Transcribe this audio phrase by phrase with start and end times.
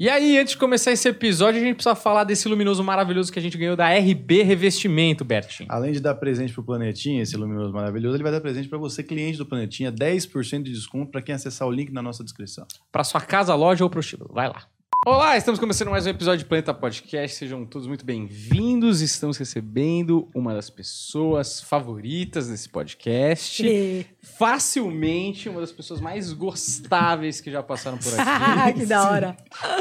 [0.00, 3.38] E aí, antes de começar esse episódio, a gente precisa falar desse luminoso maravilhoso que
[3.40, 5.68] a gente ganhou da RB Revestimento, Bertinho.
[5.68, 9.02] Além de dar presente pro Planetinha, esse luminoso maravilhoso, ele vai dar presente para você,
[9.02, 12.64] cliente do Planetinha, 10% de desconto para quem acessar o link na nossa descrição.
[12.92, 14.32] Para sua casa, loja ou prostíbulo.
[14.32, 14.68] Vai lá.
[15.06, 17.36] Olá, estamos começando mais um episódio de Planeta Podcast.
[17.36, 19.00] Sejam todos muito bem-vindos.
[19.00, 23.64] Estamos recebendo uma das pessoas favoritas desse podcast.
[23.64, 24.04] E...
[24.20, 28.80] Facilmente uma das pessoas mais gostáveis que já passaram por aqui.
[28.80, 29.36] que da hora.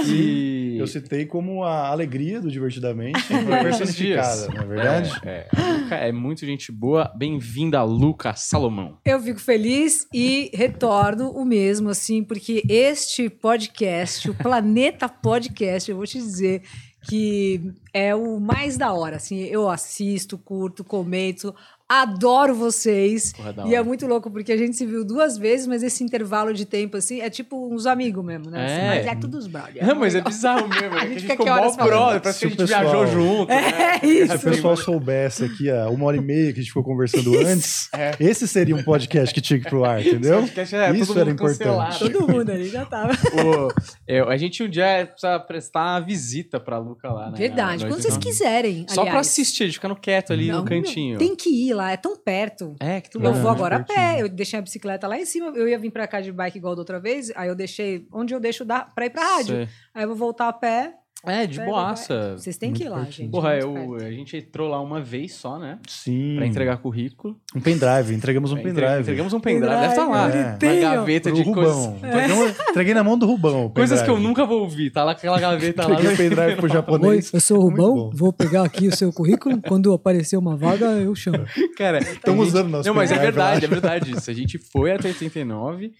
[0.05, 5.11] E Eu citei como a alegria do Divertidamente personificada, não é verdade?
[5.25, 5.87] É, é.
[5.87, 7.11] Luca é muito gente boa.
[7.15, 8.99] Bem-vinda, Luca Salomão.
[9.03, 15.97] Eu fico feliz e retorno o mesmo, assim, porque este podcast, o Planeta Podcast, eu
[15.97, 16.63] vou te dizer
[17.07, 21.55] que é o mais da hora, assim, eu assisto, curto, comento,
[21.89, 23.31] adoro vocês.
[23.33, 26.53] Porra, E é muito louco, porque a gente se viu duas vezes, mas esse intervalo
[26.53, 28.65] de tempo, assim, é tipo uns amigos mesmo, né?
[28.65, 28.87] Assim, É.
[28.97, 29.85] mas é tudo os brothers.
[29.87, 30.85] Não, mas é bizarro mesmo.
[30.85, 31.89] É A que a gente gente fica ficou aqui mó horas falando.
[31.89, 33.49] brother, parece que a gente o pessoal- viajou junto.
[33.49, 33.57] né?
[34.01, 34.37] É isso.
[34.37, 37.37] Se o pessoal soubesse aqui a uma hora e meia que a gente ficou conversando
[37.39, 40.39] antes, esse seria um podcast que tinha que ir pro ar, entendeu?
[40.39, 41.99] Esse podcast é Isso todo era importante.
[42.11, 43.13] Todo mundo ali já tava.
[43.13, 43.69] Ô,
[44.07, 47.37] é, a gente um dia precisa prestar uma visita pra Luca lá, né?
[47.37, 48.85] Verdade, quando vocês quiserem.
[48.89, 51.17] Só pra assistir, a gente ficando quieto ali Não, no cantinho.
[51.17, 52.75] Tem que ir lá, é tão perto.
[52.79, 54.21] É, que tu Eu vou agora a pé.
[54.21, 55.47] Eu deixei a bicicleta lá em cima.
[55.55, 57.31] Eu ia vir pra cá de bike igual da outra vez.
[57.35, 59.55] Aí eu deixei onde eu deixo da, pra ir pra rádio.
[59.55, 59.69] Sei.
[59.93, 60.93] Aí eu vou voltar a pé.
[61.25, 62.29] É, de boaça.
[62.29, 62.37] vai.
[62.37, 63.29] Vocês têm que ir lá, gente.
[63.31, 65.79] Porra, eu, a gente entrou lá uma vez só, né?
[65.87, 66.35] Sim.
[66.37, 67.35] Pra entregar currículo.
[67.55, 69.01] Um pendrive, entregamos um Entre- pendrive.
[69.01, 70.29] Entregamos um pendrive, deve estar lá.
[70.57, 71.63] Pendrive, Uma gaveta Pro de Rubão.
[71.63, 72.03] coisas.
[72.03, 73.69] Entreguei- Entreguei na mão do Rubão.
[73.75, 74.91] Coisas que eu nunca vou ouvir.
[74.91, 75.93] Tá lá aquela gaveta lá.
[75.95, 77.33] Entreguei o pendrive pro Oi, japonês.
[77.33, 79.59] eu sou o Rubão, vou pegar aqui o seu currículo.
[79.61, 81.45] Quando aparecer uma vaga, eu chamo.
[81.77, 84.29] Cara, gente- usando nosso Não, mas é verdade, é verdade isso.
[84.29, 85.91] A gente foi até 89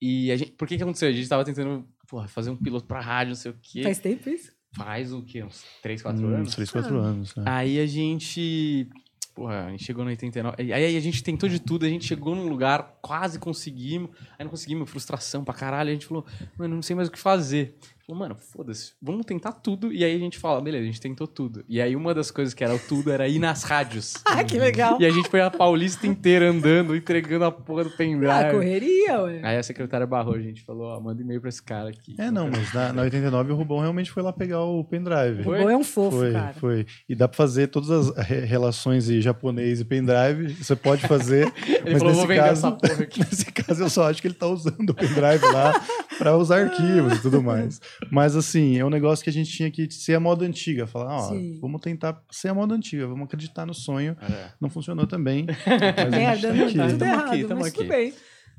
[0.00, 0.52] e a gente.
[0.52, 1.08] Por que que aconteceu?
[1.08, 3.82] A gente tava tentando porra, fazer um piloto pra rádio, não sei o quê.
[3.82, 4.52] Faz tempo isso?
[4.72, 5.42] Faz o quê?
[5.42, 6.48] Uns 3, 4 Hum, anos?
[6.48, 7.34] Uns 3, 4 anos.
[7.36, 7.44] né?
[7.46, 8.88] Aí a gente.
[9.34, 10.56] Porra, a gente chegou no 89.
[10.72, 14.10] Aí a gente tentou de tudo, a gente chegou num lugar, quase conseguimos.
[14.38, 15.90] Aí não conseguimos, frustração pra caralho.
[15.90, 16.26] A gente falou,
[16.58, 17.74] mano, não sei mais o que fazer.
[18.10, 19.92] Falou, mano, foda-se, vamos tentar tudo.
[19.92, 21.64] E aí a gente fala, beleza, a gente tentou tudo.
[21.68, 24.14] E aí uma das coisas que era o tudo era ir nas rádios.
[24.30, 24.96] Ah, que legal.
[25.00, 28.30] E a gente foi a Paulista inteira andando, entregando a porra do pendrive.
[28.30, 29.40] Ah, correria, ué.
[29.42, 32.14] Aí a secretária barrou, a gente falou, ó, manda e-mail pra esse cara aqui.
[32.16, 35.40] É, não, mas na, na 89 o Rubão realmente foi lá pegar o pendrive.
[35.40, 35.58] O Foi?
[35.60, 36.54] bom é um fofo, Foi, cara.
[36.54, 36.86] foi.
[37.08, 40.54] E dá pra fazer todas as re- relações de japonês e pendrive.
[40.54, 41.52] Você pode fazer.
[41.66, 43.20] Ele mas falou, nesse vou vender caso, essa porra aqui.
[43.28, 45.72] nesse caso, eu só acho que ele tá usando o pendrive lá
[46.20, 47.80] para os arquivos e tudo mais.
[48.10, 50.86] Mas assim, é um negócio que a gente tinha que ser a moda antiga.
[50.86, 51.58] Falar, ó, Sim.
[51.60, 54.14] vamos tentar ser a moda antiga, vamos acreditar no sonho.
[54.20, 54.50] É.
[54.60, 55.46] Não funcionou também.
[56.10, 57.76] Mas a gente que- tá tudo Tamo errado, aqui, mas aqui.
[57.78, 58.12] tudo bem.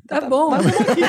[0.07, 0.49] Tá, bom.
[0.51, 1.01] Mas tamo aqui.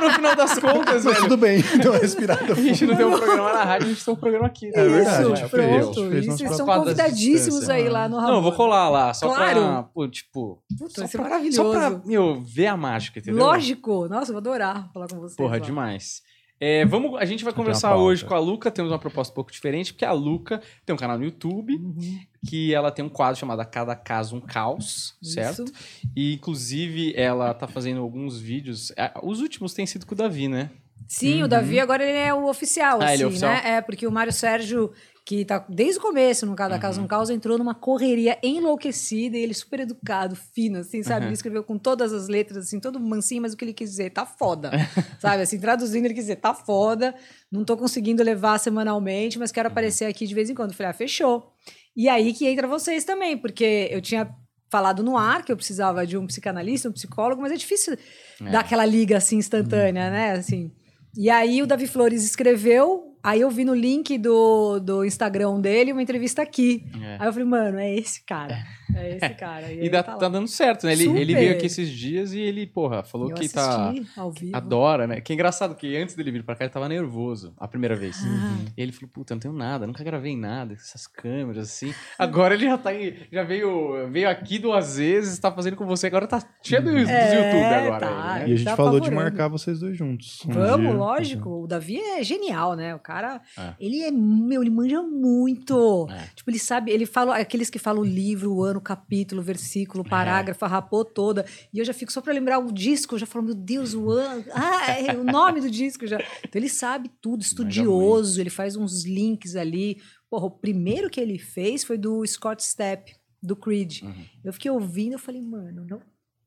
[0.00, 1.16] no final das contas, velho.
[1.20, 4.04] tudo bem, deu uma respirada A gente não tem um programa na rádio, a gente
[4.04, 4.66] tem um programa aqui.
[4.66, 4.72] né?
[4.76, 5.94] É verdade, Isso, pronto.
[5.94, 8.32] fez, fez vocês são convidadíssimos aí lá no Ramon.
[8.32, 9.88] Não, vou colar lá, só pra, Claro.
[9.94, 10.62] pô, tipo...
[10.78, 11.56] Puta, só vai ser pra- maravilhoso.
[11.62, 13.44] Só pra, meu, ver a mágica, entendeu?
[13.44, 14.08] Lógico.
[14.08, 15.36] Nossa, eu vou adorar falar com vocês.
[15.36, 15.58] Porra, lá.
[15.58, 16.22] demais.
[16.62, 19.50] É, vamos, a gente vai conversar hoje com a Luca, temos uma proposta um pouco
[19.50, 22.20] diferente, porque a Luca tem um canal no YouTube, Uhum.
[22.46, 25.64] que ela tem um quadro chamado A Cada Caso Um Caos, certo?
[25.64, 25.72] Isso.
[26.14, 28.92] E, inclusive, ela tá fazendo alguns vídeos.
[28.96, 30.68] é, Os últimos têm sido com o Davi, né?
[31.08, 33.52] Sim, o Davi agora ele é o oficial, Ah, assim, ele é oficial?
[33.52, 33.62] né?
[33.64, 34.92] É, porque o Mário Sérgio,
[35.24, 36.80] que tá desde o começo no Cada Uhum.
[36.80, 41.20] Casa Um Caos, entrou numa correria enlouquecida e ele super educado, fino, assim, sabe?
[41.20, 41.26] Uhum.
[41.26, 44.10] Ele escreveu com todas as letras, assim, todo mansinho, mas o que ele quis dizer,
[44.10, 44.70] tá foda,
[45.20, 45.42] sabe?
[45.42, 47.14] Assim, traduzindo, ele quis dizer, tá foda,
[47.50, 49.54] não tô conseguindo levar semanalmente, mas Uhum.
[49.54, 50.70] quero aparecer aqui de vez em quando.
[50.70, 51.52] Eu falei, ah, fechou.
[51.96, 54.28] E aí que entra vocês também, porque eu tinha
[54.70, 57.96] falado no ar que eu precisava de um psicanalista, um psicólogo, mas é difícil
[58.40, 58.50] É.
[58.50, 60.32] dar aquela liga assim instantânea, né?
[60.32, 60.70] Assim.
[61.16, 65.92] E aí o Davi Flores escreveu, aí eu vi no link do, do Instagram dele
[65.92, 66.84] uma entrevista aqui.
[67.02, 67.16] É.
[67.20, 68.58] Aí eu falei, mano, é esse cara.
[68.94, 69.72] É esse cara.
[69.72, 70.92] E aí dá- tá tá, dando certo, né?
[70.92, 73.92] Ele, ele veio aqui esses dias e ele, porra, falou eu que assisti tá.
[74.16, 74.56] ao vivo.
[74.56, 75.20] Adora, né?
[75.20, 78.16] Que é engraçado que antes dele vir pra cá ele tava nervoso a primeira vez.
[78.24, 78.56] Ah.
[78.76, 81.94] E ele falou, puta, não tenho nada, nunca gravei nada, essas câmeras assim.
[82.18, 86.06] Agora ele já tá em, já veio, veio aqui duas vezes, tá fazendo com você,
[86.06, 87.98] agora tá cheio dos, dos É, YouTube agora.
[88.00, 88.06] tá.
[88.36, 88.48] ele, né?
[88.50, 89.22] E a gente Tá falou de apavorando.
[89.22, 90.40] marcar vocês dois juntos.
[90.46, 90.96] um Vamos, dia.
[90.98, 91.62] lógico.
[91.62, 92.94] O Davi é genial, né?
[92.94, 93.09] O cara,
[93.58, 93.74] É.
[93.80, 96.06] ele é, meu, ele manja muito.
[96.10, 96.28] É.
[96.34, 99.44] Tipo, ele sabe, ele fala, aqueles que falam o livro, o ano, o capítulo, o
[99.44, 100.10] versículo, o É.
[100.10, 101.44] parágrafo, a rapô toda.
[101.72, 104.10] E eu já fico só pra lembrar o disco, eu já falo, meu Deus, o
[104.10, 106.18] ano, ah, é, o nome do disco já.
[106.44, 110.00] Então ele sabe tudo, estudioso, ele faz uns links ali.
[110.28, 114.02] Porra, o primeiro que ele fez foi do Scott Stepp, do Creed.
[114.02, 114.24] Uhum.
[114.44, 116.00] Eu fiquei ouvindo, eu falei, mano, não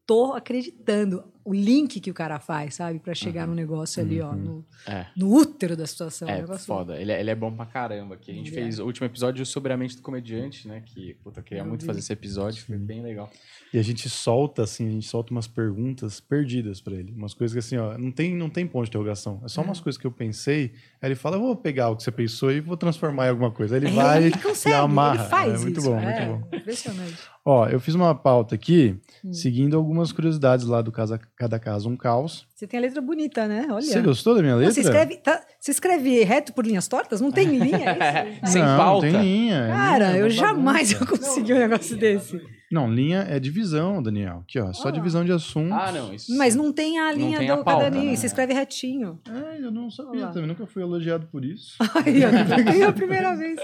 [0.06, 1.24] tô acreditando.
[1.46, 3.00] O link que o cara faz, sabe?
[3.00, 5.06] Pra chegar no negócio ali, ó, no, É.
[5.16, 6.28] no útero da situação.
[6.30, 6.96] É, um foda.
[7.00, 8.16] Ele é, ele é bom pra caramba.
[8.18, 8.64] Que a gente Ele é.
[8.64, 10.82] fez o último episódio sobre a mente do comediante, né?
[10.86, 11.88] Que, puta, eu queria Eu muito vi.
[11.88, 13.30] fazer esse episódio, foi bem legal.
[13.74, 17.12] E a gente solta, assim, a gente solta umas perguntas perdidas pra ele.
[17.12, 19.42] Umas coisas que, assim, ó, não tem, não tem ponto de interrogação.
[19.44, 20.72] É só umas coisas que eu pensei.
[21.02, 23.52] Aí ele fala, eu vou pegar o que você pensou e vou transformar em alguma
[23.52, 23.76] coisa.
[23.76, 25.22] Aí ele vai ele consegue, e amarra.
[25.22, 25.90] ele faz é muito isso.
[25.90, 26.58] bom, é, muito bom.
[26.58, 27.18] Impressionante.
[27.46, 28.96] Ó, eu fiz uma pauta aqui,
[29.26, 29.34] Hum.
[29.34, 32.48] seguindo algumas curiosidades lá do casa, Cada Caso Um Caos.
[32.54, 33.66] Você tem a letra bonita, né?
[33.70, 33.82] Olha.
[33.82, 34.74] Você gostou da minha Não, letra?
[34.76, 37.20] Você escreve, tá- você escreve reto por linhas tortas?
[37.20, 37.90] Não tem linha?
[37.90, 38.46] É isso?
[38.54, 39.08] Sem não, pauta.
[39.08, 39.56] tem linha.
[39.56, 42.40] é Cara, linha, é eu jamais vou conseguir um negócio desse.
[42.72, 44.44] Não, linha é divisão, Daniel.
[44.48, 44.92] Aqui, ó, só Ah.
[44.92, 45.72] divisão de assuntos.
[45.78, 46.14] Ah, não.
[46.14, 46.36] Isso...
[46.38, 48.12] Mas não tem a Não linha tem a do pauta, caderninho.
[48.12, 48.16] né?
[48.18, 49.20] Você escreve retinho.
[49.28, 51.76] É, eu não sabia também, nunca fui elogiado por isso.
[52.06, 53.60] Aí, ó, foi a primeira vez.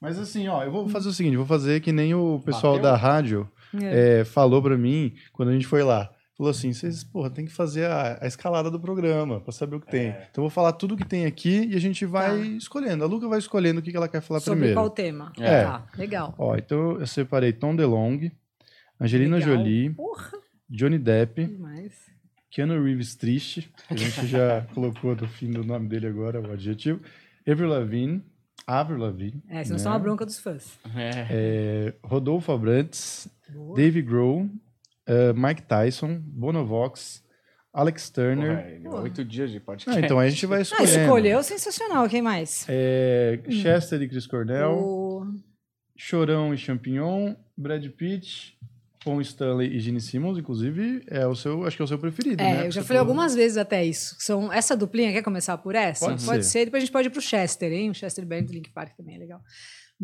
[0.00, 2.90] Mas assim, ó, eu vou fazer o seguinte, vou fazer que nem o pessoal Bateu?
[2.90, 3.48] da rádio
[3.80, 4.20] É.
[4.20, 6.10] é, falou pra mim quando a gente foi lá.
[6.42, 9.80] Falou assim, vocês, porra, tem que fazer a, a escalada do programa pra saber o
[9.80, 10.06] que tem.
[10.08, 10.26] É.
[10.28, 12.44] Então eu vou falar tudo que tem aqui e a gente vai Tá.
[12.56, 13.04] escolhendo.
[13.04, 14.74] A Luca vai escolhendo o que que ela quer falar Sobre primeiro.
[14.80, 15.32] qual tema?
[15.38, 15.62] É.
[15.62, 16.34] Tá, legal.
[16.36, 18.32] Ó, então eu separei Tom DeLonge,
[19.00, 19.56] Angelina Legal.
[19.56, 20.32] Jolie, Porra,
[20.68, 22.10] Johnny Depp, demais.
[22.50, 26.52] Keanu Reeves triste, que a gente já colocou no fim do nome dele agora, o
[26.52, 27.00] adjetivo.
[27.48, 28.20] Avril Lavigne,
[28.66, 29.82] Avril Lavigne, É, senão né?
[29.82, 30.76] são uma bronca dos fãs.
[30.96, 31.26] É.
[31.30, 33.76] é, Rodolfo Abrantes, Boa.
[33.76, 34.48] Dave Grohl,
[35.06, 37.22] eh, Mike Tyson, Bonovox,
[37.72, 38.56] Alex Turner.
[38.56, 39.98] Porra, ele- oito dias de podcast.
[39.98, 41.00] Não, então a gente vai Ah, escolhendo.
[41.02, 42.08] escolheu sensacional.
[42.08, 42.66] Quem mais?
[42.68, 45.26] É, Chester e Chris Cornell, O...
[45.96, 48.58] Chorão e Champignon, Brad Pitt,
[49.04, 52.40] Paul Stanley e Gene Simmons, inclusive, é o seu, acho que é o seu preferido,
[52.42, 52.66] É, né?
[52.66, 54.14] eu já Você falei falou- algumas vezes até isso.
[54.20, 56.06] São essa duplinha, quer começar por essa?
[56.24, 56.64] Pode ser.
[56.66, 57.90] depois a gente pode ir pro Chester, hein?
[57.90, 59.40] O Chester Bennett do Link Park também é legal.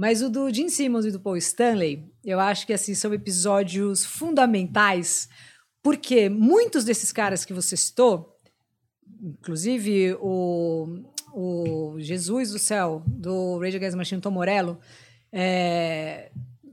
[0.01, 4.05] Mas o do Gene Simmons e do Paul Stanley, eu acho que assim são episódios
[4.05, 5.29] fundamentais,
[5.83, 8.39] porque muitos desses caras que você citou,
[9.21, 10.87] inclusive o,
[11.35, 14.79] o Jesus do Céu, do Rage Against the Machine, Tom Morello,
[15.33, 16.31] é,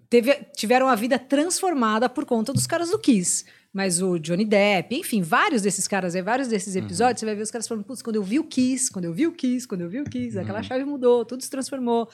[0.09, 3.43] teve- tiveram a vida transformada por conta dos caras do Kiss.
[3.73, 7.41] Mas o Johnny Depp, enfim, vários desses caras aí, vários desses episódios, você vai ver
[7.41, 9.81] os caras falando, putz, quando eu vi o Kiss, quando eu vi o Kiss, quando
[9.81, 12.07] eu vi o Kiss, aquela chave mudou, tudo se transformou.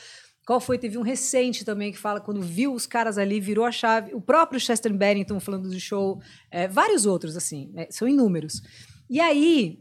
[0.45, 0.77] Qual foi?
[0.77, 4.13] Teve um recente também que fala quando viu os caras ali, virou a chave.
[4.13, 8.61] O próprio Chester Bennington falando do show, é, vários outros, assim, é, são inúmeros.
[9.09, 9.79] E aí,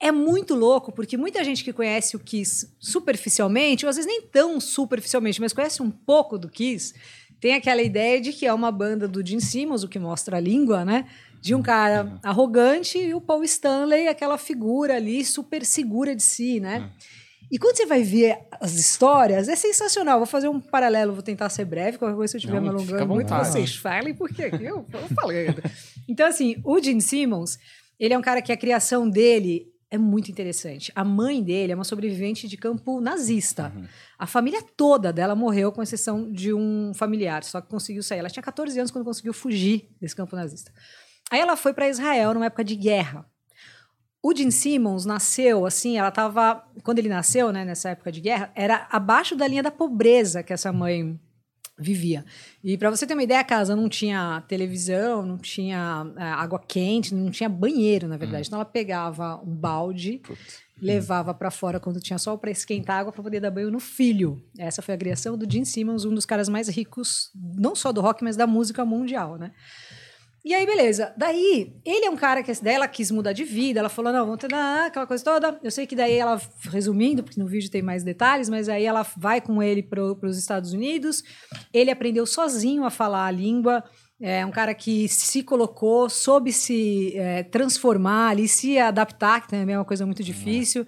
[0.00, 4.22] é muito louco, porque muita gente que conhece o Kiss superficialmente, ou às vezes nem
[4.22, 6.94] tão superficialmente, mas conhece um pouco do Kiss,
[7.40, 10.40] tem aquela ideia de que é uma banda do Gene Simmons, o que mostra a
[10.40, 11.08] língua, né?
[11.40, 16.58] De um cara arrogante e o Paul Stanley, aquela figura ali super segura de si,
[16.58, 16.90] né?
[17.50, 20.18] E quando você vai ver as histórias, é sensacional.
[20.18, 23.06] Vou fazer um paralelo, vou tentar ser breve, qualquer coisa se eu estiver me alongando
[23.06, 25.62] muito, vocês falem, porque eu tô falando.
[26.06, 27.58] Então, assim, o Gene Simmons,
[27.98, 30.92] ele é um cara que a criação dele é muito interessante.
[30.94, 33.72] A mãe dele é uma sobrevivente de campo nazista.
[34.18, 38.18] A família toda dela morreu, com exceção de um familiar, só que conseguiu sair.
[38.18, 40.70] Ela tinha 14 anos quando conseguiu fugir desse campo nazista.
[41.30, 43.26] Aí ela foi para Israel numa época de guerra.
[44.22, 48.50] O Gene Simmons nasceu assim, ela estava quando ele nasceu, né, nessa época de guerra,
[48.54, 51.18] era abaixo da linha da pobreza que essa mãe
[51.78, 52.24] vivia.
[52.62, 56.58] E para você ter uma ideia, a casa não tinha televisão, não tinha é, água
[56.58, 58.48] quente, não tinha banheiro, na verdade.
[58.48, 60.20] Então ela pegava um balde,
[60.80, 64.42] levava para fora quando tinha sol para esquentar água para poder dar banho no filho.
[64.58, 68.00] Essa foi a criação do Gene Simmons, um dos caras mais ricos, não só do
[68.00, 69.52] rock, mas da música mundial, né?
[70.48, 71.12] E aí, beleza.
[71.14, 73.80] Daí, ele é um cara que daí ela quis mudar de vida.
[73.80, 75.60] Ela falou: não, vamos ter ah, aquela coisa toda.
[75.62, 76.40] Eu sei que daí ela,
[76.70, 80.38] resumindo, porque no vídeo tem mais detalhes, mas aí ela vai com ele para os
[80.38, 81.22] Estados Unidos.
[81.70, 83.84] Ele aprendeu sozinho a falar a língua.
[84.18, 89.74] É um cara que se colocou, soube se é, transformar ali, se adaptar, que também
[89.74, 90.86] é uma coisa muito difícil.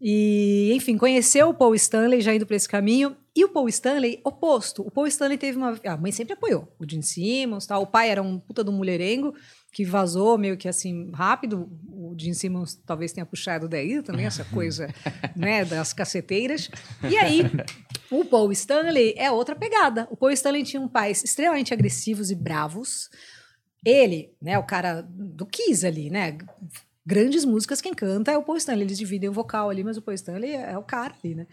[0.00, 3.16] E, enfim, conheceu o Paul Stanley já indo para esse caminho.
[3.34, 4.82] E o Paul Stanley, oposto.
[4.82, 5.78] O Paul Stanley teve uma.
[5.84, 6.72] A mãe sempre apoiou.
[6.78, 7.82] O Gene Simmons, tal.
[7.82, 9.34] O pai era um puta do mulherengo
[9.72, 11.68] que vazou meio que assim rápido.
[11.88, 14.92] O Gene Simmons talvez tenha puxado daí também essa coisa,
[15.36, 16.70] né, das caceteiras.
[17.08, 17.42] E aí,
[18.10, 20.08] o Paul Stanley é outra pegada.
[20.10, 23.08] O Paul Stanley tinha um pais extremamente agressivos e bravos.
[23.84, 26.38] Ele, né, o cara do Kiss ali, né?
[27.08, 28.82] Grandes músicas, quem canta é o Paul Stanley.
[28.84, 31.46] Eles dividem o vocal ali, mas o Paul Stanley é o cara ali, né?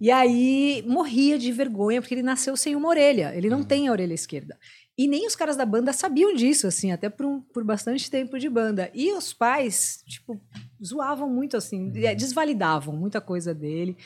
[0.00, 3.34] E aí morria de vergonha porque ele nasceu sem uma orelha.
[3.34, 4.56] Ele não tem a orelha esquerda.
[4.96, 8.38] E nem os caras da banda sabiam disso, assim, até por, um- por bastante tempo
[8.38, 8.88] de banda.
[8.94, 10.40] E os pais, tipo,
[10.84, 13.96] zoavam muito, assim, eh, desvalidavam muita coisa dele.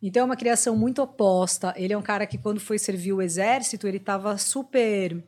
[0.00, 1.74] Então é uma criação muito oposta.
[1.76, 5.22] Ele é um cara que, quando foi servir o exército, ele estava super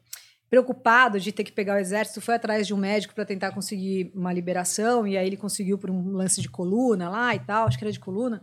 [0.50, 4.10] preocupado de ter que pegar o exército, foi atrás de um médico para tentar conseguir
[4.14, 7.76] uma liberação, e aí ele conseguiu por um lance de coluna lá e tal, acho
[7.78, 8.40] que era de coluna.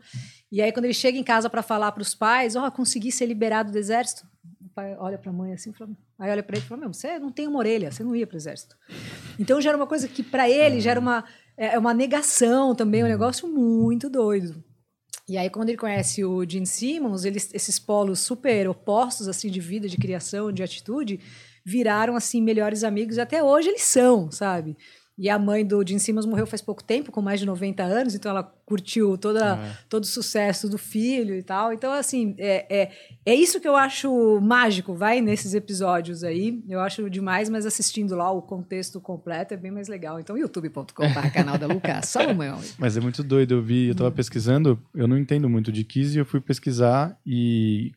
[0.51, 3.25] E aí, quando ele chega em casa para falar para os pais, ó, consegui ser
[3.25, 4.27] liberado do exército.
[4.61, 6.93] O pai olha para a mãe assim, fala, aí olha para ele e fala: Meu,
[6.93, 8.75] você não tem uma orelha, você não ia para o exército.
[9.39, 11.23] Então já era uma coisa que para ele já era uma,
[11.57, 14.63] é, uma negação também, um negócio muito doido.
[15.27, 19.59] E aí, quando ele conhece o Gene Simmons, eles, esses polos super opostos assim de
[19.59, 21.19] vida, de criação, de atitude,
[21.65, 24.77] viraram assim melhores amigos e até hoje eles são, sabe?
[25.17, 28.13] E a mãe do Gene Simmons morreu faz pouco tempo, com mais de 90 anos,
[28.13, 29.77] então ela curtiu toda, É.
[29.87, 31.71] todo o sucesso do filho e tal.
[31.71, 32.91] Então, assim, é, é,
[33.25, 36.61] é isso que eu acho mágico, vai, nesses episódios aí.
[36.67, 40.19] Eu acho demais, mas assistindo lá o contexto completo é bem mais legal.
[40.19, 42.59] Então, youtube.com.br, canal da Lucas Salomão.
[42.77, 43.53] Mas é muito doido.
[43.53, 47.17] Eu vi, eu tava pesquisando, eu não entendo muito de Kiss e eu fui pesquisar
[47.25, 47.93] e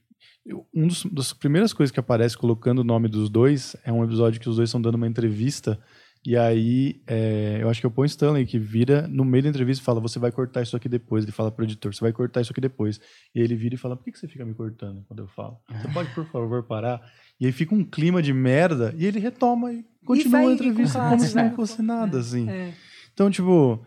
[0.74, 4.40] um dos, das primeiras coisas que aparece colocando o nome dos dois é um episódio
[4.40, 5.78] que os dois estão dando uma entrevista
[6.26, 9.48] e aí é, eu acho que é o Paul Stanley que vira no meio da
[9.50, 11.24] entrevista e fala você vai cortar isso aqui depois.
[11.24, 13.00] Ele fala pro editor, você vai cortar isso aqui depois.
[13.34, 15.58] E ele vira e fala, por que, que você fica me cortando quando eu falo?
[15.70, 17.00] Você pode, por favor, parar?
[17.40, 20.98] E aí fica um clima de merda e ele retoma e continua vai- a entrevista
[20.98, 22.48] como se não fosse nada, assim.
[22.50, 22.74] É.
[23.14, 23.86] Então, tipo,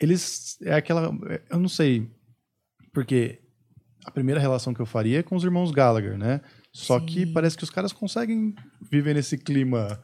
[0.00, 0.58] eles.
[0.62, 1.10] É aquela.
[1.50, 2.10] Eu não sei.
[2.92, 3.40] Porque
[4.04, 6.40] a primeira relação que eu faria é com os irmãos Gallagher, né?
[6.72, 7.32] Só que Sim.
[7.32, 8.54] parece que os caras conseguem
[8.90, 10.00] viver nesse clima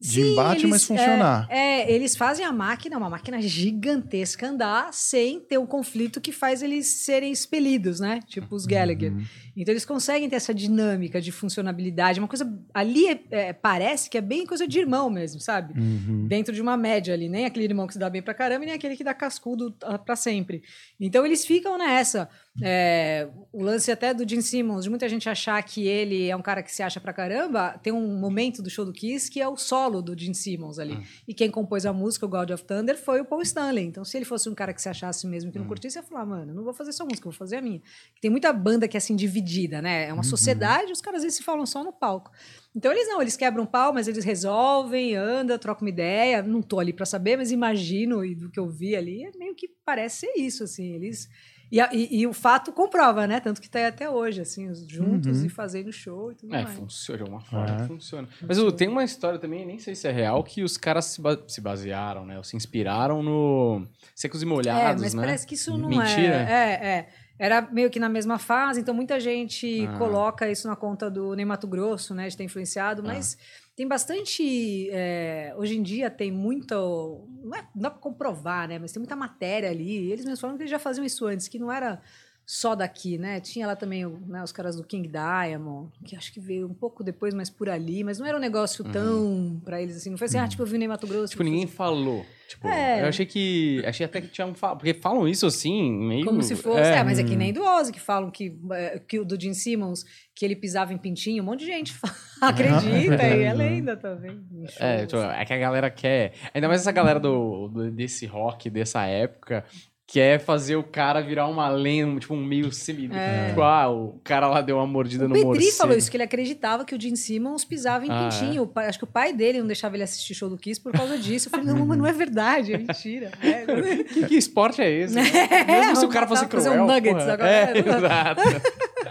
[0.00, 1.46] de Sim, embate, eles- mas funcionar.
[1.50, 6.30] É, é, eles fazem a máquina, uma máquina gigantesca, andar sem ter um conflito que
[6.32, 8.20] faz eles serem expelidos, né?
[8.26, 9.12] Tipo os Gallagher.
[9.12, 9.24] Uhum.
[9.56, 12.18] Então eles conseguem ter essa dinâmica de funcionabilidade.
[12.18, 12.50] Uma coisa.
[12.74, 15.78] Ali é- é, parece que é bem coisa de irmão mesmo, sabe?
[15.78, 16.26] Uhum.
[16.26, 17.28] Dentro de uma média ali.
[17.28, 19.98] Nem aquele irmão que se dá bem pra caramba, nem aquele que dá cascudo ah,
[19.98, 20.62] pra sempre.
[21.00, 22.28] Então eles ficam nessa.
[22.60, 26.42] É, o lance até do Gene Simmons, de muita gente achar que ele é um
[26.42, 29.48] cara que se acha pra caramba, tem um momento do show do Kiss que é
[29.48, 31.02] o solo do Gene Simmons ali.
[31.26, 33.84] E quem compôs a música, o God of Thunder, foi o Paul Stanley.
[33.86, 36.26] Então, se ele fosse um cara que se achasse mesmo que não curtisse, ia falar,
[36.26, 37.80] mano, não vou fazer sua música, vou fazer a minha.
[38.20, 40.08] Tem muita banda que é assim dividida, né?
[40.08, 42.30] É uma sociedade, os caras às vezes se falam só no palco.
[42.74, 46.42] Então eles não, eles quebram pau, mas eles resolvem, anda, trocam uma ideia.
[46.42, 49.54] Não tô ali pra saber, mas imagino e do que eu vi ali, é meio
[49.54, 50.94] que parece ser isso, assim.
[50.94, 51.28] Eles
[51.72, 53.40] e, e- e o fato comprova, né?
[53.40, 55.46] Tanto que tá aí até hoje, assim, os juntos Uhum.
[55.46, 56.76] e fazendo show e tudo É, mais.
[56.76, 57.86] funciona, de alguma forma É.
[57.86, 58.28] funciona.
[58.46, 61.20] Mas ô, tem uma história também, nem sei se é real, que os caras se,
[61.22, 62.36] ba- se basearam, né?
[62.36, 65.22] Ou se inspiraram no Secos e É, Molhados, mas né?
[65.22, 66.34] parece que isso não Mentira.
[66.48, 66.52] é.
[66.52, 67.08] É, é.
[67.38, 69.98] Era meio que na mesma fase, então muita gente Ah.
[69.98, 73.36] coloca isso na conta do Ney Mato Grosso, né, de ter influenciado, mas
[73.74, 74.88] tem bastante.
[74.90, 77.26] é, hoje em dia tem muito.
[77.42, 78.78] Não, é, não dá pra comprovar, né?
[78.78, 80.10] Mas tem muita matéria ali.
[80.10, 82.00] Eles mesmos falam que eles já faziam isso antes, que não era
[82.44, 83.40] só daqui, né?
[83.40, 87.02] Tinha lá também né, os caras do King Diamond, que acho que veio um pouco
[87.04, 90.10] depois, mas por ali, mas não era um negócio tão pra eles assim.
[90.10, 91.22] Não foi assim, ah, tipo, eu vi o Ney Mato Grosso.
[91.22, 91.26] Uhum.
[91.28, 92.26] Tipo, foi ninguém falou.
[92.48, 93.02] Tipo, É.
[93.02, 93.82] eu achei que.
[93.86, 94.78] Achei até que tinham falado.
[94.78, 96.24] Porque falam isso assim, meio.
[96.26, 96.80] Como se fosse.
[96.82, 99.40] É, É, mas é que nem do Ozzy, que falam que, eh, que o do
[99.40, 103.54] Gene Simmons, que ele pisava em pintinho, um monte de gente fala- acredita, e é
[103.54, 104.38] lenda também.
[104.78, 106.34] É, tipo, é que a galera quer.
[106.52, 109.64] Ainda mais essa galera do, do- desse rock, dessa época,
[110.12, 113.08] quer fazer o cara virar uma lenda, tipo, um meio semi.
[113.48, 115.26] Tipo, ah, o cara lá deu uma mordida É.
[115.26, 115.76] O no Petri morcego.
[115.76, 118.62] falou isso, que ele acreditava que o Gene Simmons pisava em Ah, pintinho.
[118.64, 120.92] O pai- Acho que o pai dele não deixava ele assistir show do Kiss por
[120.92, 121.48] causa disso.
[121.48, 123.30] Eu falei, não, mas não é verdade, é mentira.
[123.42, 125.14] É, Que, que esporte é esse?
[125.14, 125.22] né?
[125.50, 126.84] É, Mesmo se o cara fosse fazer cruel.
[126.84, 127.32] um nuggets porra.
[127.32, 127.50] agora.
[127.50, 128.42] É, exato.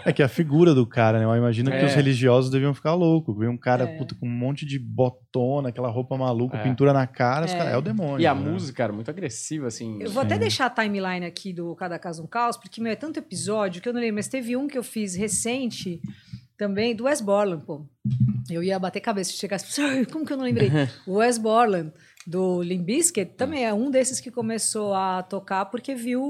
[0.04, 1.24] É que a figura do cara, né?
[1.24, 1.84] Eu imagino que É.
[1.84, 3.36] os religiosos deviam ficar loucos.
[3.36, 3.86] Ver um cara É.
[3.98, 4.78] puta, com um monte de
[5.32, 6.62] botona, aquela roupa maluca, É.
[6.62, 7.56] pintura na cara, os É.
[7.56, 8.20] cara, é o demônio.
[8.20, 8.50] E a né?
[8.50, 10.00] música, cara, muito agressiva, assim.
[10.02, 10.40] Eu vou até Sim.
[10.40, 13.88] deixar a timeline aqui do Cada Caso um Caos, porque meu, é tanto episódio que
[13.88, 16.00] eu não lembro, mas teve um que eu fiz recente
[16.58, 17.84] também, do Wes Borland, pô.
[18.50, 20.70] Eu ia bater cabeça se chegasse, "Ai, como que eu não lembrei?
[21.06, 21.90] o Wes Borland,
[22.24, 26.22] do Limp Bizkit, também é um desses que começou a tocar porque viu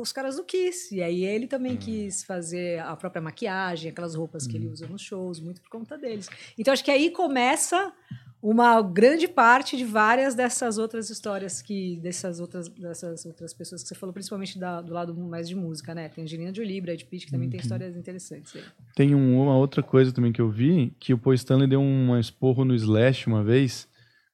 [0.00, 0.94] os caras do Kiss.
[0.94, 5.02] E aí ele também quis fazer a própria maquiagem, aquelas roupas que ele usa nos
[5.02, 6.30] shows, muito por conta deles.
[6.58, 7.92] Então acho que aí começa
[8.48, 13.88] uma grande parte de várias dessas outras histórias que dessas outras dessas outras pessoas que
[13.88, 16.08] você falou, principalmente da- do lado mais de música, né?
[16.08, 18.54] Tem Angelina Jolie, Brad Pitt, que também tem histórias interessantes.
[18.54, 18.62] aí.
[18.94, 22.16] Tem um- uma outra coisa também que eu vi, que o Paul Stanley deu um
[22.18, 23.88] esporro no Slash uma vez,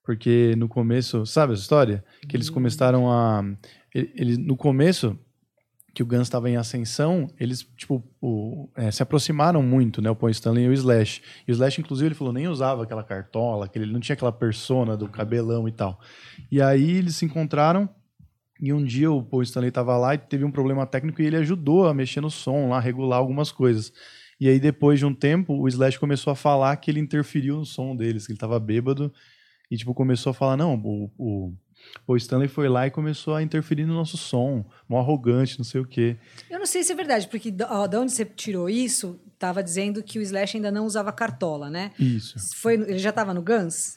[0.04, 2.04] porque no começo, sabe essa história?
[2.28, 3.42] Que eles começaram a...
[3.94, 5.18] ele- Eles, no começo,
[5.94, 10.10] que o Guns estava em ascensão, eles, tipo, o- é, se aproximaram muito, né?
[10.10, 11.22] O Paul Stanley e o Slash.
[11.46, 14.32] E o Slash, inclusive, ele falou, nem usava aquela cartola, que ele não tinha aquela
[14.32, 16.00] persona do cabelão e tal.
[16.50, 17.88] E aí eles se encontraram
[18.60, 21.36] e um dia o Paul Stanley estava lá e teve um problema técnico e ele
[21.36, 23.92] ajudou a mexer no som lá, regular algumas coisas.
[24.40, 27.64] E aí, depois de um tempo, o Slash começou a falar que ele interferiu no
[27.66, 29.12] som deles, que ele tava bêbado.
[29.72, 31.54] E, tipo, começou a falar, não, o,
[32.06, 34.62] o, Stanley foi lá e começou a interferir no nosso som.
[34.86, 36.18] Mó arrogante, não sei o quê.
[36.50, 40.02] Eu não sei se é verdade, porque ó, da onde você tirou isso, tava dizendo
[40.02, 41.90] que o Slash ainda não usava cartola, né?
[41.98, 42.34] Isso.
[42.56, 43.94] Foi, ele já tava no Guns?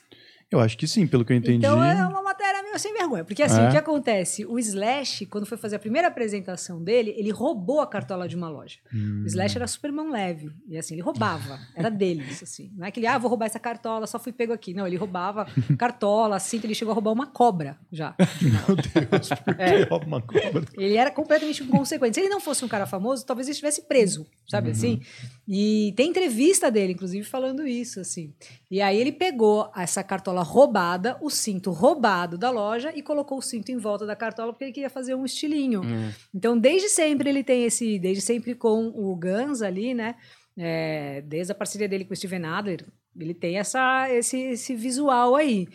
[0.51, 1.57] Eu acho que sim, pelo que eu entendi.
[1.57, 3.25] Então é uma matéria meio sem vergonha.
[3.25, 3.67] Porque assim, É?
[3.67, 4.45] o que acontece?
[4.45, 8.47] O Slash, quando foi fazer a primeira apresentação dele, ele roubou a cartola de uma
[8.47, 8.77] loja.
[8.93, 9.23] Hum.
[9.23, 10.51] O Slash era super mão leve.
[10.69, 11.59] E assim, ele roubava.
[11.75, 12.71] Era deles, assim.
[12.77, 14.73] Não é que ele, ah, vou roubar essa cartola, só fui pego aqui.
[14.73, 15.47] Não, ele roubava
[15.77, 18.15] cartola, assim, ele chegou a roubar uma cobra já.
[18.41, 19.83] Meu Deus, por É.
[19.83, 20.63] que rouba uma cobra?
[20.77, 22.15] Ele era completamente inconsequente.
[22.15, 25.01] Se ele não fosse um cara famoso, talvez ele estivesse preso, sabe assim?
[25.47, 28.33] E tem entrevista dele, inclusive, falando isso, assim.
[28.69, 33.41] E aí ele pegou essa cartola roubada, o cinto roubado da loja e colocou o
[33.41, 35.81] cinto em volta da cartola porque ele queria fazer um estilinho.
[35.81, 36.11] Hum.
[36.33, 40.15] Então, desde sempre ele tem esse, desde sempre com o Guns ali, né?
[40.57, 42.85] É, desde a parceria dele com o Steven Adler,
[43.19, 45.67] ele tem essa, esse, esse visual aí.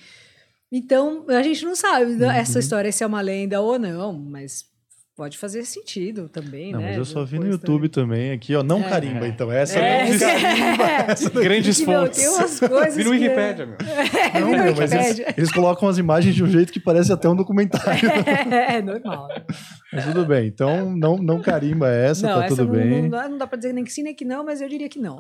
[0.73, 4.65] Então, a gente não sabe né, essa história se é uma lenda ou não, mas
[5.21, 6.87] pode fazer sentido também, Não, né?
[6.89, 8.63] mas eu só vi no YouTube também, aqui, ó.
[8.63, 9.53] Não carimba, então.
[9.53, 11.15] Essa É, não carimba.
[11.45, 12.19] Grandes Que, meu, fontes.
[12.21, 13.77] tem umas coisas Wikipédia, meu.
[14.35, 17.29] É, Não, meu, mas eles, eles colocam as imagens de um jeito que parece até
[17.29, 18.09] um documentário.
[18.51, 19.29] É, normal.
[19.93, 20.47] Mas tudo bem.
[20.47, 23.03] Então, não, não carimba essa, não, tá essa tudo não, bem.
[23.03, 24.89] Não, dá, não dá pra dizer nem que sim, nem que não, mas eu diria
[24.89, 25.19] que não.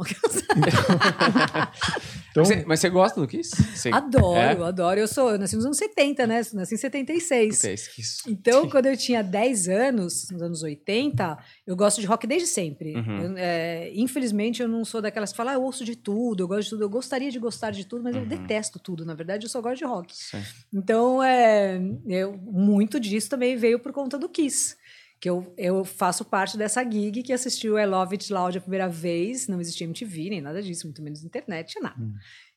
[2.31, 3.51] Então, Você- mas você gosta do Kiss?
[3.75, 4.53] Você- Adoro, É?
[4.53, 5.01] adoro.
[5.01, 6.41] Eu sou, eu nasci nos anos 70, né?
[6.55, 7.57] Nasci em 76.
[7.57, 8.19] Puta, esse Kiss.
[8.29, 12.95] Então, quando eu tinha 10 anos, nos anos 80, eu gosto de rock desde sempre.
[12.97, 13.21] Uhum.
[13.23, 16.49] Eu, é, infelizmente, eu não sou daquelas que falam, ah, eu ouço de tudo, eu
[16.49, 16.83] gosto de tudo.
[16.85, 18.29] Eu gostaria de gostar de tudo, mas eu Uhum.
[18.29, 19.05] detesto tudo.
[19.05, 20.15] Na verdade, eu só gosto de rock.
[20.17, 20.43] Sim.
[20.73, 24.77] Então, é, eu, muito disso também veio por conta do Kiss.
[25.21, 28.89] Que eu, eu faço parte dessa gig que assistiu I Love It Loud a primeira
[28.89, 29.49] vez.
[29.49, 32.03] Não existia MTV, nem nada disso, muito menos internet, nada.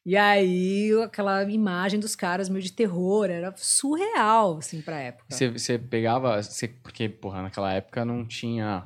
[0.05, 5.33] E aí, aquela imagem dos caras meio de terror, era surreal, assim, pra época.
[5.33, 6.41] Você, pegava.
[6.43, 8.83] Você, porque, porra, naquela época não tinha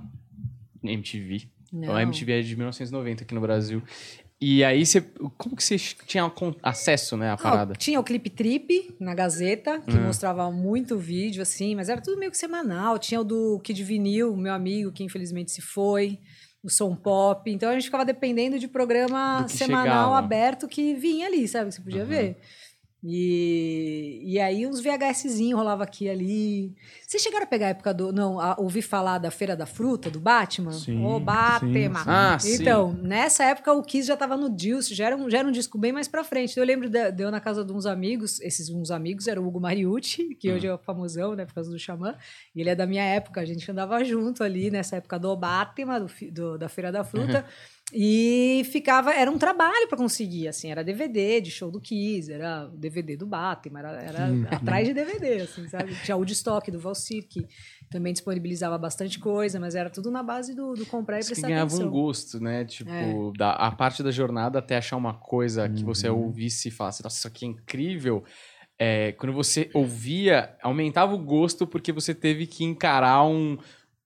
[0.83, 1.47] MTV.
[1.73, 1.95] Não.
[1.95, 3.81] A MTV é de 1990 aqui no Brasil.
[4.39, 5.01] E aí você.
[5.35, 7.73] Como que você tinha acesso, né, à Ah, parada?
[7.73, 10.03] tinha o Clipe Trip na Gazeta, que Hum.
[10.05, 12.99] mostrava muito vídeo, assim, mas era tudo meio que semanal.
[12.99, 16.19] Tinha o do Kid Vinil, meu amigo, que infelizmente se foi,
[16.67, 17.49] o Som Pop.
[17.49, 20.07] Então a gente ficava dependendo de programa semanal chegava.
[20.09, 20.15] Uhum.
[20.15, 21.69] aberto que vinha ali, sabe?
[21.69, 22.37] Que você podia ver.
[23.09, 26.75] E, e aí uns VHSzinho rolava aqui e ali.
[27.05, 28.11] Vocês chegaram a pegar a época do.
[28.11, 30.73] Não, a, ouvir falar da Feira da Fruta, do Batman?
[30.73, 31.59] Sim, Ô, Batman!
[31.99, 32.09] sim, sim.
[32.09, 32.55] Ah, sim.
[32.55, 35.51] Então, nessa época o Kiss já tava no Juice, já era um, já era um
[35.51, 36.57] disco bem mais pra frente.
[36.59, 39.47] Eu lembro de, de eu na casa de uns amigos, esses uns amigos eram o
[39.47, 42.15] Hugo Mariucci, que hoje é o famosão, né, por causa do Xamã.
[42.53, 45.99] E ele é da minha época, a gente andava junto ali nessa época do Batman,
[46.01, 47.45] do, do- da Feira da Fruta.
[47.93, 52.65] E ficava, era um trabalho para conseguir, assim, era DVD de show do Kiss, era
[52.67, 55.95] o DVD do Batman, era, era atrás de DVD, assim, sabe?
[56.03, 57.45] Tinha o de estoque do Valsir, que
[57.89, 61.35] também disponibilizava bastante coisa, mas era tudo na base do, do comprar e Isso que
[61.35, 61.87] prestar ganhava atenção.
[61.87, 62.65] um gosto, né?
[62.65, 63.37] Tipo, É.
[63.37, 66.23] da, a parte da jornada até achar uma coisa que você Uhum.
[66.25, 68.21] ouvisse e falasse, nossa, isso aqui é incrível.
[68.77, 73.57] É, quando você ouvia, aumentava o gosto porque você teve que encarar um,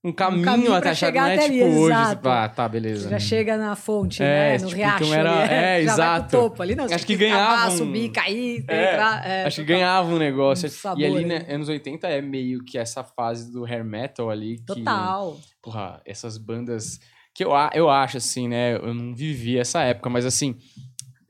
[0.04, 2.30] um caminho, caminho até achar, chegar não é até tipo ali, hoje, exato.
[2.30, 3.10] ah, tá, beleza.
[3.10, 4.52] Já chega na fonte, É, né?
[4.58, 5.04] No tipo, riacho.
[5.04, 6.30] então era- é, já vai exato.
[6.30, 6.76] pro topo ali.
[6.76, 9.28] Não, Acho tem que ganhava cavar, um- subir, cair, É, entrar.
[9.30, 10.68] é, Acho que ganhava um negócio.
[10.68, 11.26] Um sabor e ali, aí.
[11.26, 14.58] né, anos 80 é meio que essa fase do hair metal ali.
[14.58, 15.38] Que, Total.
[15.62, 17.00] porra, essas bandas
[17.34, 18.76] que eu, a- eu acho assim, né?
[18.76, 20.58] Eu não vivi essa época, mas assim,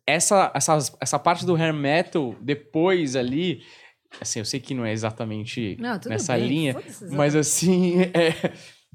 [0.07, 3.61] essa, essas, essa parte do hair metal depois ali,
[4.19, 6.75] assim, eu sei que não é exatamente Não, nessa bem, linha,
[7.11, 8.51] mas assim, é,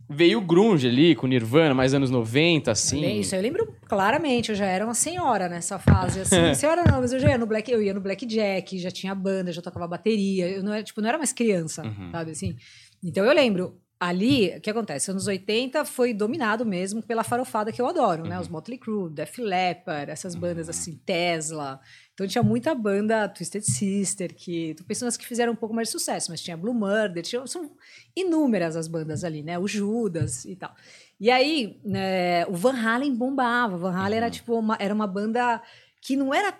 [0.08, 3.00] veio o grunge ali com Nirvana, mais anos 90, assim.
[3.00, 7.00] Bem, Isso eu lembro claramente, eu já era uma senhora nessa fase, assim, senhora não,
[7.00, 9.86] mas eu já ia no Black, eu ia no Blackjack, já tinha banda, já tocava
[9.88, 12.10] bateria, eu não era, tipo, não era mais criança, Uhum.
[12.12, 12.56] sabe, assim.
[13.04, 17.80] Então eu lembro, ali, o que acontece, anos 80 foi dominado mesmo pela farofada que
[17.80, 18.42] eu adoro, né, Uhum.
[18.42, 21.80] os Motley Crue, Def Leppard, essas bandas assim, Tesla,
[22.16, 25.88] então tinha muita banda Twisted Sister, que, tô pensando nas que fizeram um pouco mais
[25.88, 27.70] de sucesso, mas tinha Blue Murder, tinha, são
[28.16, 30.74] inúmeras as bandas ali, né, o Judas e tal.
[31.20, 33.76] E aí, né, o Van Halen bombava.
[33.76, 35.60] Van Halen era tipo uma, era uma banda
[36.00, 36.56] que não era a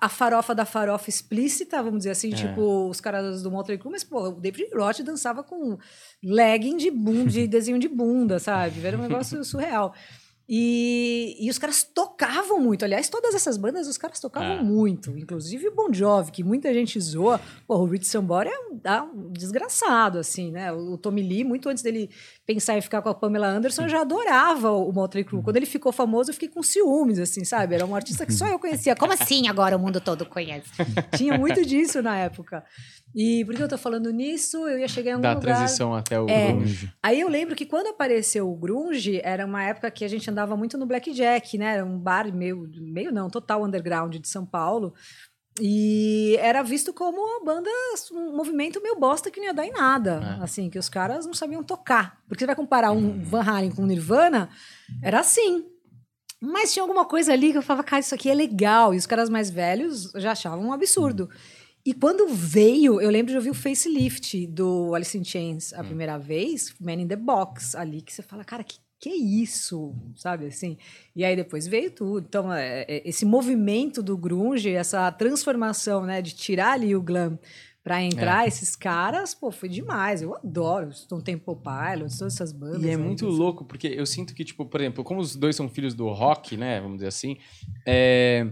[0.00, 2.36] a farofa da farofa explícita, vamos dizer assim, É.
[2.36, 5.78] tipo os caras do Motley Crue, mas pô, o David Roth dançava com
[6.22, 8.84] legging de bunda, de desenho de bunda, sabe?
[8.84, 9.94] Era um negócio surreal.
[10.48, 12.84] E, e os caras tocavam muito.
[12.84, 14.62] Aliás, todas essas bandas, os caras tocavam É.
[14.62, 15.16] muito.
[15.18, 17.38] Inclusive o Bon Jovi, que muita gente zoa.
[17.66, 20.72] Pô, o Rich Sambora é um, ah, um desgraçado, assim, né?
[20.72, 22.08] O, o Tommy Lee, muito antes dele
[22.48, 25.42] pensar em ficar com a Pamela Anderson, eu já adorava o Motley Crue.
[25.42, 27.74] Quando ele ficou famoso, eu fiquei com ciúmes, assim, sabe?
[27.74, 28.96] Era um artista que só eu conhecia.
[28.96, 30.66] Como assim agora o mundo todo conhece?
[31.14, 32.64] Tinha muito disso na época.
[33.14, 34.66] E por que eu tô falando nisso?
[34.66, 35.56] Eu ia chegar em algum Da lugar...
[35.58, 36.52] transição até o É.
[36.52, 36.90] grunge.
[37.02, 40.56] Aí eu lembro que quando apareceu o grunge, era uma época que a gente andava
[40.56, 41.74] muito no Blackjack, né?
[41.74, 44.94] Era um bar meio, meio não, total underground de São Paulo.
[45.60, 47.70] E era visto como uma banda,
[48.12, 50.38] um movimento meio bosta que não ia dar em nada.
[50.38, 50.44] É.
[50.44, 52.20] Assim, que os caras não sabiam tocar.
[52.28, 54.48] Porque você vai comparar um Van Halen com um Nirvana,
[55.02, 55.64] era assim.
[56.40, 58.94] Mas tinha alguma coisa ali que eu falava, cara, isso aqui é legal.
[58.94, 61.28] E os caras mais velhos já achavam um absurdo.
[61.84, 66.18] E quando veio, eu lembro de ouvir o facelift do Alice in Chains a primeira
[66.18, 70.46] vez, Man in the Box, ali, que você fala, cara, que que é isso, sabe
[70.46, 70.76] assim?
[71.14, 72.26] E aí depois veio tudo.
[72.28, 77.38] Então, é, é, esse movimento do grunge, essa transformação, né, de tirar ali o glam
[77.82, 80.20] para entrar esses caras, pô, foi demais.
[80.20, 82.82] Eu adoro Stone Temple Pilots, todas essas bandas.
[82.82, 83.36] E é aí, muito assim.
[83.36, 86.56] louco, porque eu sinto que, tipo, por exemplo, como os dois são filhos do rock,
[86.56, 86.80] né?
[86.80, 87.38] Vamos dizer assim,
[87.86, 88.46] é,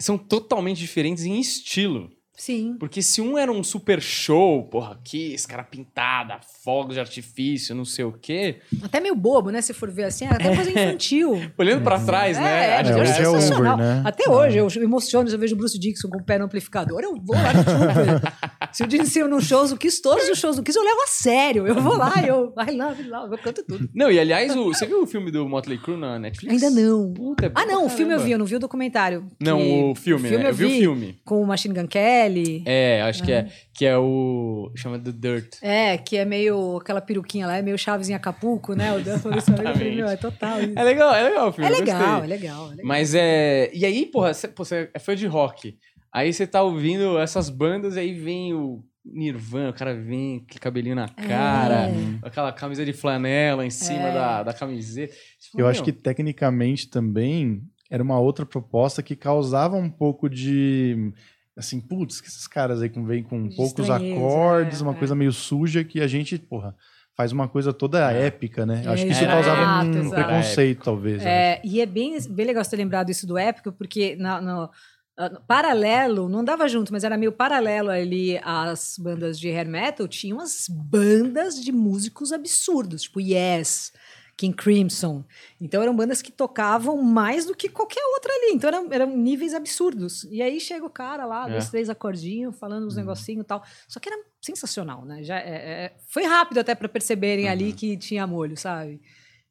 [0.00, 2.10] são totalmente diferentes em estilo.
[2.36, 2.76] Sim.
[2.78, 7.74] Porque se um era um super show, porra, aqui, esse cara pintada, fogos de artifício,
[7.74, 8.60] não sei o quê.
[8.82, 9.62] Até meio bobo, né?
[9.62, 11.40] Se for ver assim, é até coisa infantil.
[11.56, 12.76] Olhando pra trás, né?
[12.76, 13.76] É, é, que hoje é over, sensacional.
[13.76, 14.02] né?
[14.04, 16.46] Até hoje, eu me emociono se eu vejo o Bruce Dixon com o pé no
[16.46, 18.32] amplificador, eu vou lá no Trooper.
[18.74, 21.06] se o Dixon num shows do Kiss, todos os shows do Kiss eu levo a
[21.06, 21.66] sério.
[21.66, 23.88] Eu vou lá, eu I love, love, eu canto tudo.
[23.94, 26.52] Não, e aliás, o- você viu o filme do Motley Crue na Netflix?
[26.62, 27.12] Ainda não.
[27.12, 29.26] Puta, é Ah, não, o filme eu vi, eu não vi o documentário.
[29.40, 30.48] Não, que- o filme, né?
[30.50, 31.18] Eu vi o filme.
[31.24, 32.62] Com o Machine Gun Kelly.
[32.66, 34.70] É, acho que é, que é o.
[34.74, 35.56] chama The Dirt.
[35.62, 38.92] É, que é meio aquela peruquinha lá, é meio Chaves em Acapulco, né?
[38.94, 40.72] O Dan falou isso eu é total isso.
[40.76, 41.70] É legal, é legal o filme.
[41.70, 42.84] É eu legal, é legal, é legal.
[42.86, 43.70] Mas é.
[43.72, 45.76] E aí, porra, você, pô, você é fã de rock.
[46.14, 50.60] Aí você tá ouvindo essas bandas, aí vem o Nirvana, o cara vem com aquele
[50.60, 51.88] cabelinho na cara,
[52.22, 54.14] aquela camisa de flanela em cima É.
[54.14, 55.12] da, da camiseta.
[55.52, 61.12] Fala, Eu acho que tecnicamente também era uma outra proposta que causava um pouco de.
[61.56, 64.96] Assim, putz, que esses caras aí vêm com De poucos acordes, é, uma é.
[64.96, 66.74] coisa meio suja que a gente, porra,
[67.16, 68.26] faz uma coisa toda É.
[68.26, 68.82] épica, né?
[68.84, 70.14] Eu acho É, que isso exato, causava um exato.
[70.14, 71.24] preconceito, talvez.
[71.24, 74.68] É, e é bem, bem legal você ter lembrado isso do épico, porque na- no,
[75.16, 80.06] ah, paralelo, não dava junto, mas era meio paralelo ali às bandas de hair metal,
[80.08, 83.92] tinha umas bandas de músicos absurdos, tipo Yes,
[84.36, 85.24] King Crimson.
[85.60, 88.52] Então eram bandas que tocavam mais do que qualquer outra ali.
[88.54, 90.24] Então eram, eram níveis absurdos.
[90.24, 91.52] E aí chega o cara lá, É.
[91.52, 93.62] dois, três acordinhos, falando uns negocinhos e tal.
[93.86, 95.22] Só que era sensacional, né?
[95.22, 99.00] Já, é- é- foi rápido até para perceberem ali que tinha molho, sabe?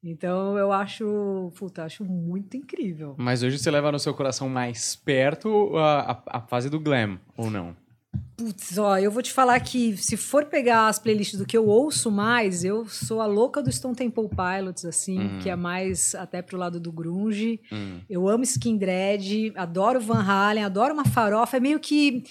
[0.03, 3.15] Então eu acho, puta, acho muito incrível.
[3.17, 7.17] Mas hoje você leva no seu coração mais perto a, a, a fase do glam,
[7.37, 7.75] ou não?
[8.37, 11.65] Putz, ó, eu vou te falar que se for pegar as playlists do que eu
[11.67, 15.39] ouço mais, eu sou a louca do Stone Temple Pilots, assim, Uhum.
[15.39, 17.59] que é mais até pro lado do grunge.
[17.71, 17.99] Hum.
[18.09, 22.23] Eu amo Skin Dread, adoro Van Halen, adoro uma farofa, é meio que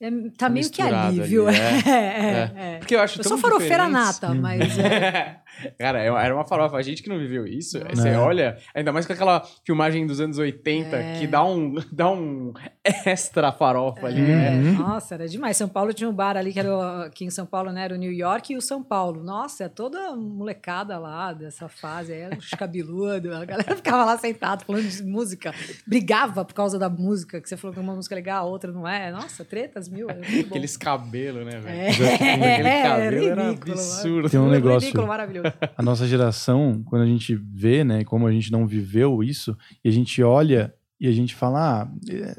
[0.00, 1.88] é, tá meio que misturado ali, é.
[1.90, 2.78] É, é, é.
[2.78, 4.20] Porque eu acho Eu sou farofeira diferentes.
[4.20, 5.40] nata, mas é,
[5.78, 6.76] Cara, é- era uma farofa.
[6.76, 8.18] A gente que não viveu isso, aí você É.
[8.18, 11.18] olha, ainda mais com aquela filmagem dos anos 80, É.
[11.18, 12.52] que dá um, dá um
[13.04, 14.50] extra farofa ali, né?
[14.50, 14.72] Uhum.
[14.74, 15.56] Nossa, era demais.
[15.56, 17.84] São Paulo tinha um bar ali que era o- aqui em São Paulo, né?
[17.84, 19.22] Era o New York e o São Paulo.
[19.22, 24.64] Nossa, é toda molecada lá dessa fase, era os cabeludos, a galera ficava lá sentado
[24.64, 25.52] falando de música,
[25.86, 28.70] brigava por causa da música, que você falou que uma música é legal, a outra
[28.72, 29.10] não é.
[29.10, 30.06] Nossa, tretas mil.
[30.10, 31.76] Aqueles cabelos, né, velho?
[31.76, 34.30] É, Aquele é, cabelo era ridículo, absurdo.
[34.30, 35.45] Tem um Ridículo, negócio- maravilhoso.
[35.76, 39.88] A nossa geração, quando a gente vê, né, como a gente não viveu isso, e
[39.88, 41.88] a gente olha e a gente fala, ah,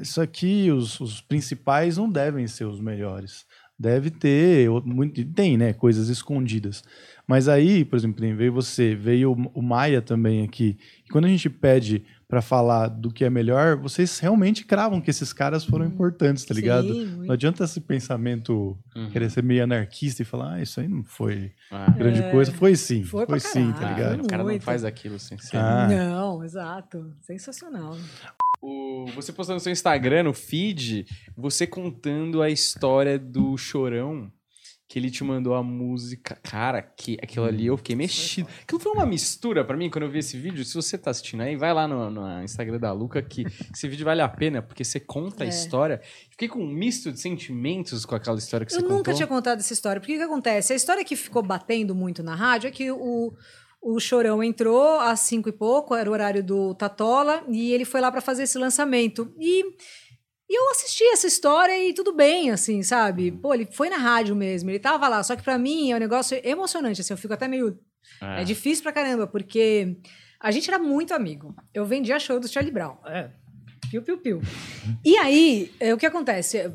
[0.00, 3.46] isso aqui, os, os principais não devem ser os melhores.
[3.78, 6.82] Deve ter, muito, tem, né, coisas escondidas.
[7.26, 10.76] Mas aí, por exemplo, veio você, veio o- Maia também aqui.
[11.06, 15.08] E quando a gente pede para falar do que é melhor, vocês realmente cravam que
[15.10, 16.92] esses caras foram importantes, tá ligado?
[16.92, 19.10] Sim, Não adianta esse pensamento Uhum.
[19.10, 22.30] querer ser meio anarquista e falar, ah, isso aí não foi Ah, grande É.
[22.30, 22.50] coisa.
[22.50, 23.94] Foi sim, Foi foi, pra sim, tá caralho.
[23.96, 24.24] ligado?
[24.24, 25.56] o cara não faz aquilo sem ser.
[25.58, 25.86] Ah.
[25.88, 27.12] Não, exato.
[27.20, 27.96] Sensacional.
[28.60, 34.30] O- você postou no seu Instagram, no feed, você contando a história do Chorão,
[34.88, 36.38] que ele te mandou a música.
[36.42, 38.48] Cara, que aquilo ali eu fiquei mexido.
[38.62, 40.64] Aquilo foi uma mistura pra mim quando eu vi esse vídeo.
[40.64, 44.04] Se você tá assistindo aí, vai lá no, no Instagram da Luca, que esse vídeo
[44.06, 45.50] vale a pena, porque você conta a É.
[45.50, 46.00] história.
[46.30, 49.14] Fiquei com um misto de sentimentos com aquela história que Eu você nunca contou.
[49.14, 50.00] tinha contado essa história.
[50.00, 50.72] Porque o que acontece?
[50.72, 53.34] A história que ficou batendo muito na rádio é que o,
[53.80, 58.00] o Chorão entrou às cinco e pouco, era o horário do Tatola, e ele foi
[58.00, 59.32] lá para fazer esse lançamento.
[59.38, 59.62] E,
[60.50, 63.30] e eu assisti essa história e tudo bem, assim, sabe?
[63.30, 65.22] Pô, ele foi na rádio mesmo, ele tava lá.
[65.22, 67.78] Só que para mim é um negócio emocionante, assim, eu fico até meio
[68.20, 68.42] É.
[68.44, 69.96] difícil pra caramba, porque
[70.40, 71.54] a gente era muito amigo.
[71.74, 72.96] Eu vendia show do Charlie Brown.
[73.06, 73.30] É.
[73.90, 74.40] Piu, piu, piu.
[75.04, 76.70] E aí, é, o que acontece?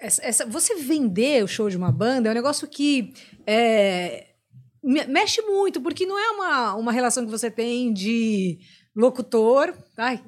[0.00, 3.12] Essa, essa- você vender o show de uma banda é um negócio que
[3.46, 4.26] é,
[4.82, 8.58] mexe muito, porque não é uma, uma relação que você tem de
[8.94, 9.74] locutor.
[9.96, 10.22] Ai,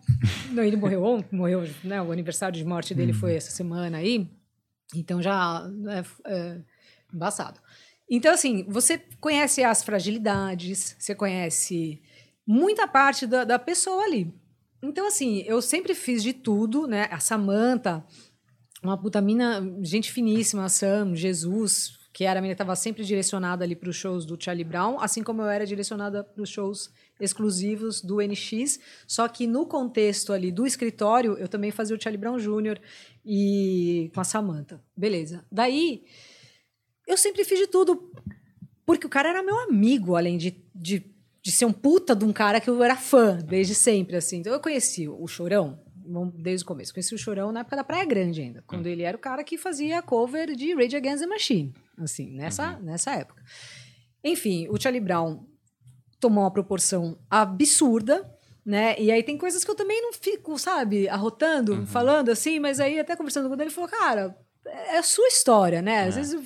[0.51, 2.01] não, ele morreu ontem, morreu, né?
[2.01, 4.31] O aniversário de morte dele foi essa semana aí.
[4.95, 6.61] Então já é, é
[7.12, 7.61] embaçado.
[8.09, 12.03] Então, assim, você conhece as fragilidades, você conhece
[12.47, 14.33] muita parte da, da pessoa ali.
[14.83, 17.09] Então, assim, eu sempre fiz de tudo, né?
[17.11, 18.05] A Samantha,
[18.83, 23.64] uma puta mina, gente finíssima, a Sam, Jesus, que era a que estava sempre direcionada
[23.64, 26.92] ali para os shows do Charlie Brown, assim como eu era direcionada para os shows
[27.18, 32.20] exclusivos do NX, só que no contexto ali do escritório, eu também fazia o Charlie
[32.20, 32.79] Brown Jr.
[33.27, 34.81] e com a Samantha.
[34.96, 35.44] Beleza.
[35.50, 36.05] Daí,
[37.05, 38.12] eu sempre fiz de tudo,
[38.87, 41.05] porque o cara era meu amigo, além de, de,
[41.42, 44.38] de ser um puta de um cara que eu era fã desde sempre, assim.
[44.38, 45.81] Então, eu conheci o Chorão
[46.33, 46.94] desde o começo.
[46.94, 49.59] Conheci o Chorão na época da Praia Grande ainda, quando ele era o cara que
[49.59, 53.43] fazia cover de Rage Against the Machine, assim, nessa, nessa época.
[54.23, 55.45] Enfim, o Charlie Brown
[56.21, 58.29] tomou uma proporção absurda,
[58.65, 58.99] né?
[58.99, 62.99] E aí tem coisas que eu também não fico, sabe, arrotando, falando assim, mas aí
[62.99, 64.35] até conversando com ele, ele falou, cara,
[64.67, 66.05] é a sua história, né?
[66.05, 66.33] Às vezes...
[66.33, 66.43] eu-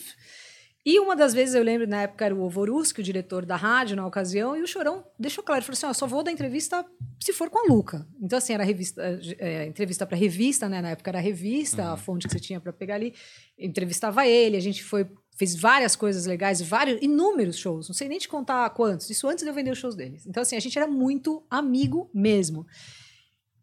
[0.87, 3.95] E uma das vezes eu lembro, na época era o Ovoruski, o diretor da rádio
[3.95, 6.83] na ocasião, e o Chorão deixou claro, ele falou assim, ó, só vou dar entrevista
[7.23, 8.07] se for com a Luca.
[8.23, 9.03] Então, assim, era revista,
[9.39, 10.81] é, entrevista para revista, né?
[10.81, 13.13] Na época era revista, a fonte que você tinha para pegar ali.
[13.59, 15.07] Entrevistava ele, a gente foi
[15.39, 19.45] fez várias coisas legais, vários, inúmeros shows, não sei nem te contar quantos, isso antes
[19.45, 20.27] de eu vender os shows deles.
[20.27, 22.67] Então, assim, a gente era muito amigo mesmo.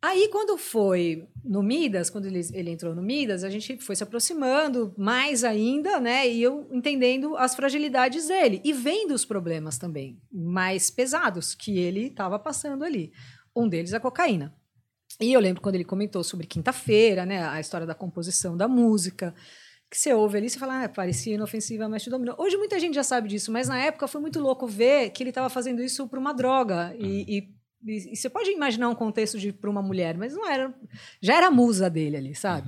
[0.01, 4.03] Aí, quando foi no Midas, quando ele, ele entrou no Midas, a gente foi se
[4.03, 6.29] aproximando mais ainda, né?
[6.29, 12.07] E eu entendendo as fragilidades dele e vendo os problemas também mais pesados que ele
[12.07, 13.11] estava passando ali.
[13.55, 14.55] Um deles a cocaína.
[15.19, 17.43] E eu lembro quando ele comentou sobre quinta-feira, né?
[17.47, 19.33] A história da composição da música.
[19.89, 22.36] Que você ouve ali, você fala, ah, parecia inofensiva, mas te dominou.
[22.39, 25.30] Hoje muita gente já sabe disso, mas na época foi muito louco ver que ele
[25.30, 26.95] estava fazendo isso por uma droga.
[27.00, 27.56] E, e-
[27.88, 30.74] e- e você pode imaginar um contexto de para uma mulher, mas não era.
[31.21, 32.67] Já era a musa dele ali, sabe?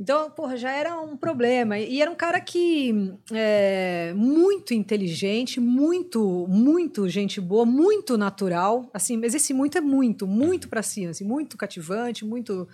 [0.00, 1.78] Então, porra, já era um problema.
[1.78, 2.92] E era um cara que
[3.32, 8.90] é muito inteligente, muito, muito gente boa, muito natural.
[8.92, 12.68] Assim, mas esse muito é muito, muito pra cima, assim, muito cativante, muito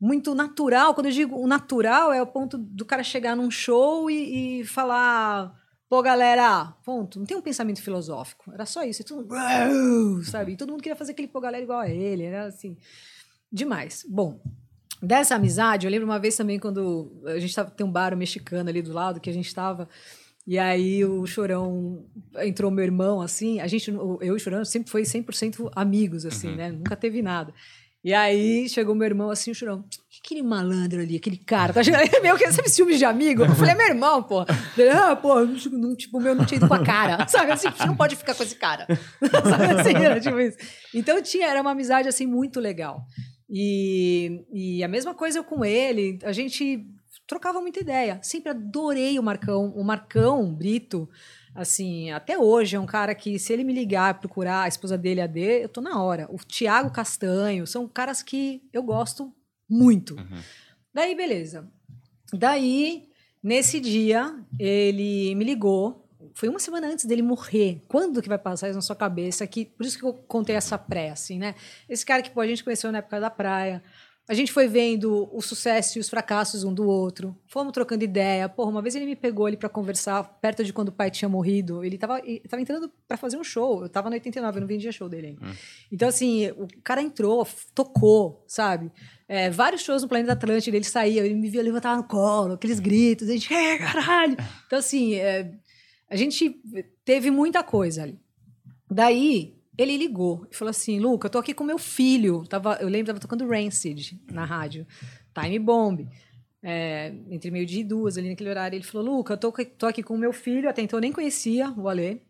[0.00, 0.94] muito natural.
[0.94, 4.64] Quando eu digo o natural, é o ponto do cara chegar num show e, e
[4.64, 5.54] falar.
[5.88, 7.18] Pô, galera, ponto.
[7.18, 8.52] Não tem um pensamento filosófico.
[8.52, 9.02] Era só isso.
[9.02, 10.52] E todo mundo, sabe?
[10.52, 12.24] E todo mundo queria fazer aquele pô, galera igual a ele.
[12.24, 12.76] Era assim,
[13.52, 14.04] demais.
[14.08, 14.40] Bom,
[15.00, 18.68] dessa amizade, eu lembro uma vez também quando a gente tava, tem um bar mexicano
[18.68, 19.88] ali do lado que a gente estava.
[20.46, 22.04] E aí o Chorão
[22.36, 26.54] entrou meu irmão assim, a gente eu e o Chorão sempre foi 100% amigos assim,
[26.54, 26.70] né?
[26.70, 27.52] Nunca teve nada.
[28.06, 29.64] E aí chegou meu irmão assim, "Que
[30.22, 33.42] aquele malandro ali, aquele cara, tá chegando meio que esse filme de amigo.
[33.42, 34.42] Eu falei, é meu irmão, pô.
[34.42, 37.26] Ah, pô, não, não, tipo, meu não tinha ido com a cara.
[37.26, 38.86] Sabe assim, você não pode ficar com esse cara.
[39.42, 40.56] Sabe assim, era tipo isso.
[40.94, 43.04] Então tinha, era uma amizade assim muito legal.
[43.50, 46.86] E, e a mesma coisa eu com ele, a gente
[47.26, 48.20] trocava muita ideia.
[48.22, 49.72] Sempre adorei o Marcão.
[49.74, 51.08] O Marcão Brito,
[51.56, 55.20] assim, até hoje é um cara que, se ele me ligar, procurar a esposa dele,
[55.20, 56.28] a D, eu tô na hora.
[56.30, 59.32] O Tiago Castanho, são caras que eu gosto
[59.68, 60.16] muito.
[60.94, 61.68] Daí, beleza.
[62.32, 63.08] Daí,
[63.42, 66.08] nesse dia, ele me ligou.
[66.34, 67.82] Foi uma semana antes dele morrer.
[67.88, 69.46] Quando que vai passar isso na sua cabeça?
[69.46, 71.54] Que, por isso que eu contei essa pré, assim, né?
[71.88, 73.82] Esse cara que pô, a gente conheceu na época da praia.
[74.28, 77.36] A gente foi vendo o sucesso e os fracassos um do outro.
[77.46, 78.48] Fomos trocando ideia.
[78.48, 81.28] Porra, uma vez ele me pegou ali para conversar perto de quando o pai tinha
[81.28, 81.84] morrido.
[81.84, 83.82] Ele tava, ele tava entrando para fazer um show.
[83.82, 85.56] Eu tava no 89, eu não vendia show dele ainda.
[85.92, 88.90] Então, assim, o cara entrou, tocou, sabe?
[89.28, 92.80] É, vários shows no Planeta Atlântida, ele saía, ele me via levantar no colo, aqueles
[92.80, 94.36] gritos, a gente, é, caralho!
[94.66, 95.52] Então, assim, é,
[96.10, 96.60] a gente
[97.04, 98.18] teve muita coisa ali.
[98.90, 102.44] Daí, ele ligou e falou assim: Luca, eu tô aqui com meu filho.
[102.48, 104.86] Tava, eu lembro, tava tocando Rancid na rádio,
[105.34, 106.08] Time Bomb.
[106.62, 108.76] É, entre meio-dia e duas, ali naquele horário.
[108.76, 111.12] Ele falou: Luca, eu tô, tô aqui com o meu filho, até então eu nem
[111.12, 112.20] conhecia o Alê.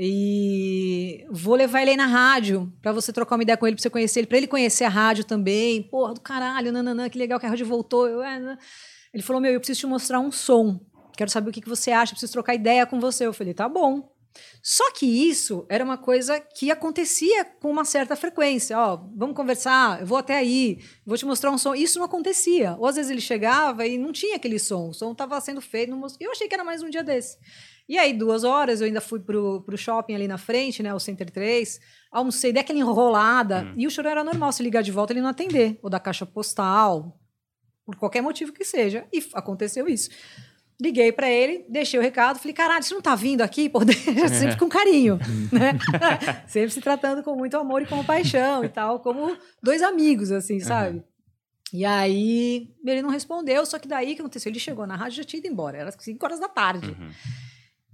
[0.00, 3.82] E vou levar ele aí na rádio pra você trocar uma ideia com ele, pra
[3.82, 5.82] você conhecer ele, pra ele conhecer a rádio também.
[5.82, 8.06] Porra, do caralho, nananã, que legal que a rádio voltou.
[8.06, 8.58] Eu, é, né?
[9.12, 10.80] Ele falou: Meu, eu preciso te mostrar um som.
[11.16, 13.26] Quero saber o que, que você acha, preciso trocar ideia com você.
[13.26, 14.08] Eu falei: Tá bom.
[14.62, 18.78] Só que isso era uma coisa que acontecia com uma certa frequência.
[18.78, 21.74] Ó, vamos conversar, eu vou até aí, vou te mostrar um som.
[21.74, 22.76] Isso não acontecia.
[22.78, 25.90] Ou às vezes ele chegava e não tinha aquele som, o som estava sendo feito.
[25.90, 27.38] não Eu achei que era mais um dia desse.
[27.88, 30.92] E aí, duas horas, eu ainda fui pro, pro shopping ali na frente, né?
[30.92, 31.80] O Center 3.
[32.12, 33.62] Almocei, dei aquela enrolada.
[33.62, 33.74] Hum.
[33.78, 34.52] E o chorão era normal.
[34.52, 35.78] Se ligar de volta, ele não atender.
[35.82, 37.18] Ou da caixa postal.
[37.86, 39.08] Por qualquer motivo que seja.
[39.10, 40.10] E aconteceu isso.
[40.80, 42.38] Liguei pra ele, deixei o recado.
[42.38, 43.68] Falei, caralho, você não tá vindo aqui?
[43.68, 45.18] Pô, deixa sempre com carinho,
[45.52, 45.72] né?
[46.46, 49.00] sempre se tratando com muito amor e com paixão e tal.
[49.00, 51.02] Como dois amigos, assim, sabe?
[51.72, 53.66] E aí, ele não respondeu.
[53.66, 54.50] Só que daí, o que aconteceu?
[54.50, 55.78] Ele chegou na rádio e já tinha ido embora.
[55.78, 56.96] Era 5 horas da tarde.
[56.98, 57.10] Uhum.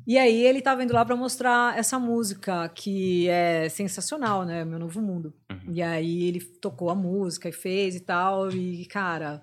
[0.07, 4.63] E aí ele tava indo lá pra mostrar essa música que é sensacional, né?
[4.63, 5.33] Meu Novo Mundo.
[5.51, 5.73] Uhum.
[5.73, 8.51] E aí ele tocou a música e fez e tal.
[8.51, 9.43] E, cara,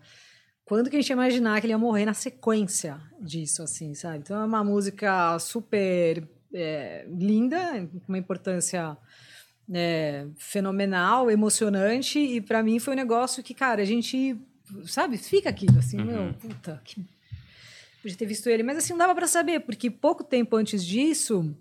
[0.72, 4.20] quando que a gente ia imaginar que ele ia morrer na sequência disso, assim, sabe?
[4.20, 8.96] Então é uma música super é, linda, com uma importância
[9.70, 12.20] é, fenomenal, emocionante.
[12.20, 14.38] E pra mim foi um negócio que, cara, a gente,
[14.86, 16.06] sabe, fica aquilo, assim, Uhum.
[16.06, 17.06] meu, puta, que
[18.02, 21.54] podia ter visto ele, mas assim, não dava pra saber, porque pouco tempo antes disso,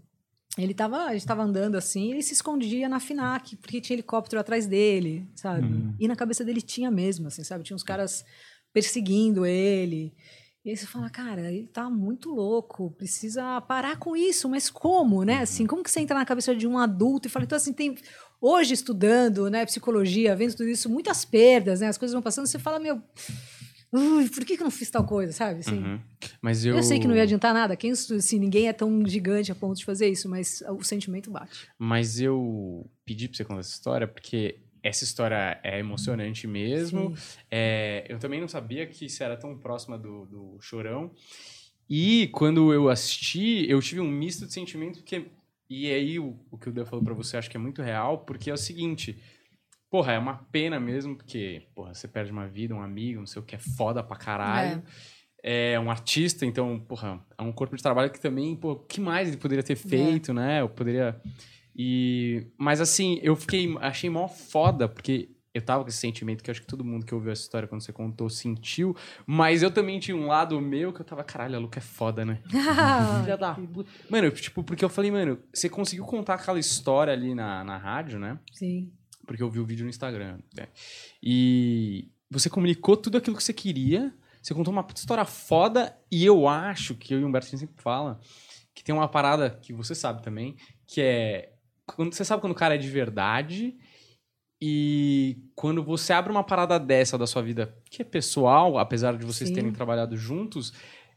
[0.57, 4.39] ele tava, a gente tava andando assim, ele se escondia na FINAC, porque tinha helicóptero
[4.41, 5.67] atrás dele, sabe?
[5.99, 7.65] E na cabeça dele tinha mesmo, assim, sabe?
[7.65, 8.25] Tinha uns caras
[8.73, 10.15] perseguindo ele.
[10.65, 15.25] E aí você fala, cara, ele tá muito louco, precisa parar com isso, mas como,
[15.25, 15.39] né?
[15.39, 17.97] Assim, como que você entra na cabeça de um adulto e fala, então assim, tem
[18.41, 21.89] hoje estudando, né, psicologia, vendo tudo isso, muitas perdas, né?
[21.89, 23.03] As coisas vão passando, você fala, meu,
[23.93, 25.61] ui, por que que eu não fiz tal coisa, sabe?
[25.61, 26.01] Assim, Uhum.
[26.43, 26.77] Mas eu...
[26.77, 26.83] eu...
[26.83, 29.85] sei que não ia adiantar nada, quem assim, ninguém é tão gigante a ponto de
[29.85, 31.69] fazer isso, mas o sentimento bate.
[31.79, 37.15] Mas eu pedi pra você contar essa história porque essa história é emocionante mesmo.
[37.51, 41.13] É, eu também não sabia que isso era tão próxima do, do Chorão.
[41.89, 45.27] E quando eu assisti, eu tive um misto de sentimento que...
[45.69, 48.19] E aí, o, o que o Dan falou pra você, acho que é muito real,
[48.25, 49.17] porque é o seguinte...
[49.91, 53.43] Porra, é uma pena mesmo, porque, porra, você perde uma vida, um amigo, não sei
[53.43, 54.85] o que, é foda pra caralho.
[55.43, 59.01] É, um artista, então, porra, é um corpo de trabalho que também, pô, o que
[59.01, 60.61] mais ele poderia ter feito, né?
[60.61, 61.21] Eu poderia...
[61.75, 62.47] E...
[62.59, 63.75] Mas, assim, eu fiquei...
[63.81, 67.15] Achei mó foda, porque eu tava com esse sentimento que acho que todo mundo que
[67.15, 71.01] ouviu essa história quando você contou sentiu, mas eu também tinha um lado meu que
[71.01, 72.41] eu tava, caralho, a Luca é foda, né?
[73.21, 73.91] Filha da puta.
[74.09, 77.77] Mano, eu, tipo, porque eu falei, mano, você conseguiu contar aquela história ali na, na
[77.77, 78.39] rádio, né?
[78.53, 78.93] Sim.
[79.27, 80.39] porque eu vi o vídeo no Instagram.
[80.57, 80.69] né?
[81.23, 86.25] E você comunicou tudo aquilo que você queria, você contou uma puta história foda, e
[86.25, 88.21] eu acho que eu e o Humberto a gente sempre fala
[88.75, 90.57] que tem uma parada que você sabe também,
[90.87, 91.53] que é.
[91.95, 93.77] Quando, você sabe quando o cara é de verdade.
[94.63, 99.25] E quando você abre uma parada dessa da sua vida, que é pessoal, apesar de
[99.25, 99.55] vocês Sim.
[99.55, 100.73] terem trabalhado juntos,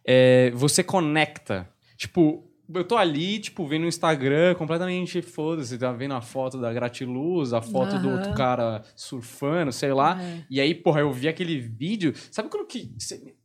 [0.05, 1.69] é, você conecta.
[1.97, 6.71] Tipo, eu tô ali, tipo, vendo no Instagram, completamente foda-se, tá vendo a foto da
[6.71, 8.17] Gratiluz, a foto do Aham.
[8.17, 10.21] outro cara surfando, sei lá.
[10.21, 10.45] É.
[10.49, 12.13] E aí, porra, eu vi aquele vídeo.
[12.31, 12.95] Sabe quando que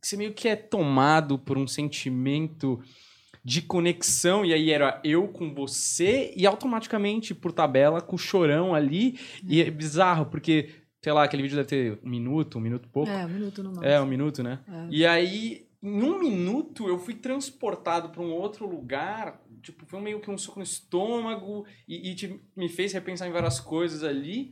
[0.01, 2.79] você meio que é tomado por um sentimento
[3.43, 8.75] de conexão, e aí era eu com você, e automaticamente, por tabela, com o chorão
[8.75, 9.17] ali.
[9.47, 10.69] E é bizarro, porque,
[11.01, 13.09] sei lá, aquele vídeo deve ter um minuto, um minuto e pouco.
[13.09, 14.59] É, um minuto no É, um minuto, né?
[14.67, 14.87] É.
[14.89, 19.41] E aí, em um minuto, eu fui transportado para um outro lugar.
[19.63, 23.31] Tipo, foi meio que um soco no estômago e, e te- me fez repensar em
[23.31, 24.51] várias coisas ali.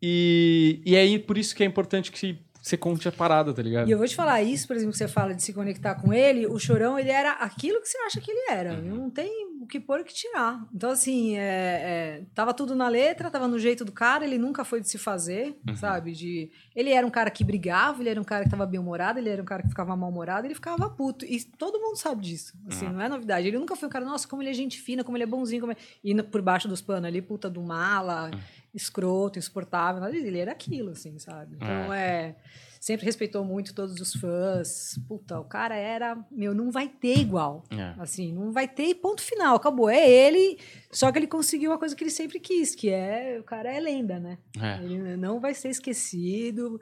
[0.00, 2.18] E, e aí, por isso que é importante que
[2.62, 3.88] você conte a parada, tá ligado?
[3.88, 6.12] E eu vou te falar isso, por exemplo, que você fala de se conectar com
[6.12, 8.74] ele, o Chorão, ele era aquilo que você acha que ele era.
[8.74, 8.94] Uhum.
[8.96, 10.66] Não tem o que pôr o que tirar.
[10.74, 14.64] Então, assim, é, é, tava tudo na letra, tava no jeito do cara, ele nunca
[14.64, 15.76] foi de se fazer, Uhum.
[15.76, 16.12] sabe?
[16.12, 19.28] De, ele era um cara que brigava, ele era um cara que tava bem-humorado, ele
[19.30, 21.24] era um cara que ficava mal-humorado, ele ficava puto.
[21.24, 22.54] E todo mundo sabe disso.
[22.68, 22.92] Assim, Uhum.
[22.94, 23.46] não é novidade.
[23.48, 25.60] Ele nunca foi um cara, nossa, como ele é gente fina, como ele é bonzinho,
[25.60, 25.76] como é...
[26.04, 28.40] E por baixo dos panos ali, puta do mala, Uhum.
[28.78, 30.00] Escroto, insuportável.
[30.00, 30.26] nada disso.
[30.26, 31.56] Ele era aquilo, assim, sabe?
[31.56, 32.34] Então, é
[32.80, 34.98] sempre respeitou muito todos os fãs.
[35.08, 37.64] Puta, o cara era, meu, não vai ter igual.
[37.70, 37.94] É.
[38.00, 39.90] Assim, não vai ter ponto final, acabou.
[39.90, 40.58] É ele,
[40.92, 43.80] só que ele conseguiu a coisa que ele sempre quis, que é, o cara é
[43.80, 44.38] lenda, né?
[44.60, 44.82] É.
[44.84, 46.80] Ele não vai ser esquecido.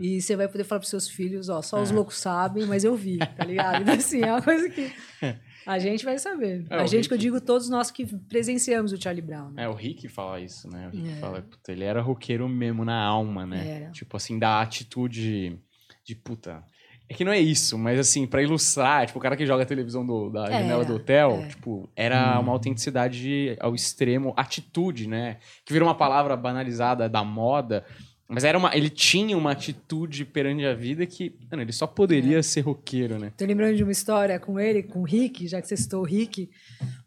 [0.00, 1.94] E você vai poder falar pros seus filhos, ó, só os É.
[1.94, 3.82] loucos sabem, mas eu vi, tá ligado?
[3.82, 4.90] Então, assim, é uma coisa que
[5.66, 6.64] a gente vai saber.
[6.70, 9.64] É, a gente que eu Rick- digo, todos nós que presenciamos o Charlie Brown, né?
[9.64, 10.88] É, o Rick fala isso, né?
[10.92, 11.16] O Rick É.
[11.16, 13.82] fala, puta, ele era roqueiro mesmo na alma, né?
[13.82, 13.90] Era.
[13.90, 15.58] Tipo assim, da atitude
[16.04, 16.62] de puta.
[17.06, 19.66] É que não é isso, mas assim, pra ilustrar, tipo, o cara que joga a
[19.66, 21.48] televisão do- da É, janela do hotel, é.
[21.48, 25.36] tipo, era uma autenticidade ao extremo, atitude, né?
[25.66, 27.84] Que virou uma palavra banalizada da moda,
[28.28, 31.88] mas era uma, ele tinha uma atitude perante a vida que, mano, ele só É.
[31.88, 33.32] poderia ser roqueiro, né?
[33.36, 36.04] Tô lembrando de uma história com ele, com o Rick, já que você citou o
[36.06, 36.50] Rick.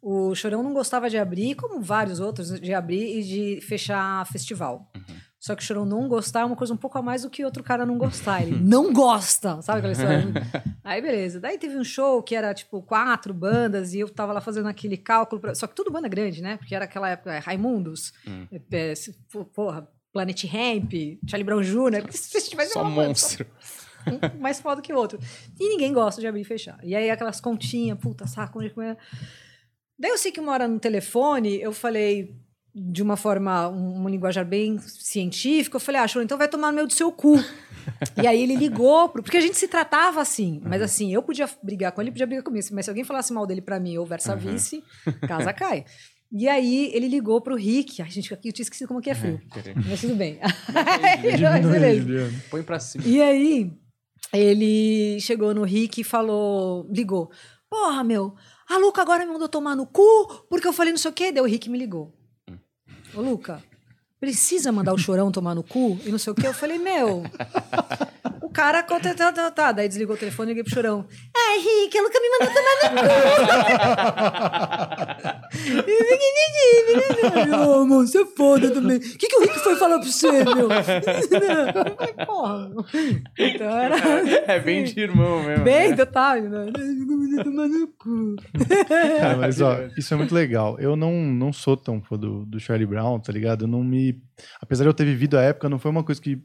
[0.01, 4.91] O Chorão não gostava de abrir, como vários outros, de abrir e de fechar festival.
[5.39, 7.45] Só que o Chorão não gostar é uma coisa um pouco a mais do que
[7.45, 8.41] outro cara não gostar.
[8.41, 10.25] Ele não gosta, sabe aquela história?
[10.83, 11.39] Aí, beleza.
[11.39, 14.97] Daí teve um show que era, tipo, quatro bandas e eu tava lá fazendo aquele
[14.97, 15.39] cálculo.
[15.39, 16.57] pra- Só que tudo banda grande, né?
[16.57, 18.47] Porque era aquela época, é, Raimundos, Hum.
[18.51, 18.93] é, é,
[19.53, 19.87] porra,
[20.17, 20.91] Planet Ramp,
[21.27, 22.11] Charlie Brown Jr.
[22.11, 23.45] Se tivesse Só uma monstro.
[24.07, 25.19] um mais foda que o outro.
[25.59, 26.79] E ninguém gosta de abrir e fechar.
[26.83, 28.97] E aí aquelas continhas, puta, saco, onde é que é?
[29.99, 32.35] Daí eu sei que uma hora no telefone, eu falei
[32.73, 36.67] de uma forma, um, um linguajar bem científica, eu falei, ah, Choro, então vai tomar
[36.71, 37.35] no meu do seu cu.
[38.21, 41.49] e aí ele ligou, pro- porque a gente se tratava assim, mas assim, eu podia
[41.63, 44.05] brigar com ele, podia brigar comigo, mas se alguém falasse mal dele pra mim ou
[44.05, 44.39] versa Uhum.
[44.39, 44.83] vice,
[45.27, 45.85] casa cai.
[46.31, 49.15] E aí ele ligou pro Rick, ai gente, aqui eu tinha esquecido como que é
[49.15, 49.41] frio,
[49.87, 50.39] mas tudo bem.
[52.49, 53.03] Põe pra cima.
[53.05, 53.71] E aí,
[54.33, 57.31] ele chegou no Rick e falou, ligou.
[57.69, 58.35] Porra, meu,
[58.69, 60.03] a Luca agora me mandou tomar no cu
[60.49, 61.31] porque eu falei não sei o quê.
[61.31, 62.13] Daí o Rick me ligou.
[63.15, 63.63] Ô, Luca,
[64.19, 66.47] precisa mandar o chorão tomar no cu e não sei o quê?
[66.47, 67.23] Eu falei, meu.
[68.47, 69.73] O cara conta, tá, tá, tá.
[69.73, 71.05] Daí desligou o telefone e liguei pro chorão.
[71.35, 72.87] Ai, Rick, a Luca me mandou tomar no
[77.51, 77.67] cu.
[77.67, 78.97] Ô, mano, você é foda também.
[78.99, 80.69] O que, que o Rick foi falar pra você, meu?
[80.69, 82.71] Eu falei, porra.
[83.37, 83.97] Então era.
[84.47, 85.65] É bem de irmão mesmo.
[85.65, 85.95] Bem né?
[85.97, 86.41] total.
[86.41, 86.71] Né?
[87.43, 88.35] Tomar no cu.
[89.19, 90.79] Cara, mas ó, isso é muito legal.
[90.79, 93.65] Eu não, não sou tão fã do, do Charlie Brown, tá ligado?
[93.65, 94.25] Eu não me.
[94.61, 96.39] Apesar de eu ter vivido a época, não foi uma coisa que.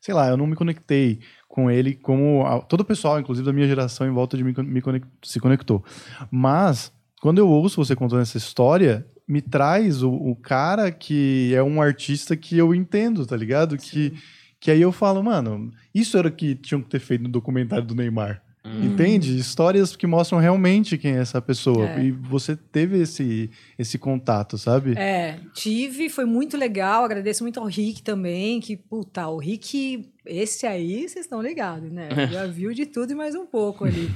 [0.00, 2.44] Sei lá, eu não me conectei com ele como.
[2.46, 5.38] a- todo o pessoal, inclusive da minha geração, em volta de mim, me conec- se
[5.40, 5.84] conectou.
[6.30, 11.62] Mas, quando eu ouço você contando essa história, me traz o, o cara que é
[11.62, 13.76] um artista que eu entendo, tá ligado?
[13.76, 14.12] Que,
[14.58, 17.84] que aí eu falo, mano, isso era o que tinham que ter feito no documentário
[17.84, 18.42] do Neymar.
[18.70, 18.84] Hum.
[18.84, 19.36] Entende?
[19.36, 21.88] Histórias que mostram realmente quem é essa pessoa.
[21.88, 22.04] É.
[22.04, 24.96] E você teve esse, esse contato, sabe?
[24.96, 27.04] É, tive, foi muito legal.
[27.04, 28.60] Agradeço muito ao Rick também.
[28.60, 32.08] Que, puta, o Rick, esse aí, vocês estão ligados, né?
[32.30, 34.08] Já viu de tudo e mais um pouco ali.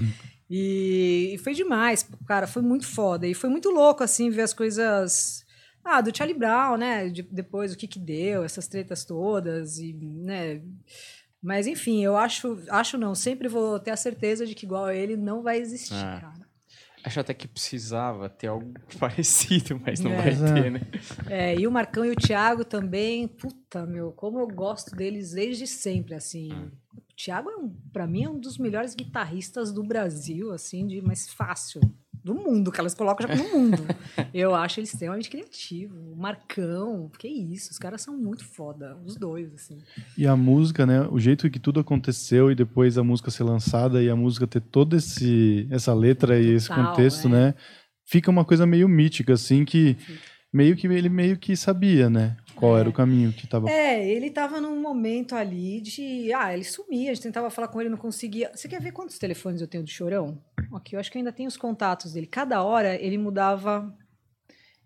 [0.49, 3.27] E, e foi demais, cara, foi muito foda.
[3.27, 5.43] E foi muito louco, assim, ver as coisas.
[5.85, 7.09] Ah, do Charlie Brown, né?
[7.09, 10.61] De- depois o que que deu, essas tretas todas, e, né?
[11.45, 14.95] Mas enfim, eu acho, acho não, sempre vou ter a certeza de que igual a
[14.95, 16.19] ele não vai existir, Ah.
[16.23, 16.45] cara.
[17.05, 20.17] Acho até que precisava ter algo parecido, mas não É.
[20.17, 20.55] vai é.
[20.63, 20.81] ter, né?
[21.29, 25.67] É, e o Marcão e o Thiago também, puta, meu, como eu gosto deles desde
[25.67, 26.51] sempre, assim.
[26.97, 31.03] O Thiago, é um, pra mim, é um dos melhores guitarristas do Brasil, assim, de
[31.03, 31.83] mais fácil.
[32.25, 33.77] Do mundo, que elas colocam já no mundo.
[34.33, 35.99] Eu acho eles extremamente criativos.
[36.11, 39.79] O Marcão, que isso, os caras são muito foda, os dois, assim.
[40.17, 41.07] E a música, né?
[41.11, 44.63] O jeito que tudo aconteceu e depois a música ser lançada e a música ter
[44.63, 47.31] toda esse, essa letra e esse Total, contexto, é.
[47.31, 47.55] né?
[48.07, 49.97] Fica uma coisa meio mítica, assim, que
[50.53, 52.37] meio que ele meio que sabia, né?
[52.55, 52.81] Qual É.
[52.81, 53.69] era o caminho que tava.
[53.69, 56.33] É, ele tava num momento ali de.
[56.33, 58.51] Ah, ele sumia, a gente tentava falar com ele, não conseguia.
[58.55, 60.39] Você quer ver quantos telefones eu tenho de chorão?
[60.77, 62.27] Aqui, eu acho que eu ainda tenho os contatos dele.
[62.27, 63.93] Cada hora ele mudava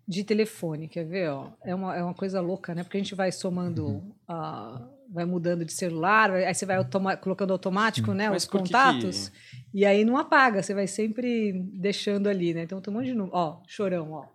[0.07, 1.29] de telefone, quer ver?
[1.29, 1.51] Ó?
[1.63, 2.83] É, uma, é uma coisa louca, né?
[2.83, 4.03] Porque a gente vai somando.
[4.27, 8.29] ah, vai mudando de celular, aí você vai automa- colocando automático, né?
[8.29, 9.31] Mas os por que contatos.
[9.73, 12.61] E aí não apaga, você vai sempre deixando ali, né?
[12.63, 13.35] Então tem um monte de número.
[13.35, 14.25] Ó, chorão, ó.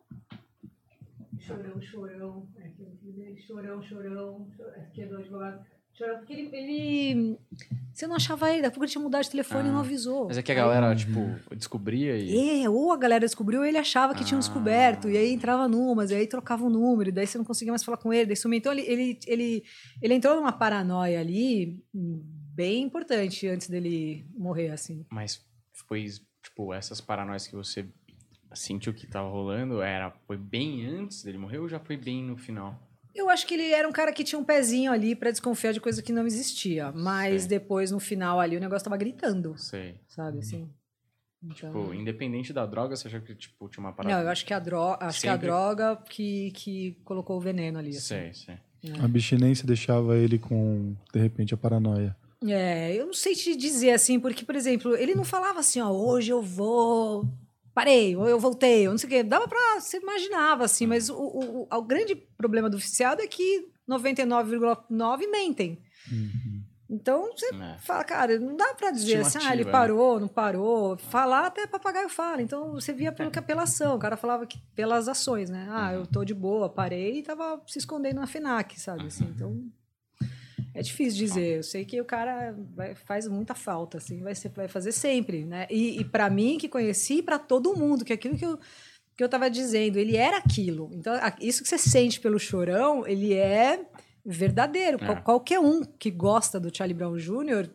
[1.38, 2.48] Chorão, chorão.
[2.58, 4.46] Aqui, aqui, Chorão, chorão.
[4.58, 5.64] chorão, Aqui é do advogado.
[5.96, 7.38] Porque ele, ele-
[7.92, 9.82] Você não achava ele, daqui a pouco ele tinha mudado de telefone e não Ah,
[9.82, 10.26] avisou.
[10.26, 12.62] Mas é que a galera, tipo, descobria e.
[12.64, 14.40] É, ou a galera descobriu ou ele achava que tinham Ah.
[14.40, 17.70] descoberto, e aí entrava numas, e aí trocava o número, e daí você não conseguia
[17.70, 18.58] mais falar com ele, daí sumia.
[18.58, 19.64] Então ele, ele, ele,
[20.02, 22.20] ele entrou numa paranoia ali hum,
[22.52, 25.06] bem importante antes dele morrer, assim.
[25.10, 25.44] Mas
[25.86, 26.06] foi,
[26.42, 27.86] tipo, essas paranoias que você
[28.52, 32.36] sentiu que tava rolando, era, foi bem antes dele morrer ou já foi bem no
[32.36, 32.76] final?
[33.14, 35.80] Eu acho que ele era um cara que tinha um pezinho ali pra desconfiar de
[35.80, 37.48] coisa que não existia, mas Sei.
[37.50, 39.94] depois, no final ali, o negócio tava gritando, Sei.
[40.08, 40.68] sabe, assim.
[41.42, 41.54] Então...
[41.70, 44.14] Tipo, independente da droga, você achou que, tipo, tinha uma parada?
[44.16, 47.36] Não, eu acho que a droga, acho que é a Sempre- droga que, que colocou
[47.36, 47.90] o veneno ali.
[47.90, 48.00] assim.
[48.00, 48.58] Sei, sei.
[49.00, 52.16] A abstinência deixava ele com, de repente, a paranoia.
[52.46, 55.90] É, eu não sei te dizer assim, porque, por exemplo, ele não falava assim, ó,
[55.90, 57.26] hoje eu vou.
[57.74, 59.22] Parei, ou eu voltei, ou não sei o quê.
[59.22, 59.80] Dava pra.
[59.80, 65.26] Você imaginava, assim, mas o, o, o- o grande problema do oficiado é que 99,9
[65.30, 65.78] mentem.
[66.88, 67.78] Então, você É.
[67.78, 69.70] fala, cara, não dá pra dizer assim, ah, ele né?
[69.72, 70.96] parou, não parou.
[70.98, 72.42] Falar até papagaio fala.
[72.42, 73.96] Então, você via pelo que pela ação.
[73.96, 75.66] O cara falava que pelas ações, né?
[75.70, 75.94] Ah, Uhum.
[76.00, 79.06] eu tô de boa, parei e tava se escondendo na FENAC, sabe?
[79.06, 79.60] Assim, então,
[80.74, 81.56] é difícil dizer.
[81.58, 85.44] Eu sei que o cara vai- faz muita falta, assim, vai, ser, vai fazer sempre,
[85.44, 85.66] né?
[85.70, 88.58] E, e para mim, que conheci, e para todo mundo, que é aquilo que eu,
[89.16, 90.90] que eu tava dizendo, ele era aquilo.
[90.92, 93.84] Então, isso que você sente pelo chorão, ele é
[94.26, 94.98] verdadeiro.
[95.02, 95.06] É.
[95.06, 97.68] Qual- Qualquer um que gosta do Charlie Brown Jr.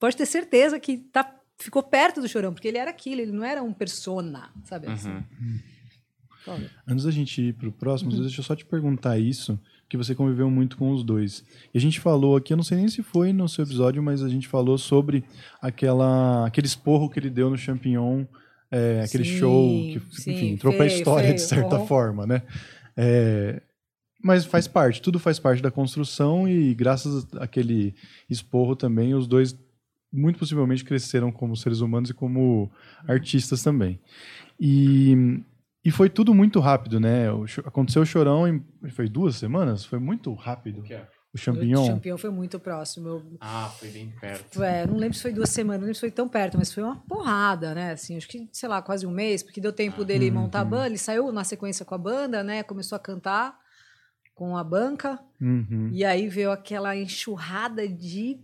[0.00, 3.44] pode ter certeza que tá, ficou perto do Chorão, porque ele era aquilo, ele não
[3.44, 4.86] era um persona, sabe?
[4.88, 5.10] assim?
[5.10, 6.68] Uhum.
[6.86, 8.22] Antes da gente ir pro próximo, Uhum.
[8.22, 11.44] deixa eu só te perguntar isso, que você conviveu muito com os dois.
[11.72, 14.22] E a gente falou aqui, eu não sei nem se foi no seu episódio, mas
[14.22, 15.24] a gente falou sobre
[15.62, 18.24] aquela, aquele esporro que ele deu no Champignon,
[18.70, 21.48] é, aquele Sim, show que, sim, enfim, entrou pra feio, história de feio.
[21.48, 21.86] certa Uhum.
[21.86, 22.42] forma, né?
[22.96, 23.62] É,
[24.22, 27.94] mas faz parte, tudo faz parte da construção e graças àquele
[28.28, 29.56] esporro também, os dois
[30.12, 32.70] muito possivelmente cresceram como seres humanos e como
[33.06, 34.00] artistas também.
[34.60, 35.40] E,
[35.84, 37.30] e foi tudo muito rápido, né?
[37.32, 39.84] O cho- aconteceu o chorão em foi duas semanas?
[39.84, 40.82] Foi muito rápido.
[40.82, 41.08] que é?
[41.32, 41.82] O champignon.
[41.82, 43.06] O Champignon foi muito próximo.
[43.08, 44.62] Eu, Ah, foi bem perto.
[44.62, 46.82] é, não lembro se foi duas semanas, não lembro se foi tão perto, mas foi
[46.82, 47.92] uma porrada, né?
[47.92, 50.86] Assim, acho que, sei lá, quase um mês, porque deu tempo dele montar a banda,
[50.86, 52.62] ele saiu na sequência com a banda, né?
[52.62, 53.54] Começou a cantar
[54.34, 55.90] com a banca, Uhum.
[55.92, 58.38] e aí veio aquela enxurrada de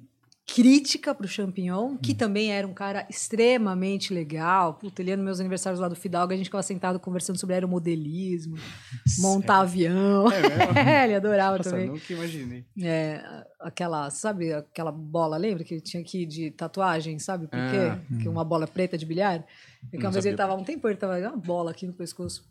[0.47, 4.75] crítica pro Champignon, que também era um cara extremamente legal.
[4.75, 7.55] Puta, ele ia nos meus aniversários lá do Fidalgo, a gente ficava sentado conversando sobre
[7.55, 8.57] aeromodelismo,
[9.21, 10.27] montar avião.
[10.31, 10.45] É?
[10.95, 11.89] É, ele adorava Nossa, também.
[11.89, 12.65] nunca imaginei.
[12.83, 13.23] É,
[13.59, 17.91] aquela, sabe, aquela bola, lembra que tinha aqui de tatuagem, sabe por quê?
[17.91, 18.01] Ah.
[18.21, 19.45] Que uma bola preta de bilhar.
[19.93, 22.45] É que uma vez ele tava, um tempo ele tava uma bola aqui no pescoço.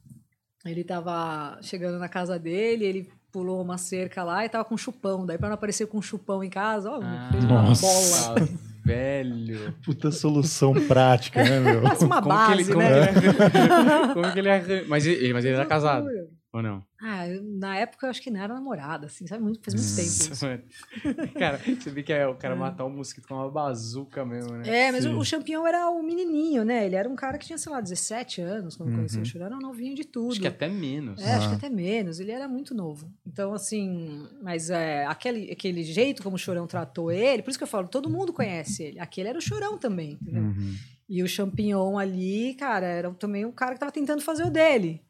[0.65, 4.77] Ele tava chegando na casa dele, ele pulou uma cerca lá e tava com um
[4.77, 5.25] chupão.
[5.25, 7.81] Daí pra não aparecer com um chupão em casa, ó, Ah, fez uma Nossa.
[7.81, 8.35] bola.
[8.39, 9.73] Ah, velho.
[9.83, 11.81] Puta solução prática, né, meu?
[11.81, 13.07] Parece uma Como que ele, base, como né?
[13.13, 13.33] que ele,
[14.13, 14.83] como que ele arran...
[14.87, 16.07] Mas ele, mas ele era casado,
[16.53, 16.83] ou não?
[17.01, 19.43] Ah, eu- na época eu acho que não era namorada, assim, sabe?
[19.43, 19.95] Muito, faz muito
[20.37, 20.63] tempo.
[21.37, 24.63] Cara, você vê que é o cara matar um mosquito com uma bazuca mesmo, né?
[24.87, 25.09] É, mas Sim.
[25.13, 26.85] o, o Champion era o menininho, né?
[26.85, 28.95] Ele era um cara que tinha, sei lá, 17 anos quando Uhum.
[28.97, 29.47] conheceu o Chorão.
[29.47, 30.31] Era um novinho de tudo.
[30.31, 31.19] Acho que até menos.
[31.21, 31.57] É, acho que Ah.
[31.57, 32.19] até menos.
[32.19, 33.11] Ele era muito novo.
[33.25, 37.63] Então, assim, mas é, aquele, aquele jeito como o Chorão tratou ele, por isso que
[37.63, 38.99] eu falo, todo mundo conhece ele.
[38.99, 40.43] Aquele era o Chorão também, entendeu?
[40.43, 40.75] Uhum.
[41.09, 45.01] E o Champignon ali, cara, era também um cara que tava tentando fazer o dele.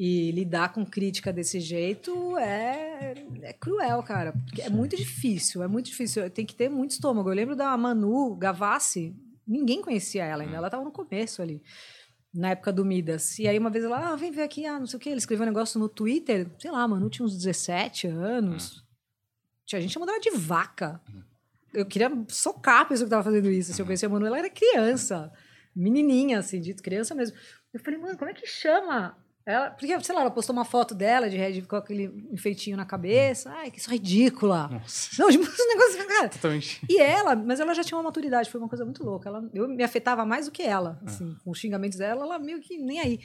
[0.00, 4.32] E lidar com crítica desse jeito é, é cruel, cara.
[4.32, 6.30] Porque é muito difícil, é muito difícil.
[6.30, 7.28] Tem que ter muito estômago.
[7.28, 11.60] Eu lembro da Manu Gavassi, ninguém conhecia ela ainda, ela tava no começo ali,
[12.32, 13.40] na época do Midas.
[13.40, 15.08] E aí uma vez ela, ah, vem ver aqui, ah, não sei o quê.
[15.08, 18.84] Ele escreveu um negócio no Twitter, sei lá, a Manu tinha uns 17 anos.
[19.66, 21.00] Tinha gente chamando ela de vaca.
[21.74, 23.72] Eu queria socar a pessoa que tava fazendo isso.
[23.72, 25.32] Se eu conhecia a Manu, ela era criança,
[25.74, 27.36] menininha, assim, dito criança mesmo.
[27.74, 29.16] Eu falei, mano, como é que chama?
[29.50, 32.84] Ela, porque, sei lá, ela postou uma foto dela de Red com aquele enfeitinho na
[32.84, 33.50] cabeça.
[33.50, 34.68] Ai, que isso ridícula.
[34.68, 35.10] Nossa.
[35.22, 36.28] Não, tipo, um negócio, cara.
[36.28, 36.80] Totalmente.
[36.86, 39.28] E ela, mas ela já tinha uma maturidade, foi uma coisa muito louca.
[39.30, 41.04] Ela, eu me afetava mais do que ela, Ah.
[41.06, 43.20] assim, com os xingamentos dela, ela meio que nem aí.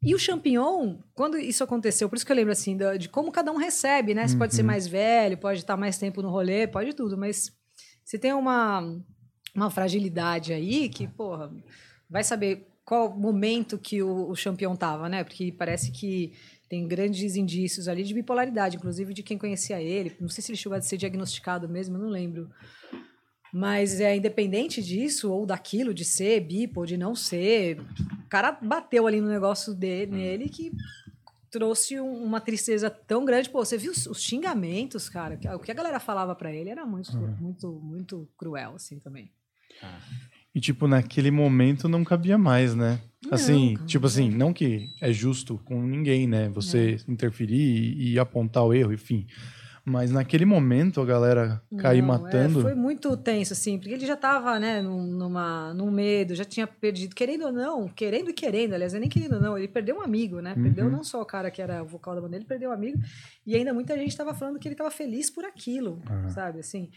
[0.00, 3.32] E o champignon, quando isso aconteceu, por isso que eu lembro assim, da- de como
[3.32, 4.28] cada um recebe, né?
[4.28, 7.50] Você pode ser mais velho, pode estar mais tempo no rolê, pode tudo, mas
[8.04, 8.96] você tem uma,
[9.52, 11.50] uma fragilidade aí que, porra,
[12.08, 15.22] vai saber qual momento que o, o campeão tava, né?
[15.22, 16.32] Porque parece que
[16.70, 20.16] tem grandes indícios ali de bipolaridade, inclusive de quem conhecia ele.
[20.18, 22.50] Não sei se ele chegou a ser diagnosticado mesmo, eu não lembro.
[23.52, 28.52] Mas é independente disso ou daquilo, de ser bipo ou de não ser, o cara
[28.52, 30.70] bateu ali no negócio dele, nele que
[31.50, 33.48] trouxe um- uma tristeza tão grande.
[33.50, 35.36] Pô, você viu os, os xingamentos, cara?
[35.36, 37.10] que- O que a galera falava pra ele era muito,
[37.40, 39.30] muito, muito cruel, assim, também.
[40.58, 42.98] E, tipo, naquele momento não cabia mais, né?
[43.30, 46.48] Assim, cara, tipo assim, não que é justo com ninguém, né?
[46.48, 47.54] Você interferir
[47.96, 49.24] e, e apontar o erro, enfim.
[49.84, 52.60] Mas naquele momento a galera cair Não, é, matando.
[52.60, 56.66] foi muito tenso, assim, porque ele já tava, né, num, numa, num medo, já tinha
[56.66, 59.68] perdido, querendo ou não, querendo e querendo, aliás, não é nem querendo ou não, ele
[59.68, 60.54] perdeu um amigo, né?
[60.60, 60.90] Perdeu Uhum.
[60.90, 62.98] não só o cara que era o vocal da banda, ele perdeu um amigo,
[63.46, 66.28] e ainda muita gente tava falando que ele tava feliz por aquilo, Ah.
[66.30, 66.90] sabe, assim.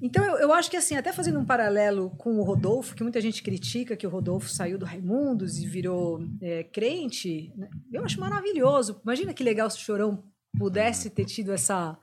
[0.00, 3.20] Então, eu, eu acho que, assim, até fazendo um paralelo com o Rodolfo, que muita
[3.20, 7.68] gente critica que o Rodolfo saiu do Raimundos e virou é, crente, né?
[7.92, 9.00] eu acho maravilhoso.
[9.02, 10.22] Imagina que legal se o Chorão
[10.58, 11.98] pudesse ter tido essa,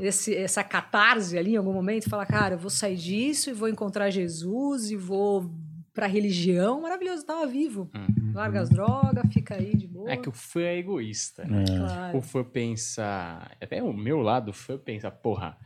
[0.00, 3.52] esse- essa catarse ali em algum momento e falar, cara, eu vou sair disso e
[3.52, 5.50] vou encontrar Jesus e vou
[5.92, 6.80] pra religião.
[6.82, 7.90] Maravilhoso, tava vivo.
[8.34, 10.10] Larga as drogas, fica aí de boa.
[10.10, 11.42] É que o fã é egoísta.
[11.42, 11.46] É.
[11.46, 11.64] né?
[11.66, 12.18] Claro.
[12.18, 13.50] O fã pensa.
[13.60, 15.56] Até o meu lado, o fã pensa, porra,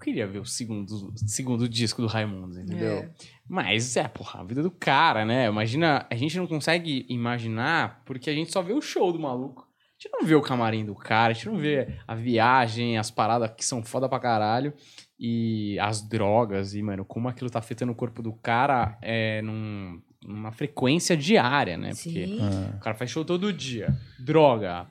[0.00, 2.98] queria ver o segundo, segundo disco do Raimundo, entendeu?
[2.98, 3.10] É.
[3.48, 5.46] Mas é, porra, a vida do cara, né?
[5.46, 9.62] Imagina, a gente não consegue imaginar porque a gente só vê o show do maluco.
[9.62, 13.10] A gente não vê o camarim do cara, a gente não vê a viagem, as
[13.10, 14.72] paradas que são foda pra caralho.
[15.18, 20.00] E as drogas, e, mano, como aquilo tá afetando o corpo do cara é num-
[20.24, 21.90] numa frequência diária, né?
[21.90, 22.38] Porque Sim.
[22.40, 23.94] Ah, o cara faz show todo dia.
[24.18, 24.86] Droga.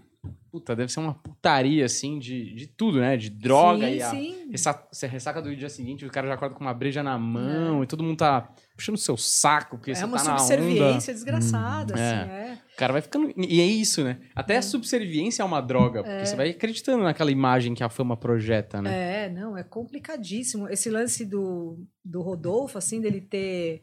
[0.52, 3.16] Puta, deve ser uma putaria, assim, de, de tudo, né?
[3.18, 4.48] De droga sim, e a sim.
[4.52, 7.84] ressa- você ressaca do dia seguinte, o cara já acorda com uma breja na mão
[7.84, 10.40] e todo mundo tá puxando o seu saco, porque É você uma tá na onda.
[10.40, 12.14] subserviência desgraçada, É.
[12.22, 12.58] assim, é.
[12.74, 13.34] O cara vai ficando.
[13.38, 14.20] E é isso, né?
[14.34, 18.16] Até a subserviência é uma droga, porque você vai acreditando naquela imagem que a fama
[18.16, 19.26] projeta, né?
[19.26, 20.68] É, não, é complicadíssimo.
[20.70, 23.82] Esse lance do, do Rodolfo, assim, dele ter.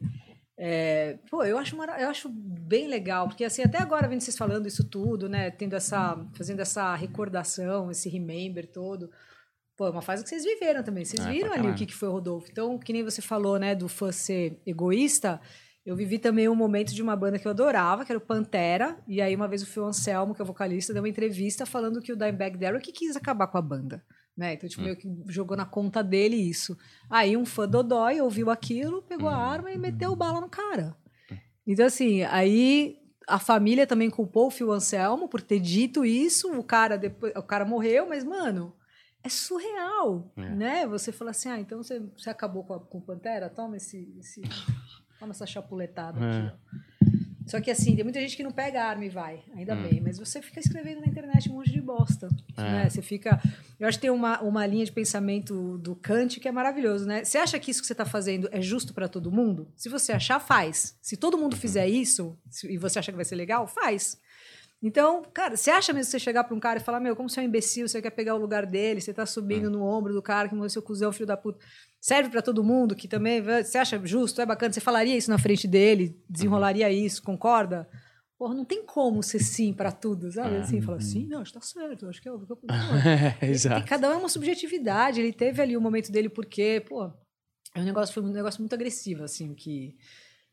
[0.57, 4.67] É, pô, eu acho, eu acho bem legal, porque assim, até agora vendo vocês falando
[4.67, 5.51] isso tudo, né?
[5.51, 6.17] Tendo essa.
[6.33, 9.11] fazendo essa recordação, esse remember todo.
[9.77, 11.05] Pô, é uma fase que vocês viveram também.
[11.05, 12.47] Vocês É, viram ali o que, que foi o Rodolfo.
[12.49, 15.39] Então, que nem você falou, né, do fã ser egoísta.
[15.85, 18.97] Eu vivi também um momento de uma banda que eu adorava, que era o Pantera.
[19.07, 22.01] E aí, uma vez o Phil Anselmo, que é o vocalista, deu uma entrevista falando
[22.01, 24.03] que o Dimebag Darrell quis acabar com a banda.
[24.37, 24.53] Né?
[24.53, 26.77] Então, tipo, meio que jogou na conta dele isso.
[27.09, 30.95] Aí um fã dodói ouviu aquilo, pegou a arma e meteu bala no cara.
[31.65, 36.51] Então, assim, aí a família também culpou o Phil Anselmo por ter dito isso.
[36.57, 38.73] O cara, depois, o cara morreu, mas, mano,
[39.23, 40.49] é surreal, É.
[40.51, 40.87] né?
[40.87, 43.49] Você fala assim, ah, então você, você acabou com, a, com o Pantera?
[43.49, 44.13] Toma esse...
[44.19, 44.41] esse
[45.19, 46.29] toma essa chapuletada É.
[46.47, 46.77] aqui, ó.
[47.47, 49.81] Só que assim, tem muita gente que não pega arma e vai, ainda Hum.
[49.81, 50.01] bem.
[50.01, 52.27] Mas você fica escrevendo na internet um monte de bosta.
[52.57, 52.61] É.
[52.61, 52.89] Né?
[52.89, 53.41] Você fica.
[53.79, 57.23] Eu acho que tem uma, uma linha de pensamento do Kant que é maravilhoso, né?
[57.23, 59.71] Você acha que isso que você está fazendo é justo para todo mundo?
[59.75, 60.97] Se você achar, faz.
[61.01, 61.43] Se todo Uhum.
[61.43, 64.19] mundo fizer isso se- e você acha que vai ser legal, faz.
[64.81, 67.27] Então, cara, você acha mesmo que você chegar para um cara e falar, meu, como
[67.27, 69.27] você é um imbecil, você quer pegar o lugar dele, você tá Hum.
[69.27, 71.57] subindo no ombro do cara que morreu seu cuzão, filho da puta.
[71.99, 73.41] Serve para todo mundo que também.
[73.41, 74.71] Você acha justo, é bacana?
[74.71, 77.87] Você falaria isso na frente dele, desenrolaria isso, concorda?
[78.37, 80.57] Porra, não tem como ser sim para tudo, sabe?
[80.57, 82.59] Assim, fala sim, não, acho que tá certo, acho que é o que eu.
[83.41, 83.83] É, exato.
[83.83, 85.19] E cada um é uma subjetividade.
[85.19, 87.11] Ele teve ali o momento dele porque, pô,
[87.73, 89.97] é um negócio, foi um negócio muito agressivo, assim, que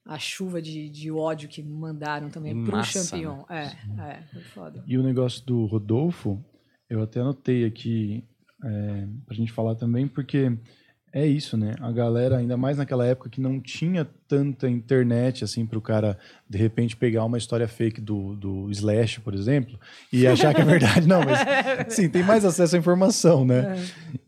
[0.07, 3.45] a chuva de, de ódio que mandaram também Em pro massa, Champion.
[3.51, 3.65] É,
[4.01, 4.85] é, foi foda.
[4.87, 6.43] E o negócio do Rodolfo,
[6.89, 8.25] eu até anotei aqui
[8.63, 10.57] é, pra gente falar também, porque
[11.17, 11.77] é isso, né?
[11.81, 16.19] A galera, ainda mais naquela época que não tinha tanta internet, assim, pro cara,
[16.51, 19.79] de repente, pegar uma história fake do, do Slash, por exemplo,
[20.13, 21.07] e achar que é verdade.
[21.07, 21.39] Não, mas,
[21.95, 23.81] sim, tem mais acesso à informação, né?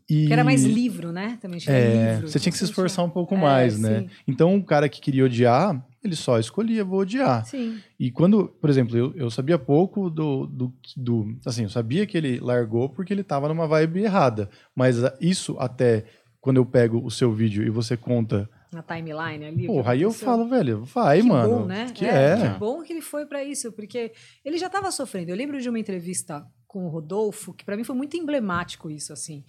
[0.09, 0.21] E...
[0.21, 1.37] Porque era mais livro, né?
[1.41, 2.29] Também tinha É, livro.
[2.29, 4.01] você tinha que se esforçar um pouco É, mais, né?
[4.01, 4.09] sim.
[4.25, 7.43] Então, o cara que queria odiar, ele só escolhia, vou odiar.
[7.45, 7.79] Sim.
[7.99, 11.35] E quando, por exemplo, eu, eu sabia pouco do, do, do.
[11.45, 14.49] Assim, eu sabia que ele largou porque ele tava numa vibe errada.
[14.73, 16.05] Mas isso até
[16.39, 18.49] quando eu pego o seu vídeo e você conta.
[18.71, 19.67] Na timeline ali.
[19.67, 21.59] Porra, aí eu falo, velho, vai, que mano.
[21.59, 21.91] bom, né?
[21.93, 22.35] Que é.
[22.37, 24.11] Que bom que ele foi pra isso, porque
[24.43, 25.31] ele já estava sofrendo.
[25.31, 29.13] Eu lembro de uma entrevista com o Rodolfo, que pra mim foi muito emblemático isso,
[29.13, 29.43] assim.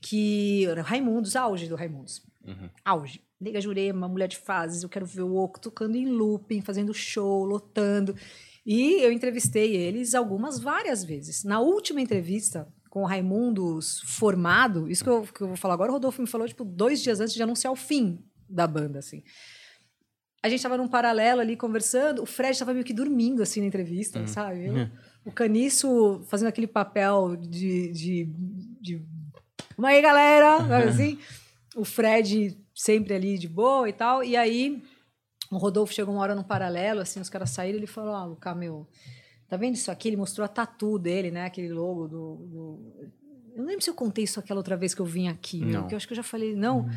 [0.00, 2.22] Que era Raimundos, auge do Raimundos.
[2.46, 2.68] Uhum.
[2.84, 3.20] Auge.
[3.40, 7.44] Liga Jurema, Mulher de Fases, eu quero ver o Oco tocando em looping, fazendo show,
[7.44, 8.16] lotando.
[8.66, 11.44] E eu entrevistei eles algumas, várias vezes.
[11.44, 15.90] Na última entrevista, com o Raimundos formado, isso que eu, que eu vou falar agora,
[15.90, 19.22] o Rodolfo me falou, tipo, dois dias antes de anunciar o fim da banda, assim.
[20.42, 23.66] A gente tava num paralelo ali conversando, o Fred tava meio que dormindo, assim, na
[23.66, 24.66] entrevista, sabe?
[24.66, 24.88] Eu-
[25.24, 27.92] o Caniço fazendo aquele papel de...
[27.92, 28.24] de,
[28.80, 29.02] de
[29.76, 30.58] Vamos aí, galera!
[30.66, 31.18] sabe assim?
[31.76, 34.24] O Fred sempre ali de boa e tal.
[34.24, 34.82] E aí,
[35.50, 38.54] o Rodolfo chegou uma hora num paralelo, assim, os caras saíram, ele falou, ah, Luca,
[38.54, 38.88] meu...
[39.48, 40.08] Tá vendo isso aqui?
[40.08, 41.44] Ele mostrou a tatu dele, né?
[41.46, 42.34] Aquele logo do...
[42.46, 42.94] do...
[43.54, 45.72] Eu não lembro se eu contei isso aquela outra vez que eu vim aqui, meu,
[45.72, 45.80] Não.
[45.80, 46.88] porque eu acho que eu já falei, não.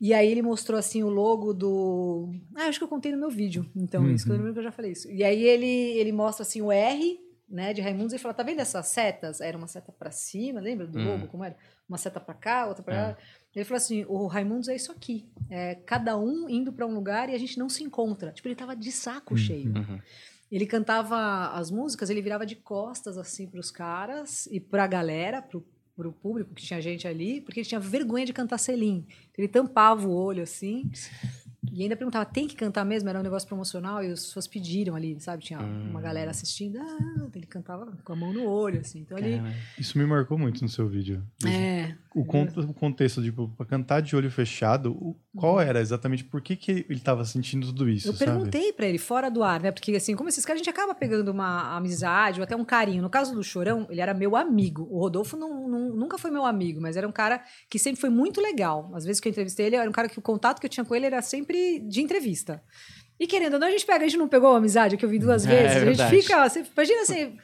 [0.00, 2.30] E aí ele mostrou assim o logo do.
[2.54, 3.64] Ah, acho que eu contei no meu vídeo.
[3.74, 5.10] Então, isso que eu lembro que eu já falei isso.
[5.10, 7.18] E aí ele, ele mostra assim o R,
[7.48, 9.40] né, de Raimundos e fala: tá vendo essas setas?
[9.40, 11.04] Era uma seta pra cima, lembra do Hum.
[11.06, 11.26] logo?
[11.28, 11.56] Como era?
[11.88, 13.16] Uma seta pra cá, outra pra lá.
[13.54, 15.26] Ele falou assim: o Raimundos é isso aqui.
[15.48, 18.32] É cada um indo pra um lugar e a gente não se encontra.
[18.32, 19.72] Tipo, ele tava de saco cheio.
[19.74, 19.98] Uhum.
[20.54, 24.86] Ele cantava as músicas, ele virava de costas assim para os caras e para a
[24.86, 29.04] galera, pro, pro público que tinha gente ali, porque ele tinha vergonha de cantar Selim.
[29.36, 30.88] Ele tampava o olho assim.
[31.72, 33.08] E ainda perguntava, tem que cantar mesmo?
[33.08, 35.42] Era um negócio promocional e as pessoas pediram ali, sabe?
[35.42, 39.00] Tinha uma galera assistindo, ah, ele cantava com a mão no olho, assim.
[39.00, 39.42] Então ele.
[39.76, 41.26] Isso me marcou muito no seu vídeo.
[41.44, 46.40] É, O, o contexto, tipo, pra cantar de olho fechado, o- qual era exatamente por
[46.40, 48.14] que, que ele tava sentindo tudo isso, Uhum.
[48.14, 48.30] Eu sabe?
[48.30, 49.72] perguntei pra ele, fora do ar, né?
[49.72, 53.02] Porque, assim, como esses caras, a gente acaba pegando uma amizade ou até um carinho.
[53.02, 54.86] No caso do Chorão, ele era meu amigo.
[54.90, 58.10] O Rodolfo não, não- nunca foi meu amigo, mas era um cara que sempre foi
[58.10, 58.92] muito legal.
[58.94, 60.84] Às vezes que eu entrevistei ele, era um cara que o contato que eu tinha
[60.84, 62.62] com ele era sempre de entrevista.
[63.18, 65.08] E querendo ou não, a gente pega, a gente não pegou a amizade que eu
[65.08, 65.76] vi duas É, vezes.
[65.76, 66.48] é a gente fica.
[66.48, 67.36] Você, imagina assim.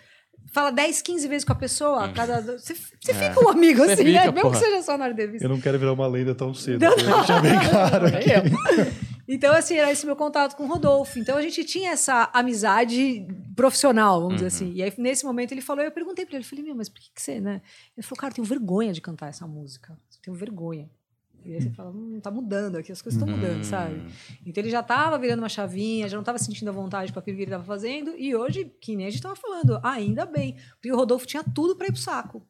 [0.50, 2.40] Fala 10, 15 vezes com a pessoa, cada.
[2.42, 4.26] Você, você fica um amigo Você assim, fica, né?
[4.32, 4.58] Mesmo porra.
[4.58, 5.44] que seja só na entrevista.
[5.44, 6.82] Eu não quero virar uma lenda tão cedo.
[6.82, 8.30] Não, vou deixar bem claro É aqui.
[8.30, 9.10] eu.
[9.32, 11.16] Então, assim, era esse meu contato com o Rodolfo.
[11.20, 13.24] Então, a gente tinha essa amizade
[13.54, 14.72] profissional, vamos dizer assim.
[14.74, 17.00] E aí, nesse momento, ele falou, eu perguntei pra ele, eu falei, meu, mas por
[17.00, 17.62] que, que você, né?
[17.96, 19.92] Ele falou, cara, eu tenho vergonha de cantar essa música.
[19.92, 20.90] Eu tenho vergonha.
[21.44, 24.02] E aí você fala, hum, tá mudando aqui, as coisas estão mudando, sabe?
[24.44, 27.36] Então ele já tava virando uma chavinha, já não tava sentindo a vontade com aquilo
[27.36, 28.14] que ele tava fazendo.
[28.16, 30.56] E hoje, que nem a gente tava falando, ainda bem.
[30.74, 32.46] Porque o Rodolfo tinha tudo pra ir pro saco.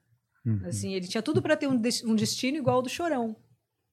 [0.66, 3.36] Assim, ele tinha tudo pra ter um, um destino igual ao do Chorão.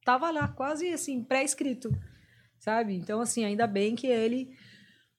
[0.06, 1.92] Tava lá, quase assim, pré-escrito.
[2.60, 2.96] Sabe?
[2.96, 4.56] Então, assim, ainda bem que ele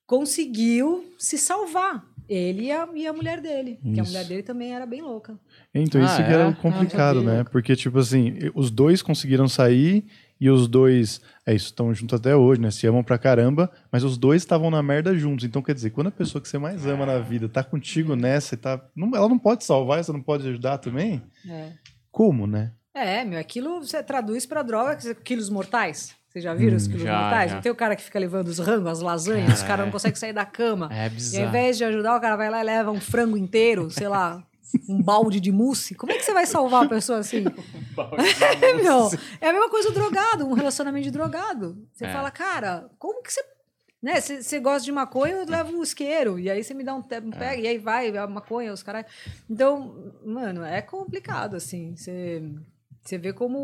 [0.06, 2.07] conseguiu se salvar.
[2.28, 3.78] Ele e a, e a mulher dele.
[3.82, 4.12] Porque a Isso.
[4.12, 5.38] mulher dele também era bem louca.
[5.74, 6.46] Então, isso Ah, que era é?
[6.48, 7.36] o complicado, Ah, né?
[7.38, 7.44] sabia.
[7.50, 10.04] Porque, tipo assim, os dois conseguiram sair
[10.40, 12.70] e os dois, é isso, estão juntos até hoje, né?
[12.70, 15.44] Se amam pra caramba, mas os dois estavam na merda juntos.
[15.44, 18.54] Então, quer dizer, quando a pessoa que você mais ama na vida tá contigo nessa
[18.54, 18.80] e tá.
[18.94, 21.22] não- ela não pode salvar, você não pode ajudar também?
[21.48, 21.72] É.
[22.10, 22.72] Como, né?
[22.94, 26.14] É, meu, aquilo você traduz pra droga, quilos mortais.
[26.28, 27.50] Vocês já viram os quilos já, mortais?
[27.50, 27.56] já.
[27.56, 29.84] Não tem o cara que fica levando os rangos, as lasanhas, os Cara, caras é.
[29.86, 30.88] não conseguem sair da cama.
[30.92, 31.42] É E bizarro.
[31.44, 34.42] ao invés de ajudar, o cara vai lá e leva um frango inteiro, sei lá,
[34.88, 35.94] um balde de mousse.
[35.94, 37.44] Como é que você vai salvar a pessoa assim?
[38.62, 39.10] É, meu,
[39.40, 41.76] é a mesma coisa o drogado, um relacionamento de drogado.
[41.92, 42.12] Você É.
[42.12, 43.42] fala, cara, como que você.
[44.00, 46.38] Né, você gosta de maconha, eu levo o isqueiro.
[46.38, 47.02] E aí você me dá um, um
[47.32, 49.04] pega, e aí vai, a maconha, os caras.
[49.50, 51.96] Então, mano, é complicado, assim.
[51.96, 52.40] Você,
[53.08, 53.58] você vê como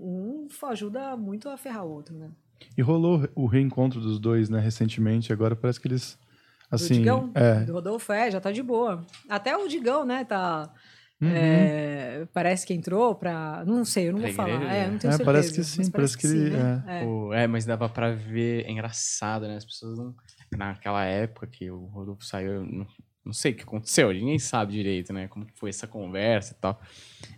[0.00, 2.30] um ajuda muito a ferrar o outro, né?
[2.76, 5.32] E rolou o reencontro dos dois, né, recentemente.
[5.32, 6.18] Agora parece que eles.
[6.70, 6.94] do Assim.
[6.94, 7.60] Digão, é.
[7.64, 9.04] do Rodolfo, é, já tá de boa.
[9.28, 10.72] Até o Digão, né, tá.
[11.20, 11.28] Uhum.
[11.34, 13.64] é, parece que entrou pra.
[13.66, 14.50] Não sei, eu não Pra vou falar.
[14.54, 14.72] igreja?
[14.72, 15.24] É, eu não tenho É, certeza.
[15.24, 16.84] parece que sim, mas parece que ele- né?
[16.86, 17.04] É.
[17.04, 18.64] Pô, é, mas dava pra ver.
[18.66, 19.56] É engraçado, né?
[19.56, 20.14] As pessoas não.
[20.56, 22.64] Naquela época que o Rodolfo saiu,
[23.28, 25.28] não, sei o que aconteceu, ninguém sabe direito, né?
[25.28, 26.80] Como que foi essa conversa e tal.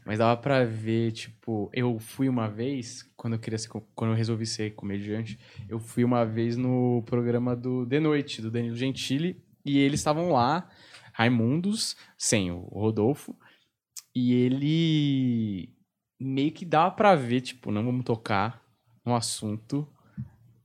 [0.06, 4.16] Mas dava pra ver, tipo, eu fui uma vez, quando eu queria ser, quando eu
[4.16, 5.38] resolvi ser comediante,
[5.68, 10.30] eu fui uma vez no programa do De Noite, do Danilo Gentili, e eles estavam
[10.30, 10.68] lá,
[11.12, 13.36] Raimundos, sem o Rodolfo,
[14.14, 15.74] e ele
[16.18, 18.62] meio que dava pra ver, tipo, não vamos tocar
[19.04, 19.88] no assunto.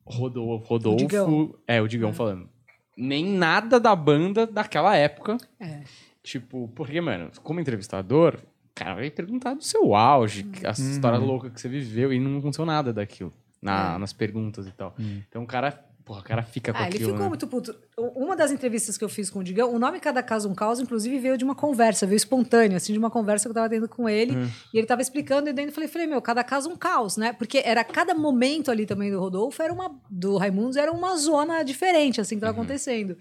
[0.05, 1.55] Rodolfo, Rodolfo Digão.
[1.67, 2.54] é, o Digão falando.
[2.97, 5.37] Nem nada da banda daquela época.
[5.59, 5.81] É.
[6.23, 10.91] Tipo, porque, mano, como entrevistador, o cara vai perguntar do seu auge, as Uhum.
[10.91, 13.31] histórias loucas que você viveu, e não aconteceu nada daquilo
[13.61, 13.97] na- É.
[13.97, 14.95] nas perguntas e tal.
[14.97, 15.21] Uhum.
[15.29, 17.09] Então o cara, porra, o cara fica com Ah, ele aquilo.
[17.09, 17.29] ficou né?
[17.29, 17.75] muito puto.
[17.97, 20.79] Uma das entrevistas que eu fiz com o Digão, o nome Cada Caso um Caos,
[20.79, 23.89] inclusive, veio de uma conversa, veio espontâneo, assim, de uma conversa que eu tava tendo
[23.89, 24.35] com ele.
[24.37, 24.47] Hum.
[24.73, 27.33] E ele tava explicando, e daí eu falei, falei, meu, cada caso um caos, né?
[27.33, 29.99] Porque era cada momento ali também do Rodolfo, era uma.
[30.09, 32.51] Do Raimundos, era uma zona diferente, assim, que Uhum.
[32.51, 33.17] tava acontecendo.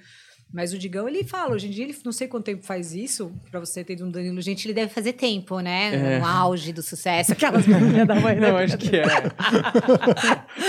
[0.55, 3.33] Mas o Digão, ele fala, hoje em dia, ele não sei quanto tempo faz isso,
[3.51, 6.15] pra você ter um Danilo Gente, ele deve fazer tempo, né?
[6.15, 6.19] É.
[6.21, 8.53] No auge do sucesso, aquelas meninas da mãe, né?
[8.53, 9.03] Não, acho que é.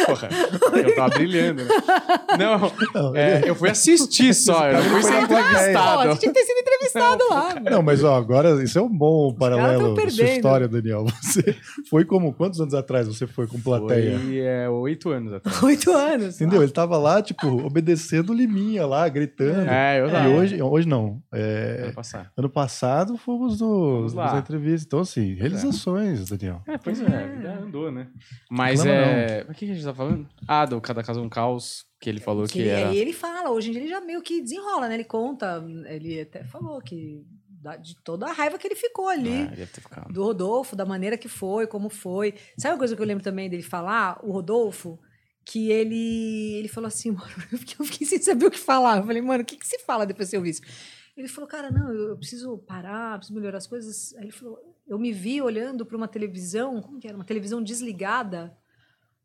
[0.07, 0.29] Porra,
[0.75, 1.65] eu tava brilhando.
[1.65, 1.69] Né?
[2.39, 5.27] Não, é, eu fui assistir só, eu não fui ser plateia.
[5.27, 6.09] Pô, entrevistado.
[6.09, 7.55] você tinha que ter sido entrevistado lá.
[7.69, 11.05] Não, mas ó, agora isso é um bom paralelo da sua história, Daniel.
[11.21, 11.55] Você
[11.91, 14.17] foi como quantos anos atrás você foi com plateia?
[14.17, 15.61] Foi é, oito anos atrás.
[15.61, 16.41] Oito anos.
[16.41, 16.63] Entendeu?
[16.63, 19.69] Ele tava lá, tipo, obedecendo o Liminha lá, gritando.
[19.69, 20.29] É, eu E tava.
[20.29, 21.21] hoje, hoje não.
[21.33, 22.29] É, Ano passado.
[22.37, 23.57] ano passado fomos
[24.13, 24.85] das entrevistas.
[24.85, 26.61] Então, assim, realizações, Daniel.
[26.67, 28.07] É, pois é, a vida andou, né?
[28.49, 29.43] Mas é.
[29.47, 30.27] Mas o que a gente tá falando?
[30.47, 32.89] Ah, do Cada Caso um Caos, que ele falou que, Que era.
[32.89, 34.95] aí ele fala, hoje em dia ele já meio que desenrola, né?
[34.95, 37.23] Ele conta, ele até falou que
[37.81, 39.41] de toda a raiva que ele ficou ali.
[39.41, 40.13] Ah, deve ter ficado.
[40.13, 42.35] Do Rodolfo, da maneira que foi, como foi.
[42.59, 44.19] Sabe uma coisa que eu lembro também dele falar?
[44.23, 44.99] O Rodolfo,
[45.45, 48.97] que ele ele falou assim, mano, eu fiquei, eu fiquei sem saber o que falar.
[48.97, 50.61] Eu falei, mano, o que, que se fala depois que eu vi isso?
[51.15, 54.13] Ele falou, cara, não, eu, eu preciso parar, preciso melhorar as coisas.
[54.15, 57.15] Aí ele falou, eu me vi olhando para uma televisão, como que era?
[57.15, 58.57] Uma televisão desligada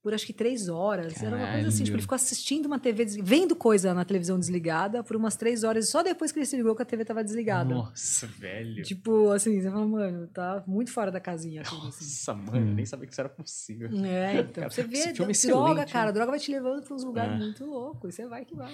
[0.03, 1.23] por acho que três horas.
[1.23, 1.95] Era uma coisa assim, tipo, Caralho.
[1.97, 5.91] ele ficou assistindo uma TV, vendo coisa na televisão desligada por umas três horas, e
[5.91, 7.75] só depois que ele se ligou que a TV tava desligada.
[7.75, 8.83] Nossa, velho.
[8.83, 12.05] Tipo, assim, você fala, mano, tá muito fora da casinha tudo, assim.
[12.05, 13.91] Nossa, mano, eu nem sabia que isso era possível.
[14.05, 14.53] É, então.
[14.55, 16.13] Cara, Você vê, filme é droga, excelente, cara.
[16.13, 17.39] Droga vai te levando pra uns lugares É.
[17.39, 18.11] muito loucos.
[18.11, 18.73] E você vai que vai.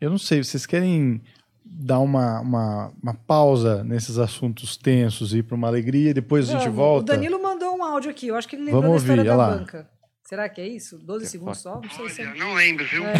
[0.00, 1.20] Eu não sei, vocês querem
[1.62, 6.48] dar uma, uma, uma pausa nesses assuntos tensos e ir para uma alegria e depois
[6.48, 7.12] a gente volta?
[7.12, 8.28] O Danilo mandou um áudio aqui.
[8.28, 9.99] Eu acho que ele lembrou Vamos da história ouvir, da olha lá.
[10.30, 10.96] Será que é isso?
[10.96, 11.80] 12 Que segundos só?
[11.80, 12.34] Não sei se Olha, é.
[12.34, 13.02] não lembro, viu?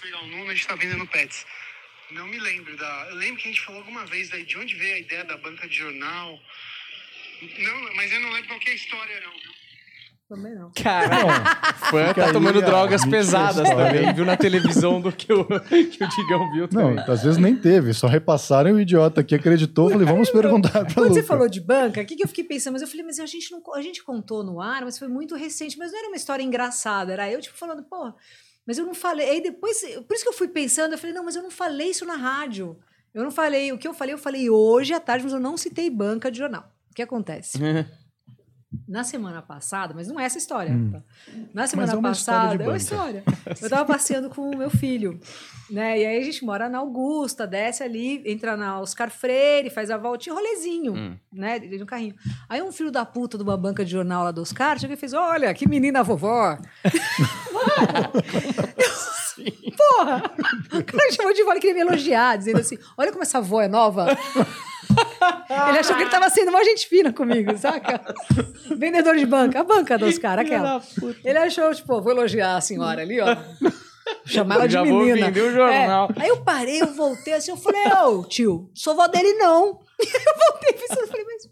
[0.00, 1.44] Pegar o Nuno, a gente tá vendo no Pets.
[2.12, 3.06] Não me lembro da.
[3.10, 5.36] Eu lembro que a gente falou alguma vez daí de onde veio a ideia da
[5.36, 6.40] banca de jornal.
[7.58, 9.52] Não, mas eu não lembro qual que é a história, não, viu?
[10.28, 10.70] Também não.
[10.72, 11.28] Caralho.
[11.90, 14.12] Fã Fica tá tomando drogas pesadas também.
[14.14, 17.04] Viu na televisão do que o, que o Digão viu Não, também.
[17.06, 19.90] às vezes nem teve, só repassaram e o idiota aqui acreditou.
[19.90, 22.72] Falei, vamos perguntar pra Quando você falou de banca, o que, que eu fiquei pensando?
[22.72, 25.34] Mas eu falei, mas a gente, não, a gente contou no ar, mas foi muito
[25.36, 25.78] recente.
[25.78, 27.12] Mas não era uma história engraçada.
[27.12, 28.12] Era eu, tipo, falando, pô,
[28.66, 29.28] mas eu não falei.
[29.28, 31.90] Aí depois, por isso que eu fui pensando, eu falei, não, mas eu não falei
[31.90, 32.78] isso na rádio.
[33.12, 33.72] Eu não falei.
[33.72, 36.38] O que eu falei, eu falei hoje à tarde, mas eu não citei banca de
[36.38, 36.72] jornal.
[36.90, 37.58] O que acontece?
[38.88, 40.72] Na semana passada, mas não é essa história.
[40.72, 40.90] Hum.
[40.92, 41.02] tá?
[41.52, 43.24] Na semana é uma história passada, de é uma história.
[43.62, 45.20] Eu tava passeando com o meu filho,
[45.70, 46.00] né?
[46.00, 49.96] E aí a gente mora na Augusta, desce ali, entra na Oscar Freire, faz a
[49.96, 51.16] voltinha, rolezinho, Hum.
[51.32, 51.58] né?
[51.58, 52.14] Dentro do carrinho.
[52.48, 54.96] Aí um filho da puta de uma banca de jornal lá do Oscar chega e
[54.96, 56.56] fez: Olha, que menina vovó.
[59.96, 60.22] Porra!
[60.72, 63.60] O cara chamou de vó, ele queria me elogiar, dizendo assim: Olha como essa avó
[63.60, 64.06] é nova.
[65.68, 68.00] Ele achou que ele tava sendo uma gente fina comigo, saca?
[68.76, 70.82] Vendedor de banca, a banca dos caras, aquela.
[71.24, 73.36] Ele achou, tipo, vou elogiar a senhora ali, ó.
[74.26, 75.26] Chamar ela de Já vou menina.
[75.26, 76.10] vender o jornal.
[76.16, 76.22] É.
[76.22, 79.80] Aí eu parei, eu voltei assim, eu falei, ô tio, sou vó dele não.
[80.00, 81.48] E aí eu voltei pensando, eu falei, mas,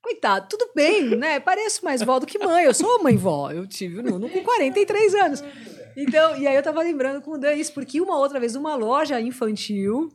[0.00, 1.40] coitado, tudo bem, né?
[1.40, 3.50] Pareço mais vó do que mãe, eu sou mãe-vó.
[3.50, 5.44] Eu tive o Nuno com 43 anos.
[6.02, 8.74] Então, e aí eu tava lembrando com o Dan isso, porque uma outra vez, numa
[8.74, 10.08] loja infantil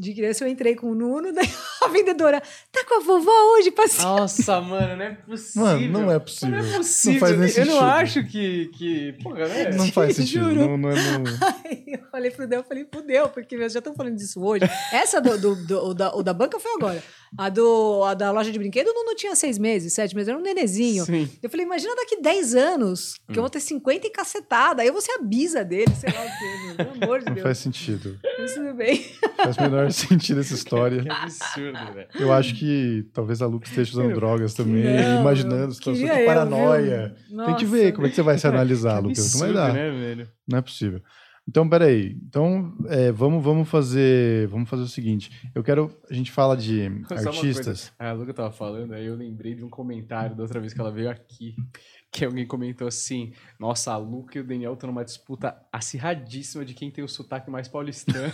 [0.00, 1.48] de criança, eu entrei com o Nuno, daí
[1.82, 4.06] a vendedora, tá com a vovó hoje, passeio?
[4.06, 5.62] Nossa, mano, não é possível.
[5.66, 6.50] Mano, não é possível.
[6.50, 7.20] Não é Não possível.
[7.20, 7.80] faz nem eu não sentido.
[7.84, 8.66] acho que.
[8.74, 9.70] que porra, né?
[9.72, 10.44] Não faz sentido.
[10.54, 10.68] Juro.
[10.68, 11.24] Não, não é no...
[11.64, 14.64] Aí eu falei pro Dan, eu falei, fudeu, porque eles já estão falando disso hoje.
[14.92, 17.02] Essa do, do, do- da, o da banca foi agora.
[17.36, 20.38] A, do, a da loja de brinquedo, o Nuno tinha seis meses, sete meses, era
[20.38, 21.04] um nenezinho.
[21.04, 21.28] Sim.
[21.42, 24.82] Eu falei, imagina daqui 10 anos, que eu vou ter 50 e cacetada.
[24.82, 26.76] Aí eu vou ser a bisa dele, sei lá o quê, meu.
[26.76, 27.42] Pelo amor de não Deus.
[27.44, 28.18] faz sentido.
[28.38, 29.04] Mas tudo bem.
[29.36, 31.02] Faz o menor sentido essa história.
[31.02, 32.08] Que absurdo, velho.
[32.18, 37.14] Eu acho que talvez a Luca esteja usando drogas também, Não, imaginando situações de paranoia.
[37.46, 39.32] Tem que ver como é que você vai se analisar, Lucas.
[39.34, 39.72] Não vai dar.
[39.72, 40.28] né, velho?
[40.46, 41.00] Não é possível.
[41.48, 42.14] Então, peraí.
[42.28, 44.46] Então, é, vamos, vamos fazer.
[44.48, 45.30] Vamos fazer o seguinte.
[45.54, 45.90] Eu quero.
[46.10, 47.90] A gente fala de Só uma artistas.
[47.90, 47.92] coisa.
[47.98, 50.92] A Luca tava falando, aí eu lembrei de um comentário da outra vez que ela
[50.92, 51.56] veio aqui.
[52.10, 56.72] Que alguém comentou assim: Nossa, a Luca e o Daniel estão numa disputa acirradíssima de
[56.72, 58.32] quem tem o sotaque mais paulistano.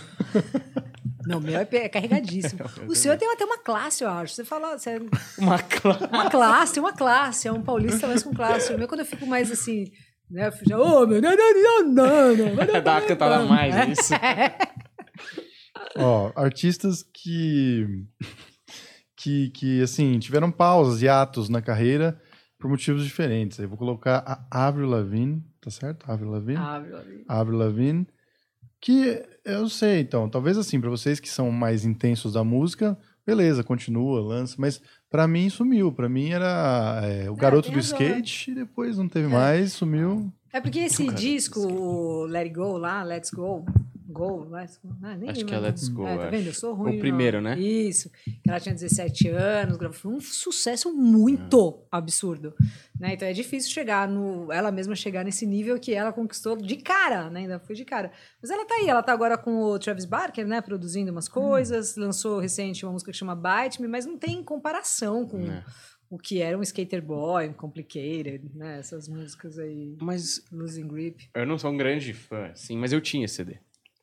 [1.27, 2.63] Não, o meu é, é carregadíssimo.
[2.77, 4.33] Meu O seu tem até uma classe, eu acho.
[4.33, 4.77] Você fala.
[4.77, 5.01] Você é
[5.37, 6.07] Uma clara.
[6.07, 7.47] uma classe, uma classe.
[7.49, 8.73] É um paulista mais com classe.
[8.73, 9.91] O meu, quando eu fico mais assim.
[10.29, 11.21] Né, já, ô, meu.
[11.21, 14.13] Não, não, não, não, não, não, Dá uma cantada mais, é isso.
[15.97, 17.85] Ó, artistas que,
[19.15, 22.19] que, que, assim, tiveram pausas e atos na carreira
[22.59, 23.59] por motivos diferentes.
[23.59, 26.09] Eu vou colocar a Avril Lavigne, tá certo?
[26.09, 26.59] Avril Lavigne?
[26.59, 27.23] Meu amigo.
[27.27, 28.07] Avril Lavigne,
[28.81, 33.63] que eu sei, então, talvez assim, pra vocês que são mais intensos da música, beleza,
[33.63, 35.91] continua, lança, mas pra mim sumiu.
[35.91, 39.73] Pra mim era é, o garoto tem do razão, skate e depois não teve mais,
[39.73, 40.31] sumiu.
[40.53, 43.65] É porque esse disco, Let It Go lá, Let's Go,
[44.07, 45.45] Go, Let's Go, ah, nem Acho lembro.
[45.47, 46.47] que é Let's Go, É, tá vendo?
[46.47, 46.97] Eu sou ruim.
[46.97, 47.51] O primeiro, não.
[47.51, 47.59] né?
[47.59, 48.09] Isso.
[48.47, 52.53] Ela tinha 17 anos, gravou, foi um sucesso muito absurdo.
[52.99, 53.13] Né?
[53.13, 54.51] Então é difícil chegar no.
[54.51, 57.41] Ela mesma chegar nesse nível que ela conquistou de cara, né?
[57.41, 58.11] Ainda foi de cara.
[58.41, 60.61] Mas ela tá aí, ela tá agora com o Travis Barker, né?
[60.61, 61.95] Produzindo umas coisas.
[61.97, 65.39] Lançou recente uma música que chama Bite Me, mas não tem comparação com.
[65.41, 65.63] É.
[66.07, 68.77] O que era um Skater Boy, um Complicated, né?
[68.79, 71.27] Essas músicas aí, Mas Losing Grip.
[71.33, 73.57] eu não sou um grande fã, sim, mas eu tinha CD.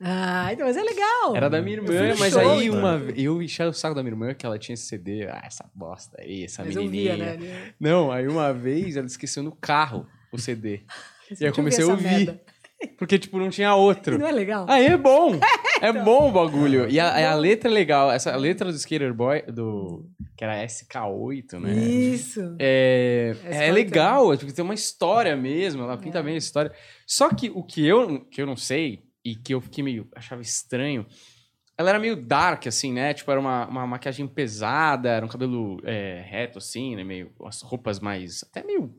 [0.04, 1.36] Ah, então, mas é legal.
[1.36, 2.78] Era da minha irmã, mas show, aí então.
[2.78, 5.26] uma ve- eu enchi o saco da minha irmã que ela tinha esse CD.
[5.28, 7.14] Ah, essa bosta aí, essa Mas eu menininha.
[7.16, 7.72] via, né?
[7.78, 10.80] Não, aí uma vez ela esqueceu no carro o CD.
[11.40, 12.40] E aí eu comecei a ouvir.
[12.98, 14.18] Porque, tipo, não tinha outro.
[14.18, 14.66] Não é legal?
[14.68, 15.32] Aí é bom.
[15.80, 16.04] É Então.
[16.04, 16.88] bom o bagulho.
[16.88, 18.10] E a, a letra é legal.
[18.12, 20.08] Essa a letra do Skater Boy, do.
[20.36, 21.72] Que era SK8, né?
[21.74, 22.54] Isso.
[22.58, 26.22] É, é foi legal, é, tipo, tem uma história mesmo, ela pinta É.
[26.22, 26.70] bem a história.
[27.06, 30.42] Só que o que eu, que eu não sei, e que eu fiquei meio, achava
[30.42, 31.06] estranho,
[31.76, 33.14] ela era meio dark, assim, né?
[33.14, 37.02] Tipo, era uma, uma maquiagem pesada, era um cabelo é, reto, assim, né?
[37.02, 38.94] Meio, as roupas mais, até meio,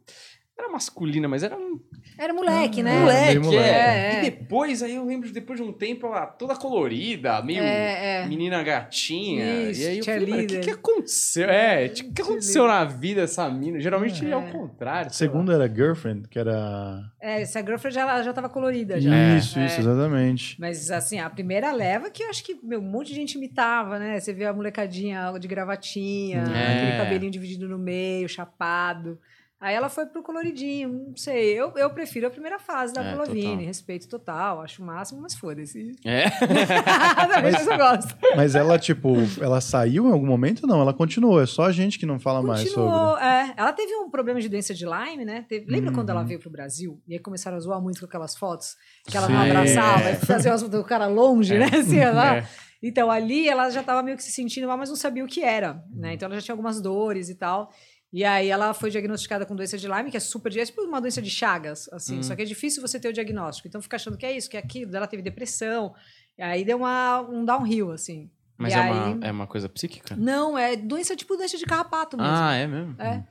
[0.57, 1.79] era masculina, mas era um
[2.17, 2.99] Era moleque, né?
[2.99, 3.65] moleque, meio moleque.
[3.69, 3.73] é.
[3.73, 4.19] É, é.
[4.19, 8.21] E depois, aí eu lembro, de depois de um tempo, ela toda colorida, meio É,
[8.21, 8.27] é.
[8.27, 9.69] menina gatinha.
[9.71, 11.49] Isso, e aí eu falei, o que, que aconteceu?
[11.49, 13.79] É, o que, que aconteceu na vida dessa mina?
[13.79, 14.33] Geralmente é, É.
[14.33, 15.11] ao contrário.
[15.11, 15.33] sei lá.
[15.33, 17.01] Segundo era Girlfriend, que era.
[17.19, 19.09] É, essa girlfriend já, já tava colorida já.
[19.37, 19.79] Isso, isso, É.
[19.79, 20.55] exatamente.
[20.59, 23.97] Mas, assim, a primeira leva que eu acho que meu, um monte de gente imitava,
[23.97, 24.19] né?
[24.19, 26.77] Você vê a molecadinha de gravatinha, É.
[26.77, 29.17] aquele cabelinho dividido no meio, chapado.
[29.63, 31.53] Aí ela foi pro coloridinho, não sei.
[31.53, 33.55] Eu, eu prefiro a primeira fase da É, total.
[33.57, 35.95] respeito total, acho o máximo, mas foda-se.
[36.03, 36.25] É.
[37.41, 38.15] mas eu gosto.
[38.35, 40.67] Mas ela, tipo, ela saiu em algum momento?
[40.67, 41.41] Não, ela continuou.
[41.41, 42.91] É só a gente que não fala mais sobre.
[42.91, 43.53] Continuou, é.
[43.55, 45.45] Ela teve um problema de doença de Lyme, né?
[45.47, 46.27] Teve- lembra quando ela Uhum.
[46.27, 47.01] veio pro Brasil?
[47.07, 48.75] E aí começaram a zoar muito com aquelas fotos
[49.09, 49.49] que ela não Sim.
[49.49, 51.69] abraçava, e fazia as fotos do cara longe, né?
[51.73, 52.37] Assim, lá.
[52.43, 52.47] É.
[52.85, 55.41] Então ali ela já tava meio que se sentindo mal, mas não sabia o que
[55.41, 56.15] era, né?
[56.15, 57.71] Então ela já tinha algumas dores e tal.
[58.13, 61.01] E aí ela foi diagnosticada com doença de Lyme, que é super é tipo uma
[61.01, 62.23] doença de Chagas, assim, Hum.
[62.23, 63.67] só que é difícil você ter o diagnóstico.
[63.67, 64.95] Então fica achando que é isso, que é aquilo.
[64.95, 65.95] Ela teve depressão.
[66.37, 68.29] E aí deu uma, um downhill, assim.
[68.55, 70.15] Mas E é, aí- uma, é uma coisa psíquica?
[70.15, 72.31] Não, é doença tipo doença de carrapato mesmo.
[72.31, 72.95] Ah, é mesmo?
[73.01, 73.23] É.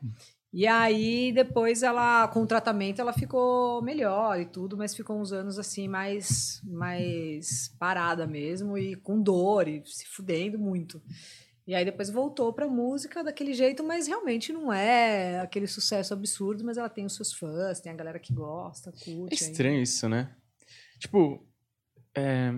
[0.53, 5.33] E aí, depois ela, com o tratamento, ela ficou melhor e tudo, mas ficou uns
[5.33, 11.01] anos assim, mais, mais parada mesmo, e com dor, e se fudendo muito.
[11.67, 16.65] E aí depois voltou pra música daquele jeito, mas realmente não é aquele sucesso absurdo,
[16.65, 19.35] mas ela tem os seus fãs, tem a galera que gosta, É curte.
[19.35, 20.31] estranho isso, né?
[20.99, 21.45] Tipo,
[22.15, 22.53] é,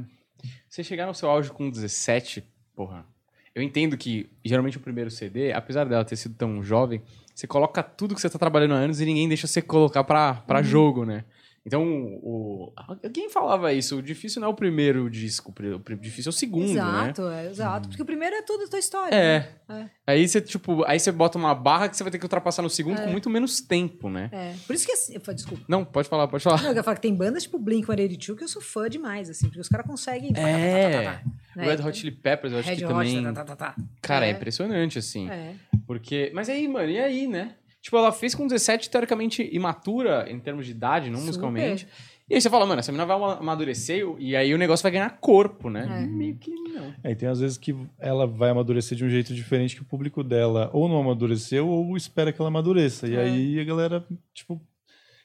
[0.69, 2.43] você chegar no seu auge com 17,
[2.75, 3.07] porra.
[3.55, 7.03] Eu entendo que geralmente o primeiro CD, apesar dela ter sido tão jovem,
[7.35, 10.35] você coloca tudo que você tá trabalhando há anos e ninguém deixa você colocar pra,
[10.35, 10.65] pra Uhum.
[10.65, 11.25] jogo, né?
[11.67, 11.83] Então,
[12.23, 12.73] o,
[13.13, 13.97] quem falava isso?
[13.97, 16.73] O difícil não é o primeiro disco, o difícil é o segundo, né?
[16.73, 17.89] Exato, é, exato.
[17.89, 19.15] Porque o primeiro é tudo a tua história.
[19.15, 19.49] É.
[19.67, 19.91] né?
[20.07, 22.69] Aí você, tipo, aí você bota uma barra que você vai ter que ultrapassar no
[22.69, 23.05] segundo É.
[23.05, 24.29] com muito menos tempo, né?
[24.31, 24.45] É.
[24.45, 24.55] É.
[24.67, 25.19] Por isso que assim.
[25.35, 25.65] Desculpa.
[25.67, 26.63] Não, pode falar, pode falar.
[26.63, 29.47] Não, eu ia falar que tem bandas tipo Blink-182 que eu sou fã demais, assim,
[29.47, 30.33] porque os caras conseguem...
[30.37, 31.21] É.
[31.57, 31.67] O né?
[31.67, 33.23] Red Hot Chili Peppers, eu acho Red que Hot, também...
[33.23, 33.77] tá, tá, tá, tá.
[34.03, 34.31] Cara, é.
[34.31, 34.33] É.
[34.33, 35.31] impressionante, assim.
[35.31, 35.55] É.
[35.87, 36.31] Porque.
[36.35, 37.55] Mas aí, mano, e aí, né?
[37.85, 41.27] Tipo, ela fez com 17, teoricamente, imatura em termos de idade, não Super.
[41.27, 41.87] musicalmente.
[42.31, 44.91] E aí você fala, mano, essa menina vai ama- amadurecer e aí o negócio vai
[44.91, 45.87] ganhar corpo, né?
[46.03, 46.07] É.
[46.07, 46.95] Meio que não.
[47.05, 49.85] É, e tem às vezes que ela vai amadurecer de um jeito diferente que o
[49.85, 53.07] público dela ou não amadureceu ou espera que ela amadureça.
[53.07, 53.21] E É.
[53.21, 54.59] aí a galera, tipo.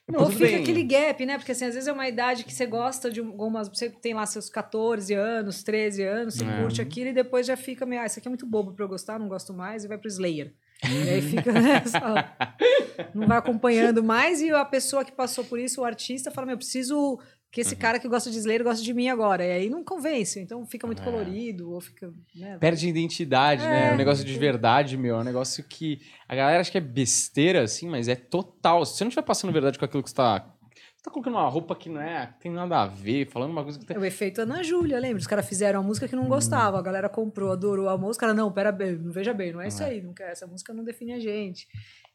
[0.06, 0.56] Não, ou fica bem.
[0.56, 1.38] aquele gap, né?
[1.38, 3.68] Porque assim, às vezes é uma idade que você gosta de algumas.
[3.70, 6.60] Você tem lá seus 14 anos, 13 anos, você É.
[6.60, 8.02] curte aquilo e depois já fica meio.
[8.02, 10.08] Ah, isso aqui é muito bobo pra eu gostar, não gosto mais, e vai pro
[10.08, 10.52] Slayer.
[10.84, 12.00] E aí fica nessa.
[13.14, 16.54] não vai acompanhando mais, e a pessoa que passou por isso, o artista, fala: Meu,
[16.54, 17.18] eu preciso
[17.52, 17.66] que Uhum.
[17.66, 19.44] esse cara que gosta de Slayer goste de mim agora.
[19.44, 21.04] E aí não convence, então fica muito É.
[21.04, 22.12] colorido, ou fica.
[22.34, 22.56] Né?
[22.58, 23.90] Perde identidade, né?
[23.90, 23.92] É.
[23.92, 25.16] O negócio de verdade, meu.
[25.16, 28.86] É um negócio que a galera acha que é besteira, assim, mas é total.
[28.86, 30.14] Se você não estiver passando verdade com aquilo que você
[31.00, 31.02] tá.
[31.02, 32.26] Você tá colocando uma roupa que não é.
[32.26, 33.96] que tem nada a ver, falando uma coisa que tem.
[33.96, 35.18] É o efeito Ana Júlia, lembra?
[35.18, 38.52] Os caras fizeram a música que não gostavam, a galera comprou, adorou a música, não,
[38.52, 39.86] pera bem, não veja bem, não é isso É.
[39.86, 41.66] aí, não quer, essa música não define a gente.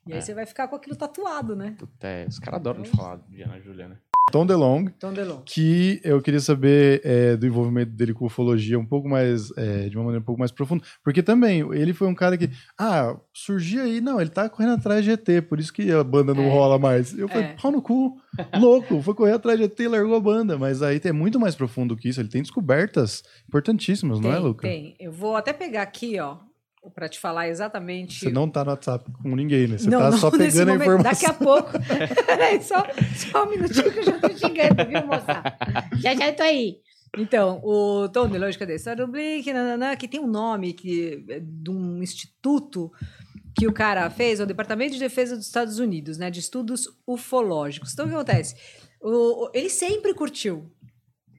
[0.08, 0.22] E aí É.
[0.22, 1.76] você vai ficar com aquilo tatuado, né?
[1.80, 3.98] Puta, é, os caras adoram de falar de Ana Júlia, né?
[4.32, 5.44] Tom DeLong, Tom DeLonge.
[5.46, 9.96] que eu queria saber é, do envolvimento dele com ufologia um pouco mais, é, de
[9.96, 13.84] uma maneira um pouco mais profunda, porque também ele foi um cara que, ah, surgia
[13.84, 16.50] aí, não, ele tá correndo atrás de ET, por isso que a banda não É.
[16.50, 17.18] rola mais.
[17.18, 17.56] Eu falei, É.
[17.62, 18.18] pau no cu,
[18.60, 21.56] louco, foi correr atrás de ET e largou a banda, mas aí é muito mais
[21.56, 24.68] profundo que isso, ele tem descobertas importantíssimas, não é, Tem, Luca?
[24.68, 24.96] tem.
[25.00, 26.38] Eu vou até pegar aqui, ó,
[26.94, 28.20] pra te falar exatamente.
[28.20, 29.78] Você não tá no WhatsApp com ninguém, né?
[29.78, 30.82] Você Não, tá não só pegando a momento.
[30.84, 31.12] informação.
[31.12, 31.72] Daqui a pouco.
[32.26, 35.44] Peraí, só, só um minutinho que eu já tô chegando, viu, moça?
[36.02, 36.78] Já já tô aí.
[37.18, 38.76] Então, o Tom DeLonge, cadê?
[38.76, 42.92] História do Blink, nananã, que tem um nome que, é de um instituto
[43.58, 46.30] que o cara fez, é o Departamento de Defesa dos Estados Unidos, né?
[46.30, 47.94] De estudos ufológicos.
[47.94, 48.56] Então, o que acontece?
[49.02, 50.70] O- ele sempre curtiu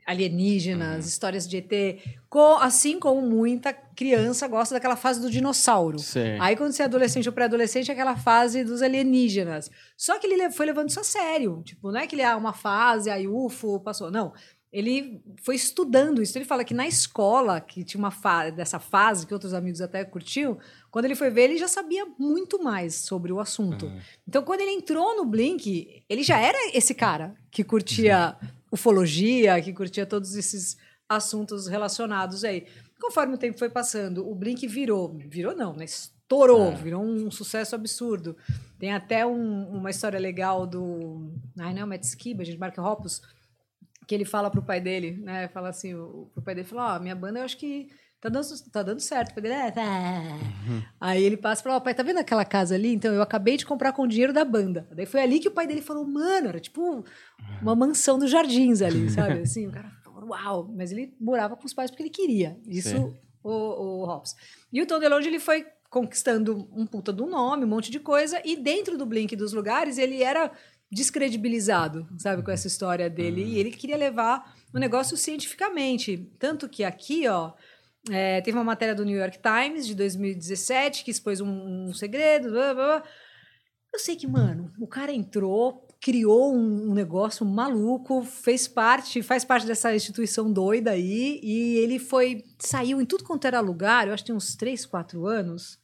[0.07, 1.09] alienígenas, Uhum.
[1.09, 1.99] histórias de ET,
[2.31, 5.99] co- assim como muita criança gosta daquela fase do dinossauro.
[5.99, 6.39] Sim.
[6.41, 9.71] Aí, quando você é adolescente ou pré-adolescente, é aquela fase dos alienígenas.
[9.97, 11.63] Só que ele le- foi levando isso a sério.
[11.65, 14.11] Tipo, não é que ele, ah, uma fase, aí UFO, passou.
[14.11, 14.33] Não.
[14.73, 16.37] Ele foi estudando isso.
[16.37, 20.05] Ele fala que na escola, que tinha uma fase dessa fase, que outros amigos até
[20.05, 20.59] curtiam,
[20.91, 23.91] quando ele foi ver, ele já sabia muito mais sobre o assunto.
[24.29, 28.37] Então, quando ele entrou no Blink, ele já era esse cara que curtia
[28.71, 30.77] ufologia, que curtia todos esses
[31.09, 32.67] assuntos relacionados aí.
[33.01, 35.85] Conforme o tempo foi passando, o Blink virou, virou não, né?
[35.85, 36.75] Estourou, É.
[36.75, 38.37] virou um sucesso absurdo.
[38.79, 43.23] Tem até um- uma história legal do, ai não, Matt Skiba, gente, Mark Hoppus,
[44.07, 45.49] que ele fala pro pai dele, né?
[45.49, 47.89] Fala assim, o, pro pai dele fala, ó, minha banda eu acho que
[48.31, 49.41] tá dando, tá dando certo.
[49.41, 49.83] Dele, é, tá.
[51.01, 52.93] Aí ele passa e fala, ó, pai, tá vendo aquela casa ali?
[52.93, 54.87] Então eu acabei de comprar com o dinheiro da banda.
[54.93, 57.05] Daí foi ali que o pai dele falou, mano, era tipo
[57.63, 59.41] uma mansão dos jardins ali, sabe?
[59.43, 60.73] Assim, o cara falou, uau.
[60.75, 62.59] Mas ele morava com os pais porque ele queria.
[62.67, 63.15] Isso, Sim.
[63.43, 64.35] o, o Hobbs.
[64.73, 68.41] E o Tom DeLonge, ele foi conquistando um puta do nome, um monte de coisa,
[68.45, 70.51] e dentro do Blink dos lugares, ele era
[70.91, 76.31] descredibilizado, sabe, com essa história dele, e ele queria levar o negócio cientificamente.
[76.39, 77.53] Tanto que aqui, ó,
[78.11, 82.51] é, teve uma matéria do New York Times de 2017 que expôs um, um segredo,
[82.51, 83.03] blá, blá, blá.
[83.93, 89.45] Eu sei que, mano, o cara entrou, criou um, um negócio maluco, fez parte, faz
[89.45, 94.15] parte dessa instituição doida aí, e ele foi, saiu em tudo quanto era lugar, eu
[94.15, 95.79] acho que tem uns 3, 4 anos.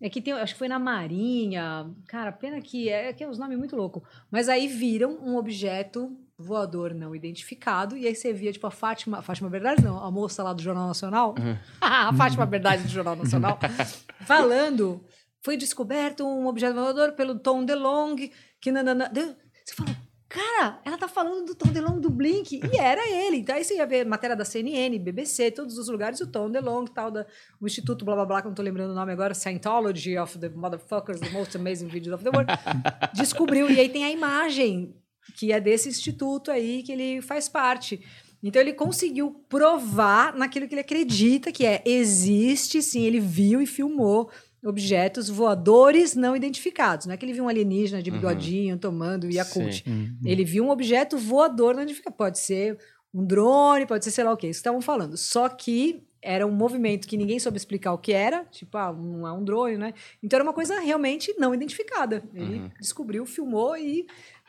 [0.00, 1.92] É que tem, acho que foi na Marinha.
[2.06, 4.02] Cara, pena que é que é uns nomes muito loucos.
[4.30, 9.20] Mas aí viram um objeto voador não identificado, e aí você via, tipo, a Fátima,
[9.20, 11.34] Fátima Verdade, não, a moça lá do Jornal Nacional,
[11.80, 13.58] a Fátima Verdade do Jornal Nacional,
[14.24, 15.04] falando,
[15.42, 18.30] foi descoberto um objeto voador pelo Tom DeLonge,
[18.60, 19.90] que nanana, você fala,
[20.28, 23.74] cara, ela tá falando do Tom DeLonge do Blink, e era ele, então aí você
[23.74, 27.26] ia ver matéria da CNN, BBC, todos os lugares, o Tom DeLonge, tal, da,
[27.60, 30.38] o Instituto blá blá blá, que eu não tô lembrando o nome agora, Scientology of
[30.38, 32.48] the Motherfuckers, the most amazing videos of the world,
[33.12, 34.94] descobriu, e aí tem a imagem
[35.36, 38.00] que é desse instituto aí que ele faz parte.
[38.42, 43.66] Então ele conseguiu provar naquilo que ele acredita que é existe, sim, ele viu e
[43.66, 44.30] filmou
[44.64, 47.06] objetos voadores não identificados.
[47.06, 49.84] Não é que ele viu um alienígena de bigodinho tomando Yakult.
[50.24, 52.16] Ele viu um objeto voador não identificado.
[52.16, 52.78] Pode ser
[53.14, 54.46] um drone, pode ser sei lá o que.
[54.46, 55.16] Isso que estavam falando.
[55.16, 59.26] Só que era um movimento que ninguém soube explicar o que era, tipo, ah, não
[59.26, 59.94] é um drone, né?
[60.22, 62.24] Então era uma coisa realmente não identificada.
[62.34, 64.06] Ele descobriu, filmou e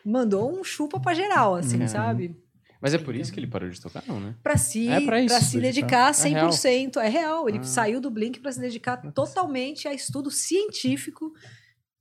[0.10, 2.36] mandou um chupa pra geral, assim, sabe?
[2.82, 4.36] Mas é por isso que ele parou de tocar, não, né?
[4.42, 6.50] Pra si, É pra isso, se dedicar É real.
[6.50, 6.98] 100%.
[6.98, 7.50] É real.
[7.50, 7.64] Ele Ah.
[7.64, 11.34] saiu do Blink pra se dedicar totalmente a estudo científico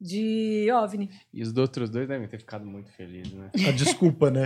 [0.01, 1.11] de OVNI.
[1.35, 3.51] E os outros dois devem ter ficado muito felizes, né?
[3.67, 4.45] A desculpa, né?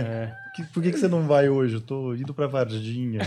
[0.57, 0.63] É.
[0.73, 1.75] Por que, que você não vai hoje?
[1.75, 3.21] Eu tô indo pra Varginha.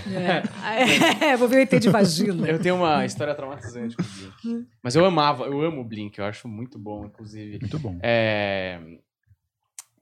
[1.22, 2.48] É, vou ver o ET de vagina.
[2.48, 4.06] Eu tenho uma história traumatizante com o
[4.52, 4.66] Blink.
[4.82, 7.60] Mas eu amava, eu amo o Blink, eu acho muito bom, inclusive.
[7.60, 7.96] Muito bom.
[8.02, 8.80] É,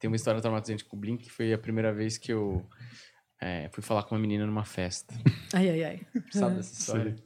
[0.04, 2.62] Tem uma história traumatizante com o Blink, que foi a primeira vez que eu
[3.40, 5.14] é, fui falar com uma menina numa festa.
[5.54, 6.00] Ai, ai, ai.
[6.30, 7.16] Sabe dessa história?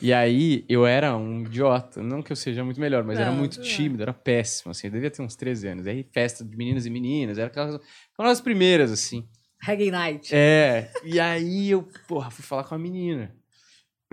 [0.00, 2.00] E aí, eu era um idiota.
[2.00, 3.62] Não que eu seja muito melhor, mas era Não, muito é.
[3.64, 4.86] tímido, era péssimo, assim.
[4.86, 5.86] Eu devia ter uns 13 anos.
[5.88, 7.74] Aí, festa de meninos e meninas, era aquelas,
[8.12, 9.28] aquelas das primeiras, assim.
[9.60, 10.32] Reggae Night.
[10.32, 13.34] É, e aí eu, porra, fui falar com a menina.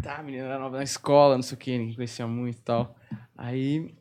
[0.01, 2.63] Tá, a menina era nova na escola, não sei o que, ninguém conhecia muito e
[2.63, 2.95] tal.
[3.37, 3.93] Aí,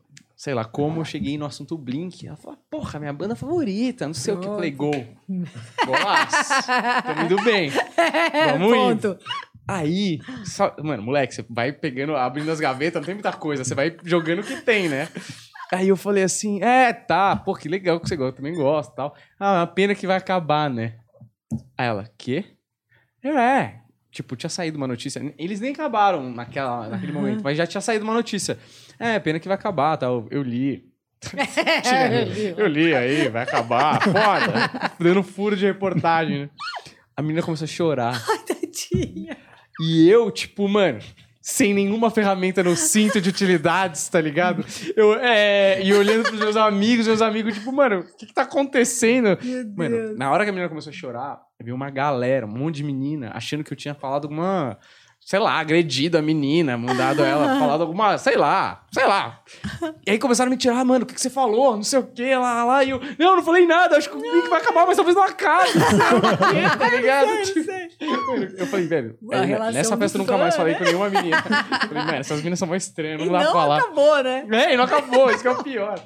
[0.43, 4.13] sei lá, como eu cheguei no assunto Blink, ela falou, porra, minha banda favorita, não
[4.13, 4.49] sei o que.
[4.49, 5.07] Eu falei, gol.
[5.87, 6.67] Golaço.
[7.07, 7.71] Tô indo bem.
[8.51, 9.19] Vamos indo.
[9.69, 13.73] Aí, só- mano, moleque, você vai pegando, abrindo as gavetas, não tem muita coisa, você
[13.73, 15.09] vai jogando o que tem, né?
[15.73, 18.91] Aí eu falei assim, é, tá, pô, que legal que você gosta, eu também gosto
[18.95, 19.15] e tal.
[19.39, 20.97] Ah, uma pena que vai acabar, né?
[21.79, 22.47] Aí ela, quê?
[23.23, 23.81] Eu, é,
[24.13, 28.05] tipo, tinha saído uma notícia, eles nem acabaram naquela, naquele momento, mas já tinha saído
[28.05, 28.57] uma notícia.
[28.99, 30.85] É, pena que vai acabar, tal, eu li.
[31.83, 34.93] Tinha- eu li aí, vai acabar, foda.
[35.01, 36.51] Dando furo de reportagem, né?
[37.17, 38.23] A menina começou a chorar.
[38.47, 39.37] Tadinha.
[39.81, 40.99] E eu, tipo, mano,
[41.43, 44.65] sem nenhuma ferramenta no cinto de utilidades, tá ligado?
[44.97, 48.43] Eu, é, e olhando pros meus amigos, meus amigos, tipo, mano, o que que tá
[48.43, 49.37] acontecendo?
[49.77, 52.85] Mano, na hora que a menina começou a chorar, veio uma galera, um monte de
[52.85, 54.79] menina, achando que eu tinha falado alguma.
[55.25, 59.41] Sei lá, agredido a menina, mandado ela, falado alguma, sei lá, sei lá.
[60.07, 61.77] E aí começaram a me tirar, "Ah, mano, o que, que você falou?
[61.77, 62.85] Não sei o que, lá, lá, lá.
[62.85, 65.17] E eu, não, eu não falei nada, acho que o link vai acabar, mas talvez
[65.17, 65.71] não acabe.
[65.79, 66.39] Não sei o
[66.71, 67.29] quê, tá ligado?
[68.27, 70.79] Mano, Eu falei, velho, é, relação nessa festa eu nunca mais falei né?
[70.79, 71.37] com nenhuma menina.
[71.83, 73.79] Eu falei, mano, essas meninas são mais estranhas, não dá pra não falar.
[73.79, 74.47] acabou, né?
[74.51, 75.99] É, não acabou, isso que é o pior.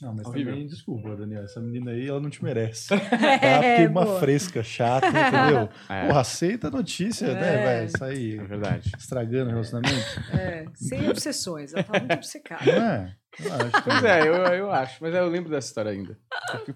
[0.00, 1.42] Não, mas também, desculpa, Daniel.
[1.44, 2.88] Essa menina aí, ela não te merece.
[2.94, 3.58] É, Tá?
[3.60, 4.20] Porque uma boa.
[4.20, 5.68] fresca, chata, entendeu?
[5.88, 6.06] É.
[6.06, 7.64] Porra, aceita a notícia, né, É.
[7.64, 7.86] velho?
[7.86, 8.92] Isso aí, É verdade.
[8.98, 10.20] estragando o relacionamento.
[10.32, 11.72] É, sem obsessões.
[11.74, 12.64] Ela tá muito obcecada.
[12.64, 13.16] Não é?
[13.32, 13.42] Que
[13.84, 16.18] Pois é, eu, eu acho, mas eu lembro dessa história ainda.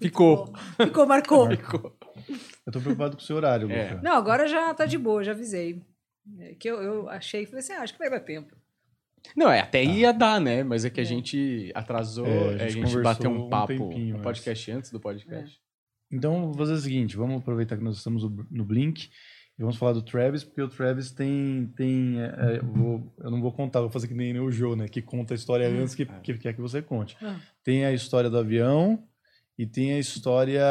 [0.01, 0.53] Ficou.
[0.81, 1.49] Ficou, marcou.
[1.49, 1.97] Ficou.
[2.65, 3.91] Eu tô preocupado com o seu horário, É.
[3.91, 4.01] Luca.
[4.03, 5.81] Não, agora já tá de boa, já avisei.
[6.39, 8.55] É, que eu, eu achei, falei assim, ah, acho que vai dar tempo.
[9.35, 10.63] Não, é, até ia dar, né?
[10.63, 13.49] Mas é que a gente atrasou, É, a a gente, gente conversou bateu um um
[13.49, 15.59] papo tempinho no podcast antes do podcast.
[16.11, 19.09] Então, vamos fazer o seguinte: vamos aproveitar que nós estamos no Blink
[19.57, 21.71] e vamos falar do Travis, porque o Travis tem.
[21.75, 24.75] tem é, é, eu, vou- eu não vou contar, vou fazer que nem o Joe,
[24.75, 24.87] né?
[24.87, 27.17] Que conta a história antes que, que quer que você conte.
[27.21, 27.39] Ah.
[27.63, 29.03] Tem a história do avião
[29.57, 30.63] e tem a história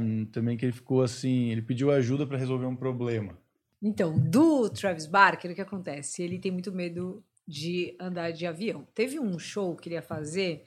[0.00, 3.36] hum, também que ele ficou assim: ele pediu ajuda para resolver um problema.
[3.82, 6.22] Então, do Travis Barker, o que acontece?
[6.22, 8.86] Ele tem muito medo de andar de avião.
[8.94, 10.64] Teve um show que ele ia fazer,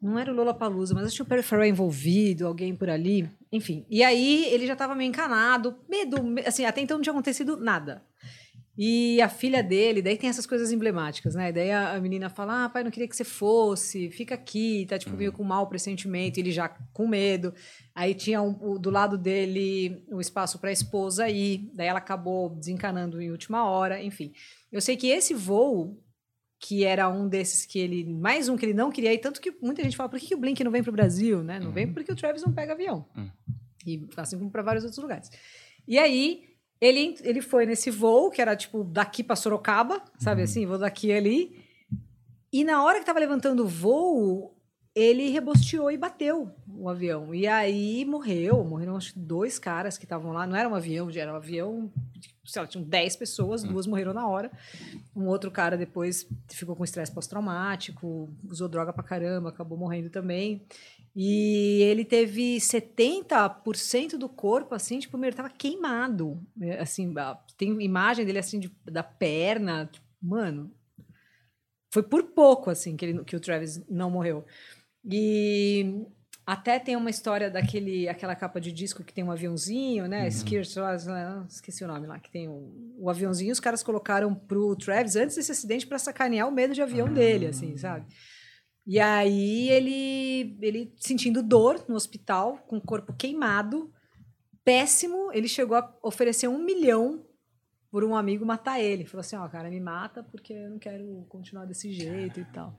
[0.00, 3.84] não era o Lollapalooza, mas acho que o Perry Farrell envolvido, alguém por ali, enfim.
[3.90, 7.56] E aí ele já estava meio encanado, medo, me- assim, até então não tinha acontecido
[7.56, 8.02] nada.
[8.82, 11.52] E a filha dele, daí tem essas coisas emblemáticas, né?
[11.52, 14.98] Daí a, a menina fala: Ah, pai, não queria que você fosse, fica aqui, tá
[14.98, 17.52] tipo meio com mau pressentimento, ele já com medo.
[17.94, 21.98] Aí tinha um- o- do lado dele o espaço para a esposa ir, daí ela
[21.98, 24.32] acabou desencanando em última hora, enfim.
[24.70, 26.00] Eu sei que esse voo
[26.60, 28.04] que era um desses que ele.
[28.04, 29.18] Mais um que ele não queria ir.
[29.18, 31.42] Tanto que muita gente fala: por que, que o Blink não vem pro Brasil?
[31.42, 31.58] Né?
[31.58, 33.06] Não vem porque o Travis não pega avião.
[33.16, 33.30] Hum.
[33.86, 35.30] E assim como para vários outros lugares.
[35.88, 36.48] E aí.
[36.82, 40.64] Ele, ele foi nesse voo, que era tipo daqui para Sorocaba, sabe assim?
[40.64, 41.62] Vou daqui ali.
[42.50, 44.56] E na hora que tava levantando o voo,
[44.94, 47.34] ele rebosteou e bateu o avião.
[47.34, 48.64] E aí morreu.
[48.64, 50.46] Morreram acho que dois caras que estavam lá.
[50.46, 51.92] Não era um avião, era um avião.
[52.50, 54.50] Sei lá, tinham 10 pessoas, duas morreram na hora.
[55.14, 60.62] Um outro cara depois ficou com estresse pós-traumático, usou droga pra caramba, acabou morrendo também.
[61.14, 66.40] E ele teve 70% do corpo, assim, tipo, ele tava queimado.
[66.60, 67.12] É, Assim,
[67.56, 69.88] tem imagem dele, assim, de- da perna.
[69.92, 70.70] tipo, Mano,
[71.92, 74.44] foi por pouco, assim, que, ele, que o Travis não morreu.
[75.04, 76.04] E
[76.50, 80.26] até tem uma história daquele, aquela capa de disco que tem um aviãozinho, né?
[80.74, 81.46] Travis, né?
[81.48, 83.52] esqueci o nome lá, que tem o, o aviãozinho.
[83.52, 87.46] Os caras colocaram pro Travis antes desse acidente para sacanear o medo de avião dele,
[87.46, 88.04] assim, sabe?
[88.84, 93.88] E aí ele, ele sentindo dor no hospital, com o corpo queimado,
[94.64, 97.24] péssimo, ele chegou a oferecer um milhão
[97.92, 99.06] por um amigo matar ele.
[99.06, 102.76] Falou assim, ó, cara, me mata porque eu não quero continuar desse jeito e tal.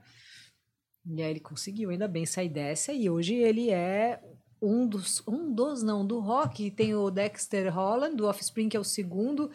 [1.06, 2.92] E aí ele conseguiu, ainda bem, sair dessa.
[2.92, 4.20] E hoje ele é
[4.60, 6.70] um dos, um dos, não, do rock.
[6.70, 9.50] Tem o Dexter Holland, do Offspring, que é o segundo.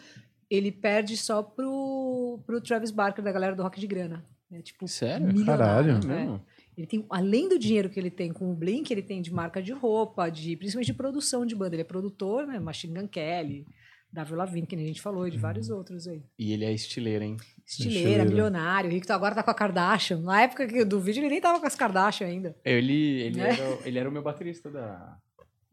[0.50, 4.24] Ele perde só pro, pro Travis Barker, da galera do Rock de Grana.
[4.52, 5.44] É tipo, Sério?
[5.44, 5.92] Caralho.
[5.92, 6.06] é.
[6.06, 6.40] Mesmo?
[6.76, 9.60] Ele tem, além do dinheiro que ele tem com o Blink, ele tem de marca
[9.60, 11.74] de roupa, de principalmente de produção de banda.
[11.74, 12.60] Ele é produtor, né?
[12.60, 13.66] Machine Gun Kelly,
[14.12, 16.22] Davi Lavigne, que nem a gente falou, e de vários outros aí.
[16.38, 17.36] E ele é estileiro, hein?
[17.66, 18.24] Estileira, Estileira.
[18.24, 20.20] milionário, rico, tá- agora tá com a Kardashian.
[20.20, 22.56] Na época do vídeo ele nem tava com as Kardashian ainda.
[22.64, 23.50] Ele, ele, É.
[23.50, 25.16] era, ele era o meu baterista da.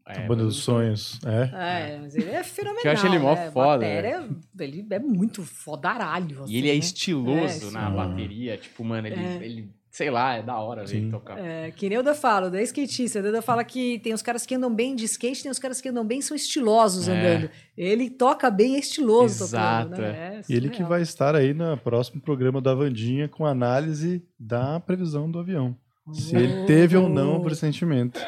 [0.08, 1.18] É, Banda dos Sonhos.
[1.26, 1.94] É.
[1.94, 2.82] É, mas ele é fenomenal.
[2.82, 3.50] Que eu acho ele mó né?
[3.50, 4.28] foda, Batéria,
[4.60, 6.44] ele é muito fodaralho.
[6.46, 6.84] E ele é assim, né?
[6.84, 8.56] estiloso É, na bateria.
[8.56, 9.36] Tipo, mano, ele, É.
[9.44, 11.38] ele sei lá, é da hora ver tocar.
[11.38, 13.20] É, que nem o Da fala, da skatista.
[13.20, 15.80] O Duda fala que tem os caras que andam bem de skate, tem os caras
[15.80, 17.12] que andam bem são estilosos É.
[17.12, 17.50] andando.
[17.74, 20.42] Ele toca bem, é estiloso Exato, tocando, né?
[20.48, 24.78] É E ele que vai estar aí no próximo programa da Vandinha com análise da
[24.80, 25.74] previsão do avião.
[26.12, 28.20] Se ele teve ou não o pressentimento.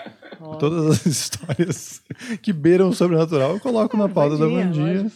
[0.59, 2.03] Todas as histórias
[2.41, 5.13] que beiram o sobrenatural eu coloco na pauta da Vandinha, Vandinha.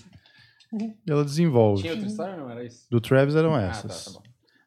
[1.06, 1.80] E ela desenvolve.
[1.82, 2.50] Tinha outra história ou não?
[2.50, 2.86] Era isso?
[2.90, 4.04] Do Travis eram Ah, tá, essas.
[4.04, 4.22] tá bom.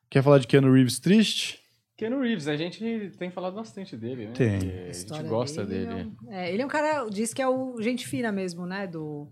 [0.10, 1.60] Quer falar de Keanu Reeves triste?
[1.98, 4.34] Keanu Reeves, a gente tem falado bastante dele, né?
[4.34, 4.60] Tem.
[4.60, 6.12] Porque A gente gosta dele, dele.
[6.22, 8.86] não- É, ele é um cara, diz que é o gente fina mesmo, né?
[8.86, 9.32] Do,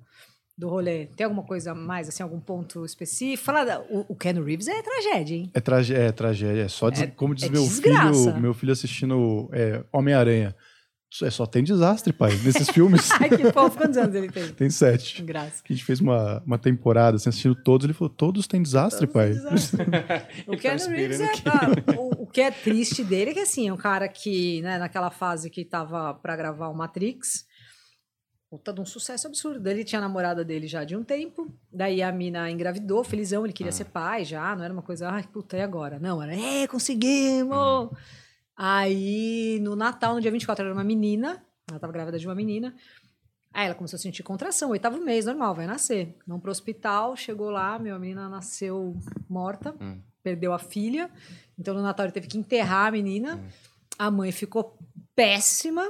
[0.58, 1.08] do rolê.
[1.08, 3.44] Tem alguma coisa mais, assim, algum ponto específico?
[3.44, 5.52] Fala, da- o, o Ken Reeves é tragédia, hein?
[5.54, 6.62] É, trage é tragédia.
[6.62, 8.24] É só, des- É- como diz é meu desgraça.
[8.32, 10.56] filho, meu filho assistindo é, Homem-Aranha.
[11.22, 12.32] É, só tem desastre, pai.
[12.44, 13.78] Nesses filmes Ai, que fofo.
[13.78, 14.52] Quantos anos ele tem?
[14.54, 15.22] tem sete.
[15.22, 15.62] Graça.
[15.68, 17.84] A gente fez uma, uma temporada assim, assistindo todos.
[17.86, 19.32] Ele falou: todos têm desastre, pai.
[19.34, 19.84] Desastre.
[20.48, 20.58] O é.
[21.46, 24.78] ah, o, o que é triste dele é que, assim, é um cara que, né,
[24.78, 27.46] naquela fase que tava pra gravar o Matrix,
[28.50, 29.68] puta de um sucesso absurdo.
[29.68, 33.54] Ele tinha a namorada dele já de um tempo, daí a mina engravidou, felizão, ele
[33.54, 36.00] queria ser pai já, não era uma coisa, ai, puta, e agora?
[36.00, 37.90] Não, era, é, conseguimos!
[38.56, 42.76] Aí, no Natal, no dia 24, era uma menina, ela tava grávida de uma menina,
[43.56, 46.18] Aí ela começou a sentir contração, oitavo mês, normal, vai nascer.
[46.26, 48.98] Não pro hospital, chegou lá, minha menina nasceu
[49.30, 50.00] morta, Hum.
[50.24, 51.08] perdeu a filha.
[51.56, 53.40] Então no Natal ele teve que enterrar a menina.
[54.00, 54.76] A mãe ficou
[55.16, 55.88] péssima.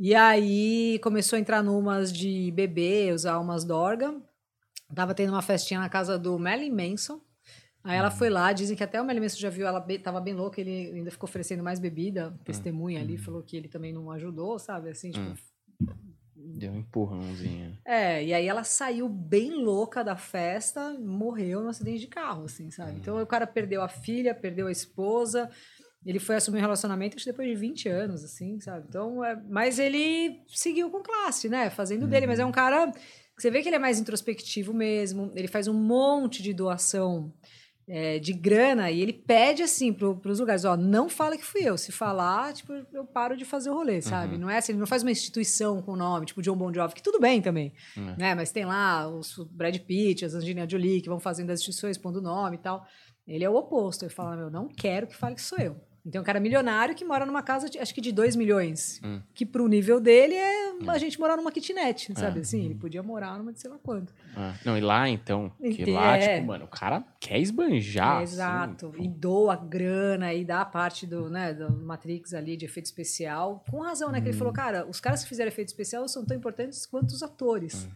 [0.00, 4.12] E aí começou a entrar numas de bebê, usar umas dorgas.
[4.92, 7.20] Tava tendo uma festinha na casa do Marilyn Manson.
[7.82, 10.34] Aí ela foi lá, dizem que até o Manson já viu ela be tava bem
[10.34, 14.58] louca, ele ainda ficou oferecendo mais bebida, testemunha ali, falou que ele também não ajudou,
[14.58, 14.90] sabe?
[14.90, 15.34] Assim, tipo,
[16.36, 17.78] Deu um empurrãozinho.
[17.84, 22.70] é, e aí ela saiu bem louca da festa, morreu num acidente de carro, assim,
[22.70, 22.98] sabe?
[22.98, 25.50] Então o cara perdeu a filha, perdeu a esposa,
[26.04, 28.86] ele foi assumir um relacionamento acho que depois de 20 anos, assim, sabe?
[28.88, 31.70] Então, é, mas ele seguiu com classe, né?
[31.70, 35.32] Fazendo dele, mas é um cara que você vê que ele é mais introspectivo mesmo,
[35.34, 37.32] ele faz um monte de doação
[37.92, 41.62] é, de grana e ele pede assim pro, pros lugares, ó, não fala que fui
[41.62, 41.76] eu.
[41.76, 44.38] Se falar, tipo, eu paro de fazer o rolê, sabe?
[44.38, 47.02] Não é assim, ele não faz uma instituição com nome, tipo John Bon Jovi, que
[47.02, 48.14] tudo bem também, Uhum.
[48.16, 48.34] né?
[48.36, 51.98] Mas tem lá os o Brad Pitt, as Angelina Jolie, que vão fazendo as instituições,
[51.98, 52.86] pondo nome e tal.
[53.26, 55.76] Ele é o oposto, ele fala, meu, não quero que fale que sou eu.
[56.04, 59.20] Então, um cara milionário que mora numa casa, de, acho que de 2 milhões, Hum.
[59.34, 62.38] que pro nível dele é a gente morar numa kitnet, sabe?
[62.38, 62.42] É.
[62.42, 64.14] Assim, ele podia morar numa de sei lá quanto.
[64.34, 66.36] Ah, não, e lá então, que lá, é.
[66.36, 68.20] tipo, mano, o cara quer esbanjar.
[68.20, 68.90] É, assim, exato.
[68.96, 69.02] pô.
[69.02, 73.62] E doa grana e dá a parte do, né, do Matrix ali de efeito especial.
[73.70, 74.20] Com razão, né?
[74.20, 74.38] Que ele Uhum.
[74.38, 77.84] falou, cara, os caras que fizeram efeito especial são tão importantes quanto os atores.
[77.84, 77.90] Uhum.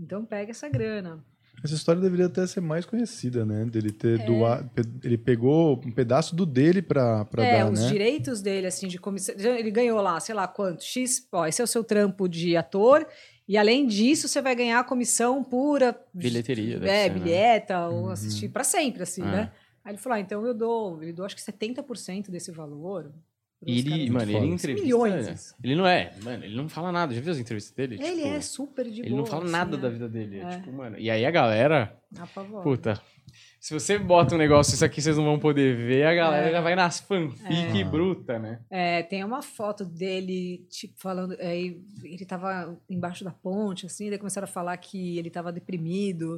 [0.00, 1.24] Então pega essa grana.
[1.66, 3.64] Essa história deveria até ser mais conhecida, né?
[3.66, 3.92] Dele É.
[3.92, 4.70] ter doado.
[4.74, 7.88] pe- Ele pegou um pedaço do dele pra, pra é, dar, os né?
[7.88, 9.34] direitos dele, assim, de comissão.
[9.38, 13.06] Ele ganhou lá, sei lá quanto, X, ó, esse é o seu trampo de ator.
[13.48, 15.96] E além disso, você vai ganhar a comissão pura.
[16.12, 17.14] Bilheteria, deve É, ser, né?
[17.20, 18.10] bilheta, ou Uhum.
[18.10, 19.24] assistir pra sempre, assim, É.
[19.24, 19.52] né?
[19.84, 23.12] Aí ele falou: ah, então eu dou, ele dou acho que 70% desse valor.
[23.64, 24.08] E ele, caras.
[24.10, 24.84] mano, ele entrevista.
[24.84, 25.36] Milhões, né?
[25.64, 27.14] Ele não é, mano, ele não fala nada.
[27.14, 27.94] Já viu as entrevistas dele?
[27.94, 29.06] Ele Tipo, é super de boa.
[29.06, 29.82] Ele não fala assim, nada né?
[29.82, 30.38] da vida dele.
[30.40, 30.50] É.
[30.58, 30.98] Tipo, mano.
[30.98, 32.62] E aí a galera, Apavora.
[32.62, 33.00] puta.
[33.66, 36.52] Se você bota um negócio, isso aqui vocês não vão poder ver, a galera É.
[36.52, 37.82] já vai nas fanfic É.
[37.82, 38.60] bruta, né?
[38.70, 41.36] É, tem uma foto dele, tipo, falando.
[41.40, 46.36] Aí ele tava embaixo da ponte, assim, daí começaram a falar que ele tava deprimido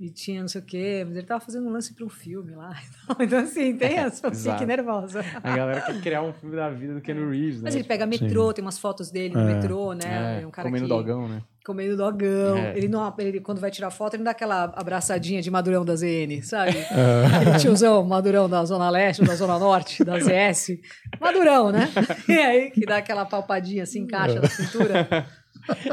[0.00, 2.52] e tinha não sei o quê, mas ele tava fazendo um lance pra um filme
[2.54, 2.70] lá.
[3.20, 5.22] Então, assim, tem as fanfic nervosa.
[5.42, 7.64] A galera quer criar um filme da vida do Keanu Reeves, né?
[7.64, 9.54] Mas ele pega metrô, tem umas fotos dele no É.
[9.56, 10.40] metrô, né?
[10.40, 11.42] é, um cara comendo que, dogão, né?
[11.64, 12.56] Comendo dogão.
[12.56, 12.76] É.
[12.76, 15.94] Ele, não, ele, quando vai tirar foto, ele não dá aquela abraçadinha de madurão da
[15.94, 16.72] ZN, sabe?
[16.92, 17.36] É.
[17.36, 20.78] Aquele tiozão madurão da Zona Leste, da Zona Norte, da ZS.
[21.20, 21.88] Madurão, né?
[22.28, 25.26] E aí, que dá aquela palpadinha assim, encaixa na cintura.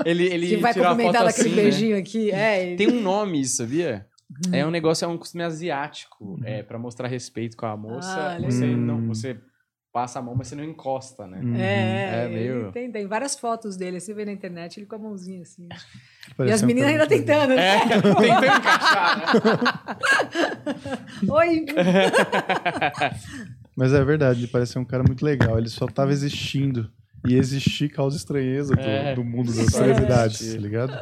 [0.05, 1.61] Ele, ele Que vai cumprimentar foto daquele assim, né?
[1.63, 2.31] beijinho aqui.
[2.31, 4.05] É, ele- Tem um nome isso, sabia?
[4.47, 4.51] Hum.
[4.55, 6.39] É um negócio, é um costume asiático.
[6.43, 8.77] É, pra mostrar respeito com a moça, Ah, você, Hum.
[8.77, 9.37] não, você
[9.91, 11.39] passa a mão, mas você não encosta, né?
[11.43, 11.55] Uhum.
[11.55, 14.95] É, É, ele meio- tem, tem várias fotos dele, você vê na internet, ele com
[14.95, 15.67] a mãozinha assim.
[16.29, 17.75] e Parece as um meninas ainda tentando, né?
[17.75, 19.23] É, tentando encaixar, né?
[21.29, 21.65] Oi!
[23.75, 25.57] Mas é verdade, ele parece ser um cara muito legal.
[25.57, 26.89] Ele só tava existindo.
[27.27, 29.13] E existir causa estranheza do, É.
[29.13, 30.55] do mundo das celebridades, existir.
[30.57, 30.97] tá ligado?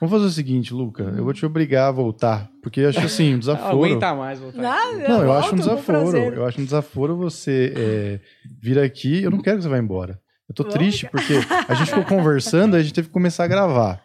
[0.00, 1.02] Vamos fazer o seguinte, Luca.
[1.16, 2.50] Eu vou te obrigar a voltar.
[2.62, 3.84] Porque eu acho assim, um Não desaforo.
[3.84, 4.60] aguenta mais voltar.
[4.60, 6.16] Nada, Não, eu acho um desaforo.
[6.16, 8.20] Eu acho um desaforo você é,
[8.60, 9.22] vir aqui.
[9.22, 10.20] Eu não quero que você vá embora.
[10.48, 10.78] Eu tô Vamos.
[10.78, 11.34] triste porque
[11.68, 14.02] a gente ficou conversando, a gente teve que começar a gravar.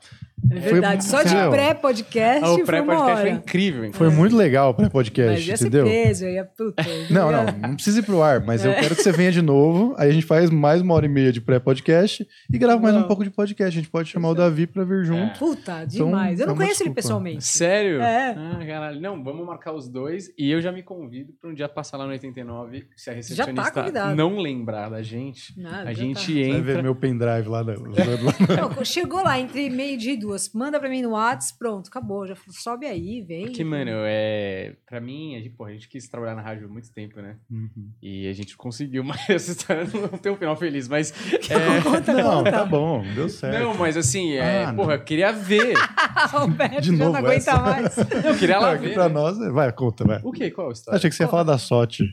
[0.50, 3.92] É verdade, Foi- só de pré-podcast Ah, o pré-podcast foi incrível, hein?
[3.94, 5.86] Foi muito legal para Mas podcast, ia ser entendeu?
[5.86, 6.44] preso, eu ia...
[6.46, 8.76] Puta, eu Não, não, não precisa ir pro ar, mas eu É.
[8.82, 9.94] quero que você venha de novo.
[9.98, 13.00] Aí a gente faz mais uma hora e meia de pré-podcast e grava mais um
[13.02, 13.08] Não.
[13.08, 13.78] pouco de podcast.
[13.78, 15.38] A gente pode chamar o Davi pra vir junto.
[15.40, 16.40] Puta, demais.
[16.40, 16.96] eu é não conheço ele desculpa.
[16.96, 17.44] pessoalmente.
[17.46, 18.02] Sério?
[18.02, 18.36] É.
[18.38, 19.00] Ah, caralho.
[19.02, 20.32] Não, vamos marcar os dois.
[20.38, 22.86] E eu já me convido pra um dia passar lá no 89.
[22.96, 26.22] Se a recepcionista tá não lembrar da gente, Nada, a gente tá.
[26.22, 26.84] Você vai ver entra.
[26.84, 27.64] meu pendrive lá.
[27.64, 27.74] Da.
[27.76, 32.26] Não, chegou lá entre meio dia e duas, manda pra mim no Whats, pronto, acabou.
[32.28, 33.46] Já falou, sobe aí, vem.
[33.46, 34.76] Porque, mano, é.
[34.86, 37.38] Pra mim, a gente, porra, a gente quis trabalhar na rádio há muito tempo, né?
[37.50, 37.90] Uhum.
[38.02, 40.88] E a gente conseguiu, mas essa história não tem um final feliz.
[40.88, 41.12] Mas.
[41.50, 42.52] é, Conta, Não, conta.
[42.52, 43.60] tá bom, deu certo.
[43.64, 45.74] Não, mas assim, é, Ah, porra, eu queria ver.
[46.44, 47.60] o Beto De já novo não aguenta essa.
[47.60, 47.98] mais.
[47.98, 48.94] Eu queria Não, lá aqui ver.
[48.94, 49.14] pra né?
[49.16, 50.20] nós, é- vai, conta, vai.
[50.24, 50.50] O quê?
[50.52, 50.98] Qual a história?
[50.98, 52.04] Achei que você ia falar da sorte.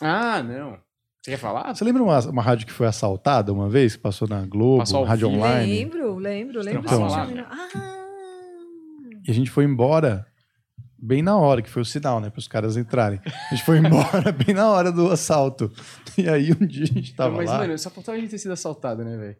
[0.00, 0.78] Ah, não.
[1.28, 1.74] Você quer falar?
[1.74, 5.04] Você lembra uma, uma rádio que foi assaltada uma vez, que passou na Globo, Passou
[5.04, 5.40] rádio vivo?
[5.42, 5.72] online?
[5.80, 6.82] Lembro, lembro, lembro.
[6.86, 7.04] Então?
[7.06, 7.28] Ah,
[9.26, 10.26] E a gente foi embora
[10.98, 13.20] bem na hora, que foi o sinal, né, para os caras entrarem.
[13.26, 15.70] A gente foi embora bem na hora do assalto.
[16.16, 17.58] E aí um dia a gente tava Não, mas, lá.
[17.58, 19.36] mano, só faltava a gente ter sido assaltado, né, velho?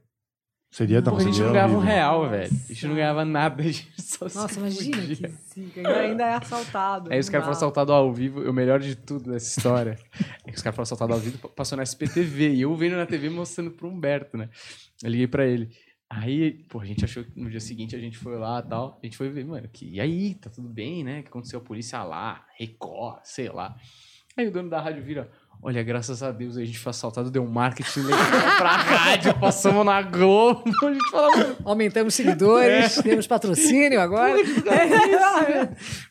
[0.71, 2.53] Seria, não, Porra, a gente não ganhava um real, velho.
[2.53, 5.33] A gente não ganhava nada, a gente só se nossa, imagina que zica.
[5.79, 7.13] Ainda, ainda é assaltado.
[7.13, 8.41] Aí os caras foram assaltados ao vivo.
[8.49, 9.99] O melhor de tudo dessa história
[10.45, 12.55] é que os caras foram assaltados ao vivo, passou na SPTV.
[12.55, 14.51] E eu vendo na TV mostrando pro Humberto, né?
[15.03, 15.71] Eu liguei pra ele.
[16.11, 18.99] Aí, pô, a gente achou que no dia seguinte a gente foi lá e tal.
[19.03, 21.23] A gente foi ver, mano, que, e aí, tá tudo bem, né?
[21.23, 23.75] Que aconteceu a polícia lá, Record, sei lá.
[24.37, 25.31] Aí o dono da rádio vira.
[25.61, 28.19] Olha, graças a Deus a gente foi assaltado, deu um marketing legal
[28.59, 30.63] pra rádio, passamos na Globo.
[30.85, 31.57] A gente fala, mano.
[31.65, 33.03] Aumentamos seguidores, É.
[33.03, 34.35] temos patrocínio agora.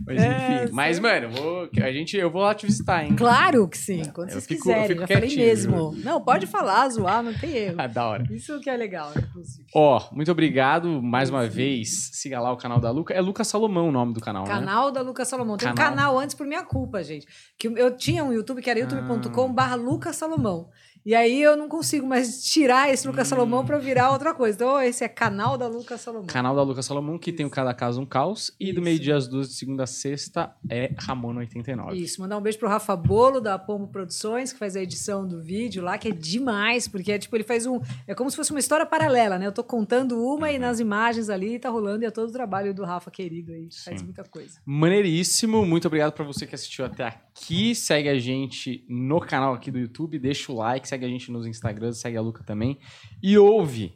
[0.06, 0.74] Mas É, enfim.
[0.74, 3.16] Mas, mano, vou, a gente, eu vou lá te visitar, hein?
[3.16, 4.88] Claro que sim, quando Eu vocês fico- eu quiserem.
[4.88, 5.96] fico Já falei quietinho, mesmo.
[6.04, 7.76] Não, pode falar, zoar, não tem erro.
[7.78, 8.26] Ah, da hora.
[8.30, 9.66] Isso que é legal, inclusive.
[9.74, 12.10] Ó, muito obrigado mais uma vez.
[12.14, 13.14] Siga lá o canal da Luca.
[13.14, 14.50] É Luca Salomão o nome do canal, né?
[14.50, 15.56] Canal da Lucas Salomão.
[15.58, 15.86] Tem Canal.
[15.94, 17.26] um canal antes por minha culpa, gente.
[17.58, 20.72] Que eu tinha um YouTube que era youtube.com barra Lucas Salomão.
[21.08, 24.58] E aí eu não consigo mais tirar esse Lucas Salomão pra virar outra coisa.
[24.58, 26.28] Então esse é canal da Lucas Salomão.
[26.28, 28.54] Canal da Luca Salomão, que tem o Cada Caso um Caos.
[28.60, 28.82] E do Isso.
[28.82, 31.94] meio-dia às duas, de segunda a sexta, é Ramon89.
[31.96, 35.42] Isso, mandar um beijo pro Rafa Bolo da Pombo Produções, que faz a edição do
[35.42, 37.80] vídeo lá, que é demais, porque é tipo, ele faz um.
[38.06, 39.48] É como se fosse uma história paralela, né?
[39.48, 42.74] Eu tô contando uma e nas imagens ali tá rolando e é todo o trabalho
[42.74, 43.70] do Rafa querido aí.
[43.86, 44.08] Faz Sim.
[44.08, 44.60] muita coisa.
[44.66, 45.66] Maneiríssimo.
[45.66, 47.74] Muito obrigado pra você que assistiu até aqui.
[47.74, 50.20] Segue a gente no canal aqui do YouTube.
[50.20, 52.78] Deixa o like, segue a gente nos Instagrams, segue a Luca também.
[53.22, 53.96] E ouve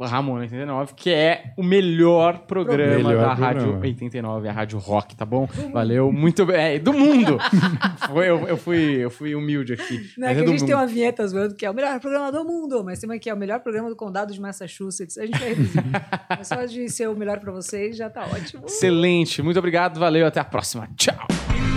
[0.00, 3.84] Ramon 89, que é o melhor programa Melhor da Rádio programa.
[3.84, 5.46] 89, a Rádio Rock, tá bom?
[5.74, 6.56] Valeu, muito bem.
[6.56, 7.36] É, do mundo!
[8.08, 9.98] Foi- eu, eu fui, eu fui humilde aqui.
[10.16, 10.80] Não, mas é que é a do gente tem mundo.
[10.80, 13.34] uma vinheta zoando que é o melhor programa do mundo, mas tem uma que é
[13.34, 15.18] o melhor programa do condado de Massachusetts.
[15.18, 15.82] A gente vai reduzir.
[16.30, 18.64] mas só de ser o melhor pra vocês já tá ótimo.
[18.64, 20.88] Excelente, muito obrigado, valeu, até a próxima.
[20.96, 21.73] Tchau!